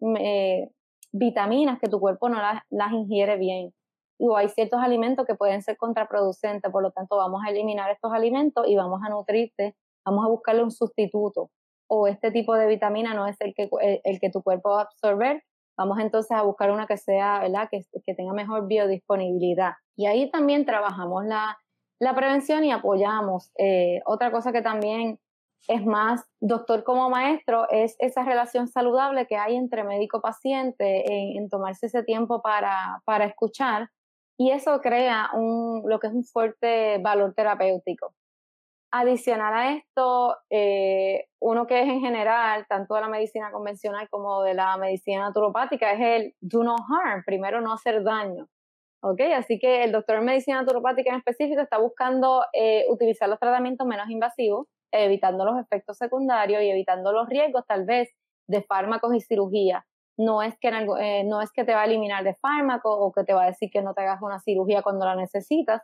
vitaminas 1.13 1.79
que 1.81 1.89
tu 1.89 2.01
cuerpo 2.01 2.29
no 2.29 2.37
las, 2.37 2.93
ingiere 2.93 3.39
bien. 3.39 3.73
O 4.19 4.37
hay 4.37 4.51
ciertos 4.51 4.81
alimentos 4.83 5.25
que 5.25 5.37
pueden 5.37 5.63
ser 5.63 5.79
contraproducentes, 5.79 6.71
por 6.71 6.83
lo 6.83 6.91
tanto 6.91 7.17
vamos 7.17 7.41
a 7.47 7.51
eliminar 7.51 7.91
estos 7.91 8.13
alimentos 8.13 8.67
y 8.69 8.77
vamos 8.77 9.01
a 9.03 9.09
nutrirte, 9.09 9.75
vamos 10.05 10.25
a 10.25 10.29
buscarle 10.29 10.63
un 10.63 10.71
sustituto. 10.71 11.51
O 11.87 12.07
este 12.07 12.31
tipo 12.31 12.55
de 12.55 12.67
vitamina 12.67 13.15
no 13.15 13.27
es 13.27 13.37
el 13.41 13.55
que, 13.55 13.69
el 14.05 14.21
que 14.21 14.31
tu 14.31 14.43
cuerpo 14.43 14.71
va 14.71 14.81
a 14.81 14.85
absorber, 14.85 15.43
Vamos 15.77 15.99
entonces 15.99 16.31
a 16.31 16.43
buscar 16.43 16.71
una 16.71 16.87
que 16.87 16.97
sea, 16.97 17.41
¿verdad? 17.41 17.69
Que, 17.71 17.85
que 18.07 18.15
tenga 18.15 18.33
mejor 18.33 18.69
biodisponibilidad. 18.69 19.73
Y 19.97 20.07
ahí 20.07 20.31
también 20.31 20.65
trabajamos 20.65 21.25
la, 21.27 21.59
la 21.99 22.15
prevención 22.15 22.65
y 22.65 22.71
apoyamos. 22.71 23.51
Eh, 23.59 24.01
otra 24.07 24.31
cosa 24.31 24.53
que 24.53 24.63
también 24.63 25.19
es 25.67 25.85
más 25.85 26.25
doctor 26.41 26.85
como 26.85 27.11
maestro 27.11 27.69
es 27.71 27.97
esa 27.99 28.23
relación 28.23 28.69
saludable 28.69 29.27
que 29.27 29.37
hay 29.37 29.57
entre 29.57 29.83
médico-paciente 29.83 31.11
en, 31.11 31.43
en, 31.43 31.49
tomarse 31.49 31.87
ese 31.87 32.03
tiempo 32.03 32.43
para, 32.43 33.01
para 33.07 33.25
escuchar 33.25 33.89
y 34.37 34.51
eso 34.51 34.81
crea 34.83 35.31
un, 35.33 35.83
lo 35.87 35.99
que 36.01 36.09
es 36.09 36.13
un 36.13 36.25
fuerte 36.25 36.99
valor 36.99 37.33
terapéutico. 37.35 38.15
Adicional 38.97 39.53
a 39.53 39.73
esto, 39.73 40.37
eh, 40.51 41.27
uno 41.41 41.67
que 41.67 41.83
es 41.83 41.89
en 41.89 42.01
general, 42.01 42.65
tanto 42.69 42.95
de 42.95 43.01
la 43.01 43.09
medicina 43.09 43.51
convencional 43.51 44.09
como 44.09 44.45
de 44.45 44.55
la 44.55 44.77
medicina 44.77 45.23
naturopática, 45.23 45.95
es 45.95 46.01
el 46.01 46.35
do 46.41 46.63
no 46.63 46.77
harm, 46.77 47.25
primero 47.25 47.61
no 47.61 47.73
hacer 47.73 48.05
daño. 48.05 48.47
¿Ok? 49.03 49.21
Así 49.35 49.59
que 49.59 49.83
el 49.83 49.91
doctor 49.91 50.19
en 50.19 50.27
medicina 50.27 50.61
naturopática 50.61 51.11
en 51.11 51.17
específico 51.17 51.61
está 51.61 51.79
buscando 51.79 52.45
eh, 52.53 52.85
utilizar 52.89 53.29
los 53.29 53.41
tratamientos 53.41 53.85
menos 53.85 54.09
invasivos, 54.11 54.69
evitando 54.93 55.45
los 55.45 55.59
efectos 55.59 55.99
secundarios 55.99 56.63
y 56.63 56.71
evitando 56.71 57.11
los 57.11 57.29
riesgos 57.29 57.65
tal 57.67 57.87
vez 57.87 58.11
de 58.47 58.63
fármacos 58.63 59.13
y 59.13 59.21
cirugía. 59.21 59.85
No 60.17 60.41
es, 60.41 60.55
que, 60.61 60.69
eh, 60.69 61.25
no 61.25 61.41
es 61.41 61.51
que 61.51 61.65
te 61.65 61.75
va 61.75 61.83
a 61.83 61.87
eliminar 61.87 62.23
de 62.23 62.37
fármaco 62.37 62.97
o 62.97 63.11
que 63.11 63.25
te 63.25 63.35
va 63.35 63.43
a 63.43 63.47
decir 63.47 63.71
que 63.73 63.83
no 63.83 63.93
te 63.93 64.03
hagas 64.03 64.23
una 64.23 64.39
cirugía 64.39 64.83
cuando 64.83 65.05
la 65.05 65.17
necesitas, 65.17 65.83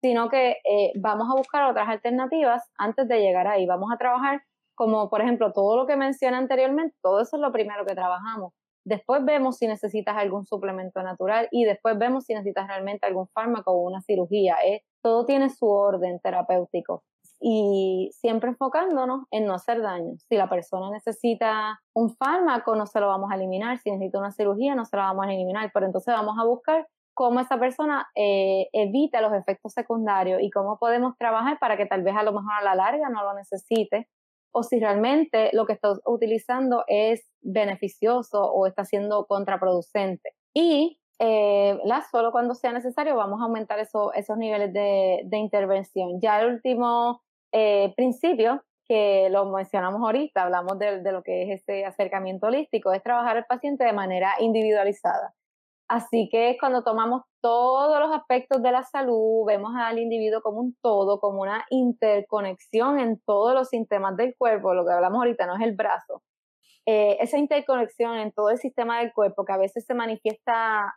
sino 0.00 0.28
que 0.28 0.58
eh, 0.64 0.92
vamos 0.96 1.28
a 1.30 1.36
buscar 1.36 1.64
otras 1.64 1.88
alternativas 1.88 2.62
antes 2.76 3.08
de 3.08 3.20
llegar 3.20 3.46
ahí. 3.46 3.66
Vamos 3.66 3.90
a 3.92 3.98
trabajar 3.98 4.42
como 4.74 5.10
por 5.10 5.20
ejemplo 5.20 5.52
todo 5.52 5.76
lo 5.76 5.86
que 5.86 5.96
mencioné 5.96 6.36
anteriormente, 6.36 6.96
todo 7.02 7.20
eso 7.20 7.36
es 7.36 7.42
lo 7.42 7.50
primero 7.52 7.84
que 7.84 7.94
trabajamos. 7.94 8.52
Después 8.84 9.24
vemos 9.24 9.58
si 9.58 9.66
necesitas 9.66 10.16
algún 10.16 10.46
suplemento 10.46 11.02
natural 11.02 11.48
y 11.50 11.64
después 11.64 11.98
vemos 11.98 12.24
si 12.24 12.32
necesitas 12.32 12.68
realmente 12.68 13.06
algún 13.06 13.28
fármaco 13.28 13.72
o 13.72 13.86
una 13.86 14.00
cirugía. 14.00 14.56
Todo 15.02 15.26
tiene 15.26 15.50
su 15.50 15.66
orden 15.66 16.20
terapéutico 16.20 17.02
y 17.40 18.10
siempre 18.12 18.50
enfocándonos 18.50 19.26
en 19.30 19.46
no 19.46 19.54
hacer 19.54 19.82
daño. 19.82 20.14
Si 20.28 20.36
la 20.36 20.48
persona 20.48 20.90
necesita 20.90 21.80
un 21.92 22.14
fármaco, 22.14 22.74
no 22.76 22.86
se 22.86 23.00
lo 23.00 23.08
vamos 23.08 23.30
a 23.30 23.34
eliminar. 23.34 23.78
Si 23.78 23.90
necesita 23.90 24.18
una 24.18 24.32
cirugía, 24.32 24.74
no 24.74 24.84
se 24.84 24.96
la 24.96 25.04
vamos 25.04 25.26
a 25.26 25.32
eliminar. 25.32 25.70
Pero 25.74 25.86
entonces 25.86 26.14
vamos 26.14 26.36
a 26.38 26.44
buscar 26.44 26.86
cómo 27.18 27.40
esa 27.40 27.58
persona 27.58 28.06
eh, 28.14 28.68
evita 28.72 29.20
los 29.20 29.32
efectos 29.32 29.72
secundarios 29.72 30.40
y 30.40 30.50
cómo 30.50 30.78
podemos 30.78 31.18
trabajar 31.18 31.58
para 31.58 31.76
que 31.76 31.84
tal 31.84 32.04
vez 32.04 32.14
a 32.16 32.22
lo 32.22 32.30
mejor 32.30 32.52
a 32.52 32.62
la 32.62 32.76
larga 32.76 33.08
no 33.08 33.24
lo 33.24 33.34
necesite 33.34 34.06
o 34.52 34.62
si 34.62 34.78
realmente 34.78 35.50
lo 35.52 35.66
que 35.66 35.72
está 35.72 35.94
utilizando 36.06 36.84
es 36.86 37.28
beneficioso 37.40 38.40
o 38.40 38.68
está 38.68 38.84
siendo 38.84 39.26
contraproducente. 39.26 40.30
Y 40.54 41.00
eh, 41.18 41.76
solo 42.12 42.30
cuando 42.30 42.54
sea 42.54 42.70
necesario 42.70 43.16
vamos 43.16 43.40
a 43.40 43.46
aumentar 43.46 43.80
esos 43.80 44.36
niveles 44.36 44.72
de, 44.72 45.26
intervención. 45.32 46.20
Ya 46.20 46.40
el 46.40 46.52
último 46.52 47.20
eh, 47.50 47.92
principio 47.96 48.62
que 48.86 49.28
lo 49.28 49.44
mencionamos 49.46 50.00
ahorita, 50.02 50.44
hablamos 50.44 50.78
de, 50.78 51.02
de, 51.02 51.10
lo 51.10 51.24
que 51.24 51.42
es 51.42 51.62
ese 51.62 51.84
acercamiento 51.84 52.46
holístico, 52.46 52.92
es 52.92 53.02
trabajar 53.02 53.38
al 53.38 53.44
paciente 53.46 53.82
de 53.82 53.92
manera 53.92 54.34
individualizada. 54.38 55.34
Así 55.88 56.28
que 56.30 56.58
cuando 56.60 56.84
tomamos 56.84 57.22
todos 57.40 57.98
los 57.98 58.14
aspectos 58.14 58.62
de 58.62 58.72
la 58.72 58.82
salud, 58.84 59.46
vemos 59.46 59.72
al 59.74 59.98
individuo 59.98 60.42
como 60.42 60.60
un 60.60 60.76
todo, 60.82 61.18
como 61.18 61.40
una 61.40 61.64
interconexión 61.70 63.00
en 63.00 63.20
todos 63.22 63.54
los 63.54 63.68
sistemas 63.68 64.14
del 64.16 64.34
cuerpo, 64.36 64.74
lo 64.74 64.84
que 64.84 64.92
hablamos 64.92 65.18
ahorita 65.18 65.46
no 65.46 65.56
es 65.56 65.62
el 65.62 65.74
brazo. 65.74 66.22
Eh, 66.84 67.16
esa 67.20 67.38
interconexión 67.38 68.16
en 68.16 68.32
todo 68.32 68.50
el 68.50 68.58
sistema 68.58 69.00
del 69.00 69.12
cuerpo 69.14 69.46
que 69.46 69.52
a 69.52 69.58
veces 69.58 69.86
se 69.86 69.94
manifiesta 69.94 70.94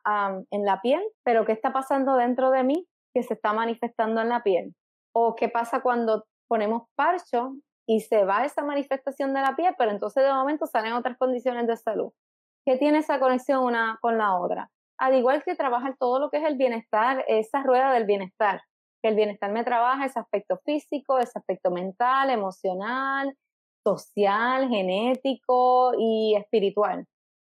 en 0.50 0.66
la 0.66 0.82
piel, 0.82 1.02
pero 1.24 1.46
¿qué 1.46 1.54
está 1.54 1.72
pasando 1.72 2.16
dentro 2.16 2.52
de 2.52 2.64
mí 2.64 2.88
que 3.14 3.24
se 3.24 3.34
está 3.36 3.54
manifestando 3.54 4.22
en 4.22 4.30
la 4.30 4.44
piel? 4.44 4.76
¿O 5.14 5.36
qué 5.36 5.48
pasa 5.48 5.82
cuando 5.82 6.26
ponemos 6.50 6.84
parcho 6.96 7.54
y 7.86 8.02
se 8.02 8.26
va 8.26 8.46
esa 8.46 8.64
manifestación 8.64 9.34
de 9.34 9.42
la 9.42 9.56
piel, 9.56 9.74
pero 9.78 9.92
entonces 9.92 10.24
de 10.24 10.34
momento 10.34 10.66
salen 10.66 10.94
otras 10.94 11.18
condiciones 11.18 11.66
de 11.68 11.78
salud? 11.78 12.12
¿Qué 12.66 12.78
tiene 12.78 13.00
esa 13.00 13.20
conexión 13.20 13.64
una 13.64 13.98
con 14.02 14.18
la 14.18 14.38
otra? 14.38 14.70
Al 15.02 15.16
igual 15.16 15.44
que 15.44 15.56
trabajar 15.56 15.96
todo 15.98 16.20
lo 16.20 16.30
que 16.30 16.38
es 16.38 16.44
el 16.44 16.58
bienestar, 16.58 17.26
esa 17.28 17.64
rueda 17.64 17.92
del 17.92 18.06
bienestar, 18.06 18.62
que 19.02 19.10
el 19.10 19.16
bienestar 19.16 19.52
me 19.52 19.64
trabaja 19.64 20.06
ese 20.06 20.20
aspecto 20.20 20.60
físico, 20.64 21.18
ese 21.18 21.40
aspecto 21.40 21.72
mental, 21.72 22.30
emocional, 22.30 23.36
social, 23.84 24.70
genético 24.70 25.94
y 25.98 26.36
espiritual. 26.36 27.08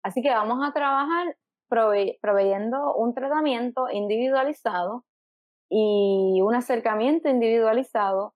Así 0.05 0.23
que 0.23 0.31
vamos 0.31 0.61
a 0.65 0.73
trabajar 0.73 1.37
proveyendo 1.69 2.95
un 2.95 3.13
tratamiento 3.13 3.91
individualizado 3.91 5.05
y 5.69 6.41
un 6.43 6.55
acercamiento 6.55 7.29
individualizado 7.29 8.35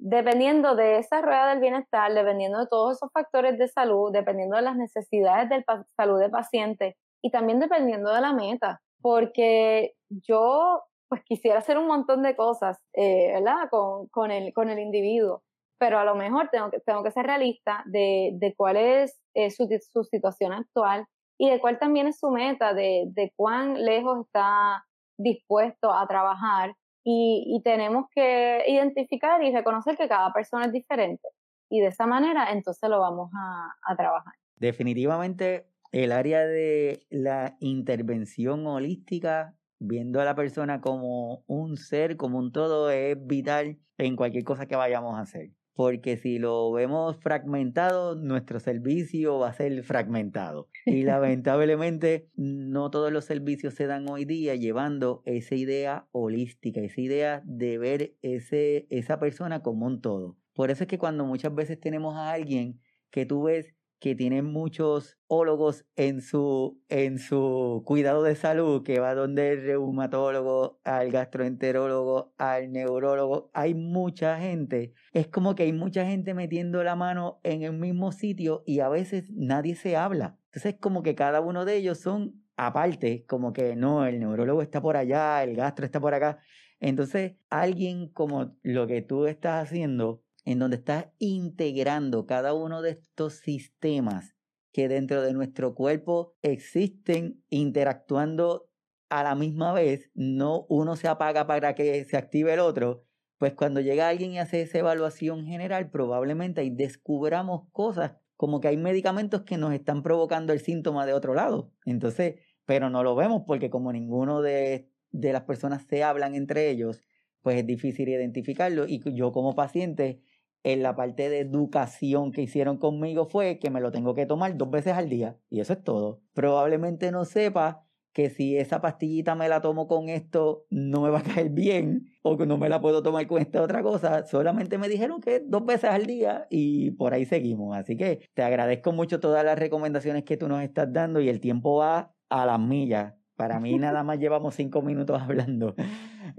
dependiendo 0.00 0.74
de 0.74 0.98
esa 0.98 1.20
rueda 1.20 1.50
del 1.50 1.60
bienestar, 1.60 2.12
dependiendo 2.12 2.58
de 2.58 2.66
todos 2.66 2.96
esos 2.96 3.12
factores 3.12 3.56
de 3.56 3.68
salud, 3.68 4.10
dependiendo 4.12 4.56
de 4.56 4.62
las 4.62 4.74
necesidades 4.74 5.48
de 5.48 5.64
salud 5.96 6.18
del 6.18 6.32
paciente 6.32 6.96
y 7.22 7.30
también 7.30 7.60
dependiendo 7.60 8.12
de 8.12 8.20
la 8.20 8.32
meta, 8.32 8.82
porque 9.00 9.94
yo 10.08 10.82
pues 11.08 11.22
quisiera 11.24 11.58
hacer 11.58 11.76
un 11.76 11.86
montón 11.86 12.22
de 12.22 12.34
cosas, 12.34 12.78
eh, 12.94 13.32
¿verdad? 13.34 13.68
Con, 13.70 14.08
con, 14.08 14.30
el, 14.30 14.52
con 14.54 14.70
el 14.70 14.78
individuo, 14.78 15.42
pero 15.78 15.98
a 15.98 16.04
lo 16.04 16.14
mejor 16.14 16.48
tengo 16.50 16.70
que, 16.70 16.80
tengo 16.80 17.02
que 17.02 17.10
ser 17.10 17.26
realista 17.26 17.82
de, 17.86 18.30
de 18.34 18.54
cuál 18.54 18.76
es 18.76 19.20
su, 19.54 19.68
su, 19.92 20.04
situación 20.04 20.52
actual 20.52 21.06
y 21.38 21.50
de 21.50 21.60
cuál 21.60 21.78
también 21.78 22.06
es 22.06 22.18
su 22.18 22.30
meta, 22.30 22.72
de, 22.72 23.04
de 23.08 23.32
cuán 23.36 23.84
lejos 23.84 24.24
está 24.24 24.86
dispuesto 25.18 25.92
a 25.92 26.06
trabajar 26.06 26.74
y, 27.04 27.44
y, 27.46 27.62
tenemos 27.62 28.06
que 28.14 28.62
identificar 28.68 29.42
y 29.42 29.52
reconocer 29.52 29.96
que 29.96 30.08
cada 30.08 30.32
persona 30.32 30.66
es 30.66 30.72
diferente 30.72 31.28
y 31.68 31.80
de 31.80 31.88
esa 31.88 32.06
manera 32.06 32.52
entonces 32.52 32.88
lo 32.88 33.00
vamos 33.00 33.30
a, 33.34 33.74
a 33.82 33.96
trabajar. 33.96 34.34
Definitivamente 34.56 35.71
el 35.92 36.10
área 36.10 36.46
de 36.46 37.06
la 37.10 37.56
intervención 37.60 38.66
holística, 38.66 39.54
viendo 39.78 40.20
a 40.20 40.24
la 40.24 40.34
persona 40.34 40.80
como 40.80 41.44
un 41.46 41.76
ser, 41.76 42.16
como 42.16 42.38
un 42.38 42.50
todo, 42.50 42.90
es 42.90 43.16
vital 43.26 43.78
en 43.98 44.16
cualquier 44.16 44.44
cosa 44.44 44.66
que 44.66 44.74
vayamos 44.74 45.18
a 45.18 45.22
hacer. 45.22 45.50
Porque 45.74 46.16
si 46.16 46.38
lo 46.38 46.70
vemos 46.72 47.16
fragmentado, 47.18 48.14
nuestro 48.14 48.60
servicio 48.60 49.38
va 49.38 49.48
a 49.48 49.54
ser 49.54 49.82
fragmentado. 49.84 50.68
Y 50.86 51.02
lamentablemente 51.04 52.28
no 52.36 52.90
todos 52.90 53.12
los 53.12 53.26
servicios 53.26 53.74
se 53.74 53.86
dan 53.86 54.08
hoy 54.08 54.24
día 54.24 54.54
llevando 54.54 55.22
esa 55.26 55.54
idea 55.54 56.08
holística, 56.12 56.80
esa 56.80 57.00
idea 57.00 57.42
de 57.44 57.78
ver 57.78 58.14
ese, 58.22 58.86
esa 58.90 59.18
persona 59.18 59.62
como 59.62 59.86
un 59.86 60.00
todo. 60.00 60.36
Por 60.54 60.70
eso 60.70 60.84
es 60.84 60.88
que 60.88 60.98
cuando 60.98 61.24
muchas 61.24 61.54
veces 61.54 61.80
tenemos 61.80 62.16
a 62.16 62.32
alguien 62.32 62.80
que 63.10 63.24
tú 63.24 63.44
ves 63.44 63.74
que 64.02 64.16
tiene 64.16 64.42
muchos 64.42 65.16
ólogos 65.28 65.86
en 65.94 66.22
su, 66.22 66.82
en 66.88 67.20
su 67.20 67.84
cuidado 67.86 68.24
de 68.24 68.34
salud, 68.34 68.82
que 68.82 68.98
va 68.98 69.14
donde 69.14 69.52
el 69.52 69.62
reumatólogo, 69.62 70.80
al 70.82 71.12
gastroenterólogo, 71.12 72.34
al 72.36 72.72
neurólogo, 72.72 73.52
hay 73.54 73.74
mucha 73.74 74.40
gente. 74.40 74.92
Es 75.12 75.28
como 75.28 75.54
que 75.54 75.62
hay 75.62 75.72
mucha 75.72 76.04
gente 76.04 76.34
metiendo 76.34 76.82
la 76.82 76.96
mano 76.96 77.38
en 77.44 77.62
el 77.62 77.74
mismo 77.74 78.10
sitio 78.10 78.64
y 78.66 78.80
a 78.80 78.88
veces 78.88 79.30
nadie 79.30 79.76
se 79.76 79.96
habla. 79.96 80.36
Entonces, 80.46 80.74
como 80.80 81.04
que 81.04 81.14
cada 81.14 81.40
uno 81.40 81.64
de 81.64 81.76
ellos 81.76 82.00
son 82.00 82.42
aparte, 82.56 83.24
como 83.26 83.52
que 83.52 83.76
no, 83.76 84.04
el 84.04 84.18
neurólogo 84.18 84.62
está 84.62 84.82
por 84.82 84.96
allá, 84.96 85.44
el 85.44 85.54
gastro 85.54 85.86
está 85.86 86.00
por 86.00 86.12
acá. 86.12 86.40
Entonces, 86.80 87.36
alguien 87.50 88.08
como 88.08 88.56
lo 88.64 88.88
que 88.88 89.00
tú 89.00 89.26
estás 89.26 89.62
haciendo, 89.62 90.24
en 90.44 90.58
donde 90.58 90.76
estás 90.76 91.06
integrando 91.18 92.26
cada 92.26 92.54
uno 92.54 92.82
de 92.82 92.90
estos 92.90 93.34
sistemas 93.34 94.34
que 94.72 94.88
dentro 94.88 95.22
de 95.22 95.32
nuestro 95.32 95.74
cuerpo 95.74 96.34
existen 96.42 97.42
interactuando 97.50 98.68
a 99.10 99.22
la 99.22 99.34
misma 99.34 99.72
vez, 99.72 100.10
no 100.14 100.64
uno 100.68 100.96
se 100.96 101.06
apaga 101.06 101.46
para 101.46 101.74
que 101.74 102.04
se 102.06 102.16
active 102.16 102.54
el 102.54 102.60
otro, 102.60 103.04
pues 103.36 103.54
cuando 103.54 103.80
llega 103.80 104.08
alguien 104.08 104.32
y 104.32 104.38
hace 104.38 104.62
esa 104.62 104.78
evaluación 104.78 105.44
general, 105.44 105.90
probablemente 105.90 106.62
ahí 106.62 106.70
descubramos 106.70 107.68
cosas 107.72 108.14
como 108.36 108.60
que 108.60 108.68
hay 108.68 108.76
medicamentos 108.76 109.42
que 109.42 109.58
nos 109.58 109.74
están 109.74 110.02
provocando 110.02 110.52
el 110.52 110.60
síntoma 110.60 111.06
de 111.06 111.12
otro 111.12 111.34
lado. 111.34 111.70
Entonces, 111.84 112.36
pero 112.64 112.88
no 112.88 113.02
lo 113.02 113.14
vemos 113.14 113.42
porque 113.46 113.68
como 113.68 113.92
ninguno 113.92 114.42
de, 114.42 114.88
de 115.10 115.32
las 115.32 115.42
personas 115.42 115.84
se 115.88 116.02
hablan 116.02 116.34
entre 116.34 116.70
ellos, 116.70 117.02
pues 117.42 117.58
es 117.58 117.66
difícil 117.66 118.08
identificarlo. 118.08 118.86
Y 118.88 119.02
yo 119.14 119.32
como 119.32 119.54
paciente 119.54 120.22
en 120.64 120.82
la 120.82 120.94
parte 120.94 121.28
de 121.28 121.40
educación 121.40 122.32
que 122.32 122.42
hicieron 122.42 122.78
conmigo 122.78 123.26
fue 123.26 123.58
que 123.58 123.70
me 123.70 123.80
lo 123.80 123.90
tengo 123.90 124.14
que 124.14 124.26
tomar 124.26 124.56
dos 124.56 124.70
veces 124.70 124.94
al 124.94 125.08
día 125.08 125.36
y 125.50 125.60
eso 125.60 125.72
es 125.72 125.82
todo. 125.82 126.20
Probablemente 126.34 127.10
no 127.10 127.24
sepa 127.24 127.84
que 128.12 128.28
si 128.28 128.56
esa 128.56 128.80
pastillita 128.80 129.34
me 129.34 129.48
la 129.48 129.60
tomo 129.60 129.88
con 129.88 130.08
esto 130.08 130.66
no 130.70 131.00
me 131.00 131.10
va 131.10 131.20
a 131.20 131.22
caer 131.22 131.50
bien 131.50 132.10
o 132.22 132.36
que 132.36 132.46
no 132.46 132.58
me 132.58 132.68
la 132.68 132.80
puedo 132.80 133.02
tomar 133.02 133.26
con 133.26 133.40
esta 133.40 133.62
otra 133.62 133.82
cosa. 133.82 134.26
Solamente 134.26 134.78
me 134.78 134.88
dijeron 134.88 135.20
que 135.20 135.40
dos 135.40 135.64
veces 135.64 135.90
al 135.90 136.06
día 136.06 136.46
y 136.50 136.92
por 136.92 137.14
ahí 137.14 137.24
seguimos. 137.24 137.76
Así 137.76 137.96
que 137.96 138.28
te 138.34 138.42
agradezco 138.42 138.92
mucho 138.92 139.18
todas 139.18 139.44
las 139.44 139.58
recomendaciones 139.58 140.24
que 140.24 140.36
tú 140.36 140.48
nos 140.48 140.62
estás 140.62 140.92
dando 140.92 141.20
y 141.20 141.28
el 141.28 141.40
tiempo 141.40 141.76
va 141.76 142.14
a 142.28 142.46
las 142.46 142.60
millas. 142.60 143.14
Para 143.34 143.58
mí 143.60 143.78
nada 143.78 144.02
más 144.04 144.18
llevamos 144.18 144.54
cinco 144.54 144.82
minutos 144.82 145.20
hablando. 145.20 145.74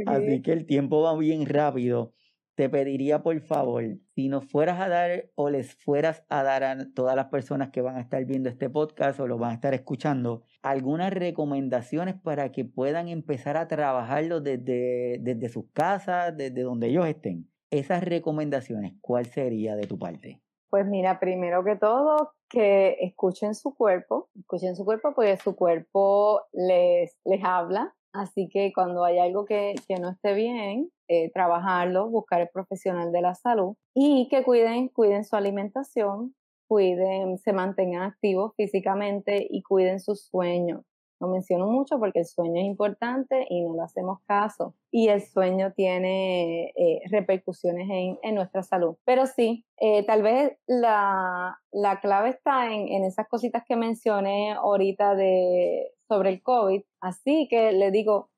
Así 0.06 0.42
que 0.42 0.54
el 0.54 0.66
tiempo 0.66 1.02
va 1.02 1.18
bien 1.18 1.46
rápido 1.46 2.14
te 2.56 2.70
pediría 2.70 3.24
por 3.24 3.40
favor, 3.42 3.84
si 4.16 4.30
nos 4.30 4.46
fueras 4.46 4.80
a 4.80 4.90
dar 4.90 5.30
o 5.36 5.50
les 5.50 5.76
fueras 5.76 6.24
a 6.30 6.44
dar 6.44 6.64
a 6.64 6.78
todas 6.94 7.16
las 7.16 7.28
personas 7.28 7.70
que 7.70 7.82
van 7.82 7.98
a 7.98 8.02
estar 8.02 8.24
viendo 8.26 8.50
este 8.50 8.70
podcast 8.70 9.20
o 9.20 9.28
lo 9.28 9.38
van 9.38 9.52
a 9.52 9.56
estar 9.56 9.74
escuchando, 9.74 10.44
algunas 10.62 11.14
recomendaciones 11.14 12.16
para 12.16 12.52
que 12.52 12.66
puedan 12.66 13.08
empezar 13.08 13.58
a 13.58 13.68
trabajarlo 13.68 14.42
desde, 14.42 15.18
desde 15.22 15.50
sus 15.50 15.66
casas, 15.74 16.36
desde 16.38 16.62
donde 16.62 16.88
ellos 16.88 17.08
estén. 17.08 17.50
Esas 17.72 18.04
recomendaciones, 18.04 18.94
¿cuál 19.02 19.26
sería 19.26 19.76
de 19.76 19.88
tu 19.88 19.98
parte? 19.98 20.42
Pues 20.70 20.86
mira, 20.86 21.20
primero 21.20 21.64
que 21.64 21.76
todo, 21.76 22.34
que 22.50 22.98
escuchen 23.02 23.56
su 23.56 23.76
cuerpo, 23.76 24.30
escuchen 24.40 24.76
su 24.76 24.86
cuerpo 24.86 25.14
porque 25.16 25.38
su 25.38 25.56
cuerpo 25.56 26.42
les, 26.52 27.18
les 27.26 27.44
habla, 27.44 27.96
Así 28.14 28.48
que 28.48 28.72
cuando 28.74 29.04
hay 29.04 29.18
algo 29.18 29.44
que, 29.46 29.74
que 29.88 29.96
no 29.96 30.12
esté 30.12 30.34
bien, 30.34 30.92
eh, 31.08 31.32
trabajarlo, 31.32 32.10
buscar 32.10 32.42
el 32.42 32.50
profesional 32.50 33.12
de 33.12 33.22
la 33.22 33.36
salud 33.36 33.76
y 33.94 34.28
que 34.30 34.44
cuiden, 34.44 34.88
cuiden 34.88 35.26
su 35.26 35.36
alimentación, 35.36 36.36
cuiden, 36.68 37.40
se 37.40 37.54
mantengan 37.54 38.04
activos 38.04 38.54
físicamente 38.56 39.46
y 39.50 39.64
cuiden 39.64 40.00
sus 40.00 40.26
sueños. 40.26 40.82
Lo 41.20 41.28
menciono 41.28 41.68
mucho 41.68 42.00
porque 42.00 42.20
el 42.20 42.26
sueño 42.26 42.60
es 42.60 42.66
importante 42.66 43.48
y 43.50 43.62
no 43.62 43.76
le 43.76 43.82
hacemos 43.82 44.20
caso. 44.28 44.76
Y 44.92 45.08
el 45.08 45.22
sueño 45.22 45.72
tiene 45.74 46.74
eh, 46.76 47.00
repercusiones 47.10 47.88
en, 48.22 48.36
nuestra 48.36 48.62
salud. 48.62 48.98
Pero 49.06 49.26
sí, 49.26 49.66
eh, 49.80 50.06
tal 50.06 50.22
vez 50.22 50.58
la, 50.68 51.60
clave 52.02 52.30
está 52.30 52.74
en, 52.74 52.90
en, 52.90 53.06
esas 53.06 53.28
cositas 53.30 53.64
que 53.66 53.78
mencioné 53.78 54.52
ahorita 54.52 55.16
de, 55.16 55.93
sobre 56.14 56.30
el 56.30 56.44
COVID. 56.44 56.84
Así 57.02 57.48
que 57.50 57.72
le 57.72 57.90
digo, 57.90 58.30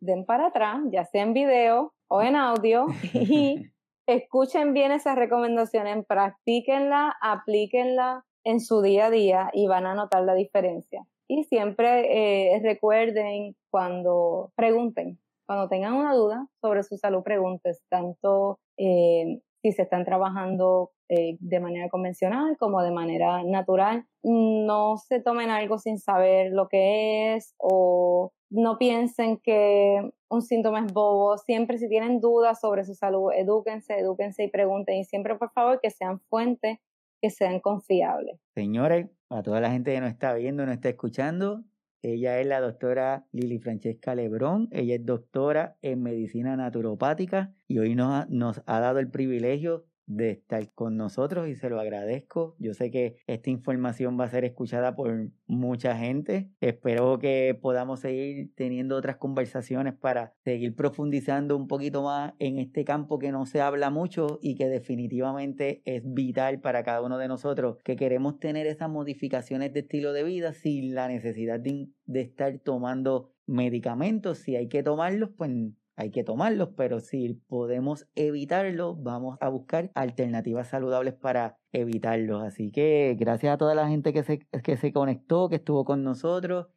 den 0.00 0.24
para 0.24 0.46
atrás, 0.46 0.80
ya 0.92 1.04
sea 1.04 1.24
en 1.24 1.32
video 1.32 1.92
o 2.06 2.22
en 2.22 2.36
audio, 2.36 2.86
y 3.12 3.72
escuchen 4.06 4.72
bien 4.72 4.92
esas 4.92 5.16
recomendaciones, 5.16 6.06
practíquenla, 6.06 7.16
aplíquenla 7.20 8.24
en 8.44 8.60
su 8.60 8.82
día 8.82 9.06
a 9.06 9.10
día 9.10 9.50
y 9.52 9.66
van 9.66 9.86
a 9.86 9.94
notar 9.94 10.22
la 10.22 10.34
diferencia. 10.34 11.04
Y 11.26 11.42
siempre 11.44 12.54
eh, 12.54 12.60
recuerden 12.62 13.56
cuando 13.68 14.52
pregunten, 14.54 15.18
cuando 15.44 15.68
tengan 15.68 15.94
una 15.94 16.14
duda 16.14 16.46
sobre 16.60 16.84
su 16.84 16.96
salud, 16.96 17.24
pregunten 17.24 17.74
tanto 17.88 18.60
eh, 18.76 19.40
si 19.62 19.72
se 19.72 19.82
están 19.82 20.04
trabajando 20.04 20.92
eh, 21.08 21.36
de 21.40 21.60
manera 21.60 21.88
convencional 21.88 22.56
como 22.58 22.82
de 22.82 22.90
manera 22.90 23.42
natural. 23.44 24.06
No 24.22 24.96
se 24.98 25.20
tomen 25.20 25.50
algo 25.50 25.78
sin 25.78 25.98
saber 25.98 26.52
lo 26.52 26.68
que 26.68 27.34
es 27.34 27.54
o 27.58 28.32
no 28.50 28.78
piensen 28.78 29.38
que 29.38 30.10
un 30.28 30.42
síntoma 30.42 30.84
es 30.84 30.92
bobo. 30.92 31.36
Siempre 31.38 31.78
si 31.78 31.88
tienen 31.88 32.20
dudas 32.20 32.60
sobre 32.60 32.84
su 32.84 32.94
salud, 32.94 33.30
edúquense, 33.34 33.98
edúquense 33.98 34.44
y 34.44 34.50
pregunten. 34.50 34.96
Y 34.96 35.04
siempre, 35.04 35.36
por 35.36 35.50
favor, 35.52 35.80
que 35.80 35.90
sean 35.90 36.20
fuentes, 36.28 36.78
que 37.20 37.30
sean 37.30 37.60
confiables. 37.60 38.38
Señores, 38.54 39.08
a 39.30 39.42
toda 39.42 39.60
la 39.60 39.70
gente 39.70 39.92
que 39.92 40.00
nos 40.00 40.10
está 40.10 40.34
viendo, 40.34 40.64
nos 40.64 40.74
está 40.74 40.88
escuchando, 40.88 41.64
ella 42.02 42.38
es 42.40 42.46
la 42.46 42.60
doctora 42.60 43.26
Lili 43.32 43.58
Francesca 43.58 44.14
Lebrón. 44.14 44.68
Ella 44.70 44.94
es 44.94 45.04
doctora 45.04 45.76
en 45.82 46.02
medicina 46.02 46.56
naturopática 46.56 47.52
y 47.66 47.78
hoy 47.78 47.94
nos 47.94 48.28
nos 48.30 48.62
ha 48.66 48.78
dado 48.78 49.00
el 49.00 49.10
privilegio 49.10 49.87
de 50.08 50.30
estar 50.30 50.72
con 50.72 50.96
nosotros 50.96 51.48
y 51.48 51.54
se 51.54 51.70
lo 51.70 51.78
agradezco. 51.78 52.56
Yo 52.58 52.74
sé 52.74 52.90
que 52.90 53.18
esta 53.26 53.50
información 53.50 54.18
va 54.18 54.24
a 54.24 54.30
ser 54.30 54.44
escuchada 54.44 54.96
por 54.96 55.28
mucha 55.46 55.96
gente. 55.96 56.50
Espero 56.60 57.18
que 57.18 57.56
podamos 57.60 58.00
seguir 58.00 58.50
teniendo 58.56 58.96
otras 58.96 59.16
conversaciones 59.16 59.94
para 59.94 60.34
seguir 60.44 60.74
profundizando 60.74 61.56
un 61.56 61.68
poquito 61.68 62.02
más 62.02 62.32
en 62.38 62.58
este 62.58 62.84
campo 62.84 63.18
que 63.18 63.30
no 63.30 63.46
se 63.46 63.60
habla 63.60 63.90
mucho 63.90 64.38
y 64.42 64.54
que 64.54 64.68
definitivamente 64.68 65.82
es 65.84 66.02
vital 66.04 66.60
para 66.60 66.82
cada 66.82 67.02
uno 67.02 67.18
de 67.18 67.28
nosotros, 67.28 67.76
que 67.84 67.96
queremos 67.96 68.40
tener 68.40 68.66
esas 68.66 68.88
modificaciones 68.88 69.72
de 69.74 69.80
estilo 69.80 70.12
de 70.12 70.24
vida 70.24 70.54
sin 70.54 70.94
la 70.94 71.06
necesidad 71.06 71.60
de, 71.60 71.88
de 72.06 72.20
estar 72.22 72.58
tomando 72.60 73.30
medicamentos. 73.46 74.38
Si 74.38 74.56
hay 74.56 74.68
que 74.68 74.82
tomarlos, 74.82 75.30
pues 75.36 75.50
hay 75.98 76.12
que 76.12 76.22
tomarlos, 76.22 76.68
pero 76.76 77.00
si 77.00 77.34
podemos 77.48 78.08
evitarlo, 78.14 78.94
vamos 78.94 79.36
a 79.40 79.48
buscar 79.48 79.90
alternativas 79.96 80.68
saludables 80.68 81.14
para 81.14 81.58
evitarlos. 81.72 82.40
Así 82.44 82.70
que 82.70 83.16
gracias 83.18 83.52
a 83.52 83.58
toda 83.58 83.74
la 83.74 83.88
gente 83.88 84.12
que 84.12 84.22
se, 84.22 84.38
que 84.38 84.76
se 84.76 84.92
conectó, 84.92 85.48
que 85.48 85.56
estuvo 85.56 85.84
con 85.84 86.04
nosotros. 86.04 86.68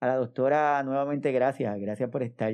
A 0.00 0.06
la 0.06 0.14
doctora, 0.14 0.80
nuevamente 0.84 1.32
gracias, 1.32 1.76
gracias 1.80 2.08
por 2.08 2.22
estar. 2.22 2.52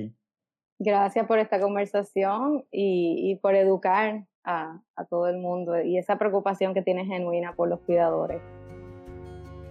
Gracias 0.79 1.27
por 1.27 1.39
esta 1.39 1.61
conversación 1.61 2.65
y, 2.73 3.39
por 3.43 3.55
educar 3.55 4.25
a, 4.45 4.81
a 4.97 5.05
todo 5.05 5.29
el 5.29 5.37
mundo 5.37 5.79
y 5.83 5.99
esa 5.99 6.17
preocupación 6.17 6.73
que 6.73 6.81
tiene 6.81 7.05
genuina 7.05 7.55
por 7.55 7.69
los 7.69 7.81
cuidadores. 7.81 8.41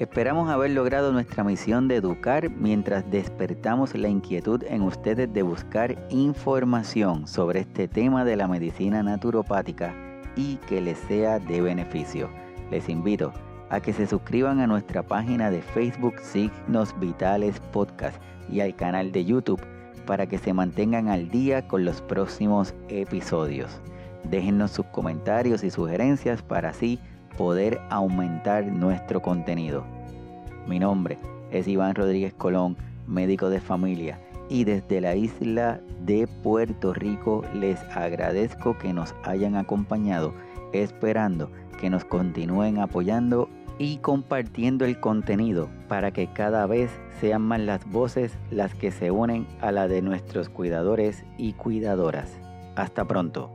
Esperamos 0.04 0.50
haber 0.50 0.72
logrado 0.72 1.14
nuestra 1.14 1.46
misión 1.46 1.88
de 1.88 1.96
educar 1.96 2.50
mientras 2.50 3.10
despertamos 3.10 3.96
la 3.96 4.10
inquietud 4.10 4.62
en 4.68 4.82
ustedes 4.82 5.34
de 5.34 5.44
buscar 5.44 5.98
información 6.10 7.26
sobre 7.26 7.62
este 7.62 7.88
tema 7.88 8.26
de 8.26 8.36
la 8.36 8.50
medicina 8.50 9.02
naturopática 9.02 9.96
y 10.36 10.58
que 10.68 10.82
les 10.82 10.98
sea 11.08 11.40
de 11.40 11.62
beneficio. 11.62 12.30
Les 12.70 12.90
invito 12.90 13.32
a 13.70 13.80
que 13.80 13.94
se 13.94 14.06
suscriban 14.06 14.60
a 14.60 14.68
nuestra 14.68 15.04
página 15.04 15.50
de 15.50 15.62
Facebook 15.62 16.20
Signos 16.20 16.94
Vitales 17.00 17.62
Podcast 17.72 18.22
y 18.50 18.60
al 18.60 18.76
canal 18.76 19.14
de 19.14 19.24
YouTube 19.24 19.62
para 20.06 20.28
que 20.28 20.38
se 20.38 20.52
mantengan 20.52 21.08
al 21.08 21.30
día 21.30 21.66
con 21.66 21.86
los 21.86 22.02
próximos 22.02 22.76
episodios. 22.90 23.80
Déjennos 24.26 24.72
sus 24.72 24.86
comentarios 24.88 25.64
y 25.64 25.70
sugerencias 25.70 26.42
para 26.42 26.72
así 26.72 27.00
poder 27.38 27.82
aumentar 27.90 28.66
nuestro 28.66 29.22
contenido. 29.22 29.84
Mi 30.68 30.80
nombre 30.80 31.18
es 31.52 31.68
Iván 31.68 31.96
Rodríguez 31.96 32.34
Colón, 32.34 32.78
médico 33.08 33.50
de 33.50 33.60
familia, 33.60 34.20
y 34.50 34.64
desde 34.64 35.02
la 35.02 35.16
isla 35.16 35.80
de 36.06 36.28
Puerto 36.42 36.94
Rico 36.94 37.44
les 37.54 37.80
agradezco 37.96 38.78
que 38.78 38.94
nos 38.94 39.16
hayan 39.24 39.56
acompañado, 39.56 40.34
esperando 40.74 41.50
que 41.80 41.90
nos 41.90 42.06
continúen 42.06 42.80
apoyando 42.80 43.50
y 43.80 43.98
compartiendo 43.98 44.86
el 44.86 45.00
contenido 45.00 45.70
para 45.88 46.12
que 46.12 46.28
cada 46.28 46.68
vez 46.68 46.92
sean 47.20 47.42
más 47.42 47.60
las 47.60 47.90
voces 47.90 48.38
las 48.52 48.76
que 48.76 48.92
se 48.92 49.12
unen 49.12 49.48
a 49.62 49.72
la 49.72 49.88
de 49.88 50.02
nuestros 50.02 50.50
cuidadores 50.50 51.26
y 51.38 51.54
cuidadoras. 51.54 52.38
Hasta 52.76 53.06
pronto. 53.06 53.52